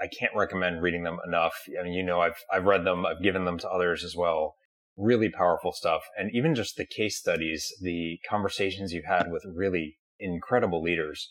I 0.00 0.06
can't 0.06 0.34
recommend 0.34 0.82
reading 0.82 1.02
them 1.02 1.18
enough. 1.26 1.54
I 1.78 1.82
mean, 1.82 1.94
you 1.94 2.04
know, 2.04 2.20
I've 2.20 2.42
I've 2.52 2.64
read 2.64 2.84
them, 2.84 3.04
I've 3.04 3.22
given 3.22 3.44
them 3.44 3.58
to 3.58 3.68
others 3.68 4.04
as 4.04 4.14
well. 4.16 4.54
Really 4.96 5.30
powerful 5.30 5.72
stuff, 5.72 6.02
and 6.16 6.30
even 6.32 6.54
just 6.54 6.76
the 6.76 6.86
case 6.86 7.18
studies, 7.18 7.72
the 7.80 8.18
conversations 8.28 8.92
you've 8.92 9.04
had 9.06 9.30
with 9.30 9.44
really 9.46 9.96
incredible 10.18 10.82
leaders. 10.82 11.28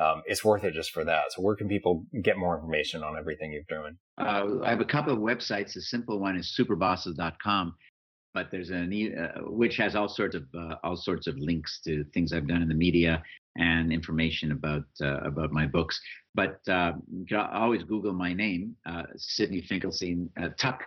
Um, 0.00 0.22
it's 0.24 0.44
worth 0.44 0.64
it 0.64 0.72
just 0.72 0.92
for 0.92 1.04
that. 1.04 1.32
So, 1.32 1.42
where 1.42 1.54
can 1.54 1.68
people 1.68 2.06
get 2.22 2.38
more 2.38 2.56
information 2.56 3.02
on 3.02 3.18
everything 3.18 3.52
you're 3.52 3.62
doing? 3.68 3.98
Uh, 4.18 4.64
I 4.64 4.70
have 4.70 4.80
a 4.80 4.84
couple 4.84 5.12
of 5.12 5.18
websites. 5.18 5.74
The 5.74 5.82
simple 5.82 6.18
one 6.18 6.36
is 6.36 6.56
superbosses.com, 6.58 7.74
but 8.32 8.50
there's 8.50 8.70
an 8.70 8.92
uh, 8.92 9.40
which 9.42 9.76
has 9.76 9.94
all 9.94 10.08
sorts 10.08 10.34
of 10.34 10.44
uh, 10.56 10.76
all 10.82 10.96
sorts 10.96 11.26
of 11.26 11.36
links 11.38 11.80
to 11.84 12.04
things 12.14 12.32
I've 12.32 12.48
done 12.48 12.62
in 12.62 12.68
the 12.68 12.74
media 12.74 13.22
and 13.56 13.92
information 13.92 14.52
about 14.52 14.84
uh, 15.02 15.18
about 15.18 15.52
my 15.52 15.66
books. 15.66 16.00
But 16.34 16.60
uh, 16.66 16.92
always 17.52 17.82
Google 17.82 18.14
my 18.14 18.32
name, 18.32 18.76
uh, 18.86 19.02
Sidney 19.16 19.60
Finkelstein 19.60 20.30
Tuck 20.58 20.82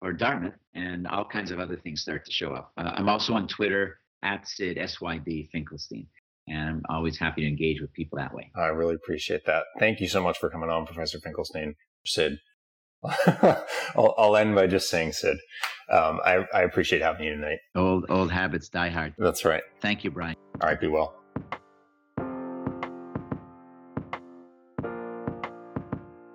or 0.00 0.12
Dartmouth, 0.12 0.54
and 0.74 1.06
all 1.08 1.24
kinds 1.24 1.50
of 1.50 1.58
other 1.58 1.76
things 1.76 2.00
start 2.00 2.24
to 2.24 2.32
show 2.32 2.52
up. 2.52 2.72
I'm 2.76 3.08
also 3.08 3.34
on 3.34 3.48
Twitter 3.48 3.98
at 4.22 4.46
Sid 4.48 4.78
SYD 4.78 5.50
Finkelstein, 5.50 6.06
and 6.46 6.82
I'm 6.88 6.96
always 6.96 7.18
happy 7.18 7.42
to 7.42 7.48
engage 7.48 7.80
with 7.80 7.92
people 7.92 8.18
that 8.18 8.34
way. 8.34 8.50
I 8.54 8.66
really 8.66 8.94
appreciate 8.94 9.46
that. 9.46 9.64
Thank 9.78 10.00
you 10.00 10.08
so 10.08 10.22
much 10.22 10.38
for 10.38 10.50
coming 10.50 10.70
on, 10.70 10.86
Professor 10.86 11.18
Finkelstein. 11.18 11.74
Sid. 12.06 12.38
I'll, 13.26 14.14
I'll, 14.16 14.36
end 14.36 14.54
by 14.54 14.66
just 14.66 14.88
saying, 14.88 15.12
Sid, 15.12 15.36
um, 15.90 16.20
I, 16.24 16.46
I 16.54 16.62
appreciate 16.62 17.02
having 17.02 17.26
you 17.26 17.34
tonight. 17.34 17.58
Old 17.74 18.06
old 18.08 18.30
habits 18.30 18.68
die 18.68 18.88
hard. 18.88 19.14
That's 19.18 19.44
right. 19.44 19.62
Thank 19.80 20.04
you, 20.04 20.10
Bryan. 20.10 20.36
All 20.62 20.68
right, 20.68 20.80
be 20.80 20.88
well. 20.88 21.14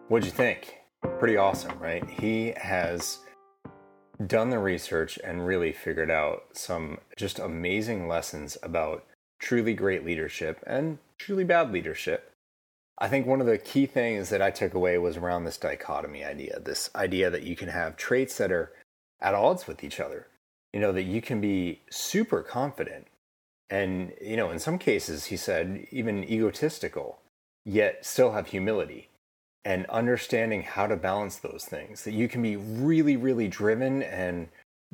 What'd 0.09 0.25
you 0.25 0.31
think? 0.31 0.75
Pretty 1.19 1.37
awesome, 1.37 1.77
right? 1.79 2.07
He 2.07 2.53
has 2.57 3.19
done 4.25 4.49
the 4.49 4.59
research 4.59 5.17
and 5.23 5.45
really 5.45 5.71
figured 5.71 6.11
out 6.11 6.41
some 6.53 6.97
just 7.15 7.39
amazing 7.39 8.07
lessons 8.07 8.57
about 8.61 9.05
truly 9.39 9.73
great 9.73 10.05
leadership 10.05 10.63
and 10.67 10.97
truly 11.17 11.43
bad 11.43 11.71
leadership. 11.71 12.31
I 12.97 13.07
think 13.07 13.25
one 13.25 13.39
of 13.41 13.47
the 13.47 13.57
key 13.57 13.85
things 13.85 14.29
that 14.29 14.41
I 14.41 14.51
took 14.51 14.73
away 14.73 14.97
was 14.97 15.17
around 15.17 15.45
this 15.45 15.57
dichotomy 15.57 16.23
idea 16.23 16.59
this 16.59 16.89
idea 16.95 17.29
that 17.29 17.43
you 17.43 17.55
can 17.55 17.69
have 17.69 17.95
traits 17.95 18.37
that 18.37 18.51
are 18.51 18.73
at 19.21 19.33
odds 19.33 19.67
with 19.67 19.83
each 19.83 19.99
other. 19.99 20.27
You 20.73 20.79
know, 20.79 20.91
that 20.91 21.03
you 21.03 21.21
can 21.21 21.41
be 21.41 21.81
super 21.89 22.43
confident 22.43 23.07
and, 23.69 24.13
you 24.19 24.35
know, 24.35 24.49
in 24.49 24.59
some 24.59 24.79
cases, 24.79 25.25
he 25.25 25.37
said, 25.37 25.87
even 25.91 26.23
egotistical, 26.23 27.19
yet 27.65 28.05
still 28.05 28.31
have 28.31 28.47
humility 28.47 29.09
and 29.63 29.85
understanding 29.87 30.63
how 30.63 30.87
to 30.87 30.95
balance 30.95 31.37
those 31.37 31.65
things. 31.65 32.03
That 32.03 32.13
you 32.13 32.27
can 32.27 32.41
be 32.41 32.55
really, 32.55 33.15
really 33.15 33.47
driven 33.47 34.01
and 34.01 34.47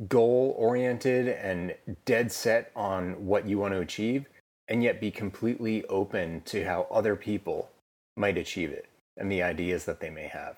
goal 0.09 0.55
oriented 0.57 1.29
and 1.29 1.75
dead 2.03 2.31
set 2.31 2.71
on 2.75 3.25
what 3.25 3.47
you 3.47 3.57
want 3.57 3.73
to 3.73 3.79
achieve, 3.79 4.25
and 4.67 4.83
yet 4.83 4.99
be 4.99 5.11
completely 5.11 5.85
open 5.85 6.41
to 6.45 6.65
how 6.65 6.87
other 6.91 7.15
people 7.15 7.69
might 8.17 8.37
achieve 8.37 8.71
it 8.71 8.87
and 9.17 9.31
the 9.31 9.43
ideas 9.43 9.85
that 9.85 9.99
they 9.99 10.09
may 10.09 10.27
have. 10.27 10.57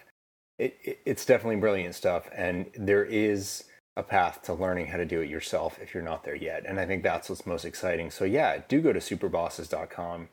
It, 0.57 0.77
it, 0.83 0.99
it's 1.05 1.25
definitely 1.25 1.57
brilliant 1.57 1.95
stuff, 1.95 2.29
and 2.35 2.67
there 2.75 3.05
is 3.05 3.65
a 3.95 4.03
path 4.03 4.41
to 4.43 4.53
learning 4.53 4.87
how 4.87 4.97
to 4.97 5.05
do 5.05 5.21
it 5.21 5.29
yourself 5.29 5.79
if 5.81 5.93
you're 5.93 6.03
not 6.03 6.23
there 6.23 6.35
yet. 6.35 6.65
And 6.67 6.79
I 6.79 6.85
think 6.85 7.03
that's 7.03 7.29
what's 7.29 7.45
most 7.45 7.65
exciting. 7.65 8.11
So 8.11 8.25
yeah, 8.25 8.61
do 8.67 8.79
go 8.79 8.93
to 8.93 8.99
superbosses.com. 8.99 10.29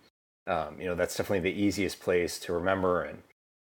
Um, 0.47 0.81
you 0.81 0.87
know, 0.87 0.95
that's 0.95 1.16
definitely 1.16 1.51
the 1.51 1.62
easiest 1.62 2.01
place 2.01 2.39
to 2.41 2.53
remember 2.53 3.03
and 3.03 3.22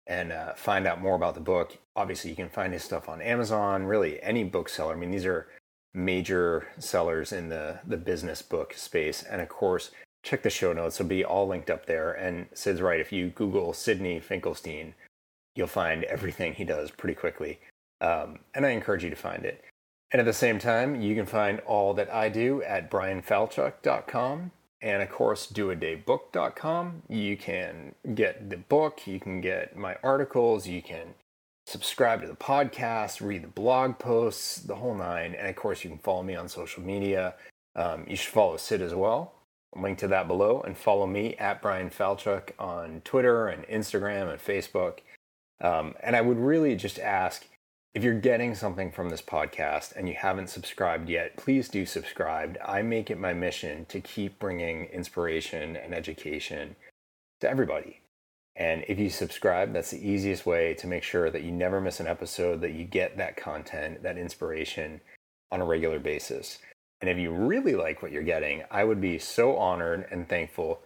and 0.08 0.32
uh, 0.32 0.54
find 0.54 0.86
out 0.86 1.02
more 1.02 1.16
about 1.16 1.34
the 1.34 1.42
book. 1.42 1.78
Obviously, 1.96 2.30
you 2.30 2.36
can 2.36 2.50
find 2.50 2.74
his 2.74 2.84
stuff 2.84 3.10
on 3.10 3.22
Amazon, 3.22 3.86
really 3.86 4.22
any 4.22 4.44
bookseller. 4.44 4.94
I 4.94 4.98
mean, 4.98 5.12
these 5.12 5.26
are 5.26 5.48
major 5.96 6.68
sellers 6.78 7.32
in 7.32 7.50
the, 7.50 7.80
the 7.88 7.98
business 7.98 8.42
book 8.42 8.74
space. 8.74 9.24
And 9.24 9.42
of 9.42 9.50
course, 9.50 9.92
check 10.24 10.44
the 10.44 10.50
show 10.50 10.74
notes. 10.74 11.00
It'll 11.00 11.10
be 11.10 11.24
all 11.24 11.48
linked 11.48 11.70
up 11.70 11.86
there. 11.86 12.12
And 12.12 12.48
Sid's 12.54 12.82
right. 12.82 13.00
If 13.00 13.12
you 13.12 13.30
Google 13.30 13.74
Sidney 13.74 14.20
Finkelstein, 14.20 14.94
you'll 15.56 15.68
find 15.68 16.04
everything 16.04 16.54
he 16.54 16.64
does 16.64 16.92
pretty 16.92 17.16
quickly. 17.16 17.60
Um, 18.02 18.40
and 18.54 18.66
I 18.66 18.72
encourage 18.72 19.04
you 19.04 19.10
to 19.10 19.16
find 19.16 19.46
it. 19.46 19.64
And 20.12 20.20
at 20.20 20.26
the 20.26 20.34
same 20.34 20.60
time, 20.60 21.02
you 21.02 21.16
can 21.16 21.26
find 21.26 21.60
all 21.62 21.94
that 21.96 22.14
I 22.14 22.30
do 22.30 22.62
at 22.64 22.92
bryanfalchuk.com. 22.92 24.52
And 24.82 25.02
of 25.02 25.10
course, 25.10 25.48
doadaybook.com. 25.48 27.04
You 27.10 27.38
can 27.38 27.96
get 28.14 28.50
the 28.50 28.58
book, 28.58 29.08
you 29.08 29.20
can 29.20 29.42
get 29.42 29.76
my 29.76 29.98
articles, 30.04 30.68
you 30.68 30.82
can 30.82 31.16
subscribe 31.66 32.22
to 32.22 32.28
the 32.28 32.36
podcast, 32.36 33.26
read 33.26 33.44
the 33.44 33.48
blog 33.48 33.98
posts, 33.98 34.58
the 34.58 34.76
whole 34.76 34.96
nine. 34.96 35.36
And 35.36 35.48
of 35.48 35.56
course, 35.56 35.84
you 35.84 35.90
can 35.90 36.00
follow 36.00 36.24
me 36.24 36.36
on 36.36 36.48
social 36.48 36.84
media. 36.84 37.36
Um, 37.76 38.06
you 38.08 38.16
should 38.16 38.34
follow 38.34 38.58
Sid 38.58 38.82
as 38.82 38.94
well. 38.94 39.34
Link 39.76 39.98
to 40.00 40.08
that 40.08 40.28
below. 40.28 40.62
And 40.62 40.78
follow 40.78 41.08
me 41.08 41.36
at 41.36 41.62
Bryan 41.62 41.90
Falchuk 41.90 42.52
on 42.60 43.02
Twitter 43.04 43.48
and 43.48 43.66
Instagram 43.68 44.32
and 44.32 44.40
Facebook. 44.40 45.00
Um, 45.62 45.96
and 46.02 46.16
I 46.16 46.22
would 46.22 46.38
really 46.38 46.76
just 46.76 47.00
ask 47.00 47.48
if 47.94 48.04
you're 48.04 48.14
getting 48.14 48.56
something 48.56 48.92
from 48.92 49.10
this 49.10 49.22
podcast 49.22 49.96
and 49.96 50.10
you 50.10 50.16
haven't 50.16 50.50
subscribed 50.50 51.10
yet, 51.10 51.38
please 51.38 51.70
do 51.70 51.86
subscribe. 51.86 52.58
I 52.64 52.82
make 52.82 53.10
it 53.10 53.18
my 53.18 53.34
mission 53.34 53.86
to 53.86 54.02
keep 54.02 54.38
bringing 54.38 54.86
inspiration 54.88 55.78
and 55.78 55.94
education 55.94 56.76
to 57.40 57.50
everybody. 57.50 58.02
And 58.56 58.86
if 58.88 58.98
you 59.00 59.10
subscribe, 59.10 59.74
that's 59.74 59.92
the 59.92 60.08
easiest 60.08 60.46
way 60.46 60.74
to 60.76 60.88
make 60.88 61.04
sure 61.04 61.30
that 61.30 61.44
you 61.44 61.52
never 61.52 61.82
miss 61.82 62.00
an 62.00 62.08
episode, 62.08 62.62
that 62.62 62.74
you 62.74 62.86
get 62.86 63.18
that 63.18 63.36
content, 63.36 64.02
that 64.04 64.18
inspiration 64.18 65.02
on 65.52 65.62
a 65.62 65.66
regular 65.66 66.00
basis. 66.00 66.60
And 67.02 67.10
if 67.10 67.18
you 67.18 67.32
really 67.32 67.76
like 67.76 68.02
what 68.02 68.12
you're 68.12 68.24
getting, 68.24 68.64
I 68.72 68.86
would 68.86 69.02
be 69.02 69.20
so 69.20 69.58
honored 69.58 70.08
and 70.10 70.28
thankful 70.28 70.82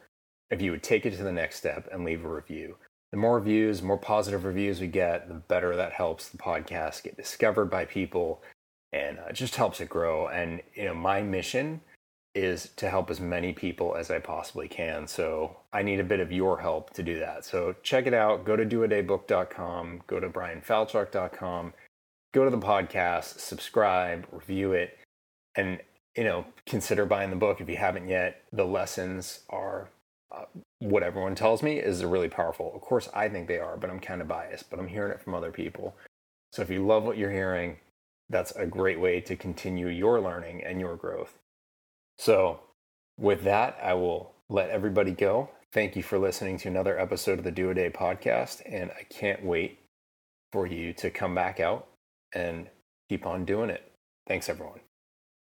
if 0.50 0.62
you 0.62 0.72
would 0.72 0.84
take 0.84 1.06
it 1.06 1.16
to 1.18 1.24
the 1.24 1.32
next 1.32 1.58
step 1.58 1.88
and 1.92 2.04
leave 2.04 2.26
a 2.26 2.30
review 2.30 2.76
the 3.12 3.18
more 3.18 3.36
reviews, 3.36 3.82
more 3.82 3.98
positive 3.98 4.46
reviews 4.46 4.80
we 4.80 4.88
get, 4.88 5.28
the 5.28 5.34
better 5.34 5.76
that 5.76 5.94
helps 5.94 6.30
the 6.30 6.38
podcast 6.38 7.04
get 7.04 7.18
discovered 7.18 7.66
by 7.66 7.86
people 7.86 8.44
and 8.94 9.20
uh, 9.20 9.32
just 9.32 9.56
helps 9.56 9.82
it 9.82 9.90
grow. 9.90 10.28
And, 10.28 10.62
you 10.76 10.86
know, 10.86 10.94
my 10.94 11.22
mission 11.22 11.82
is 12.36 12.70
to 12.76 12.90
help 12.90 13.10
as 13.10 13.20
many 13.20 13.54
people 13.54 13.96
as 13.96 14.12
I 14.12 14.20
possibly 14.20 14.68
can. 14.68 15.08
So 15.08 15.58
I 15.74 15.82
need 15.82 16.00
a 16.00 16.04
bit 16.04 16.20
of 16.20 16.32
your 16.32 16.60
help 16.60 16.94
to 16.94 17.04
do 17.04 17.20
that. 17.20 17.46
So 17.46 17.76
check 17.84 18.06
it 18.06 18.14
out. 18.14 18.46
Go 18.46 18.56
to 18.56 18.66
doadaybook.com, 18.66 20.02
go 20.08 20.20
to 20.20 20.30
bryanfalchuk.com, 20.30 21.74
go 22.34 22.46
to 22.46 22.52
the 22.52 22.58
podcast, 22.58 23.40
subscribe, 23.40 24.28
review 24.32 24.74
it, 24.74 24.98
and, 25.56 25.80
you 26.16 26.24
know, 26.24 26.46
consider 26.66 27.06
buying 27.06 27.32
the 27.32 27.36
book 27.36 27.62
if 27.62 27.70
you 27.70 27.78
haven't 27.78 28.08
yet. 28.08 28.44
The 28.54 28.66
lessons 28.66 29.42
are 29.50 29.90
uh, 30.32 30.46
what 30.78 31.02
everyone 31.02 31.34
tells 31.34 31.64
me 31.64 31.78
is 31.78 32.06
really 32.06 32.30
powerful. 32.30 32.72
Of 32.76 32.82
course, 32.82 33.10
I 33.14 33.28
think 33.30 33.48
they 33.48 33.58
are, 33.58 33.76
but 33.76 33.90
I'm 33.90 34.00
kind 34.00 34.22
of 34.22 34.28
biased, 34.28 34.70
but 34.70 34.80
I'm 34.80 34.88
hearing 34.88 35.12
it 35.12 35.22
from 35.22 35.34
other 35.34 35.52
people. 35.52 35.96
So 36.52 36.62
if 36.62 36.70
you 36.70 36.86
love 36.86 37.04
what 37.04 37.18
you're 37.18 37.32
hearing, 37.32 37.78
that's 38.30 38.52
a 38.52 38.68
great 38.68 39.00
way 39.00 39.22
to 39.22 39.36
continue 39.36 39.88
your 39.88 40.22
learning 40.22 40.64
and 40.64 40.80
your 40.80 40.96
growth. 40.96 41.36
So, 42.20 42.60
with 43.18 43.44
that, 43.46 43.80
I 43.82 43.94
will 43.94 44.34
let 44.50 44.70
everybody 44.70 45.12
go. 45.12 45.50
Thank 45.72 45.96
you 45.96 46.04
for 46.04 46.20
listening 46.20 46.58
to 46.60 46.68
another 46.68 47.00
episode 47.00 47.40
of 47.40 47.46
the 47.46 47.52
Do 47.52 47.70
a 47.70 47.74
Day 47.74 47.90
podcast, 47.90 48.62
and 48.66 48.92
I 48.92 49.04
can't 49.04 49.46
wait 49.46 49.80
for 50.52 50.68
you 50.68 50.92
to 50.94 51.10
come 51.12 51.34
back 51.34 51.62
out 51.62 51.88
and 52.34 52.68
keep 53.08 53.26
on 53.26 53.46
doing 53.46 53.70
it. 53.70 53.90
Thanks, 54.28 54.50
everyone. 54.50 54.82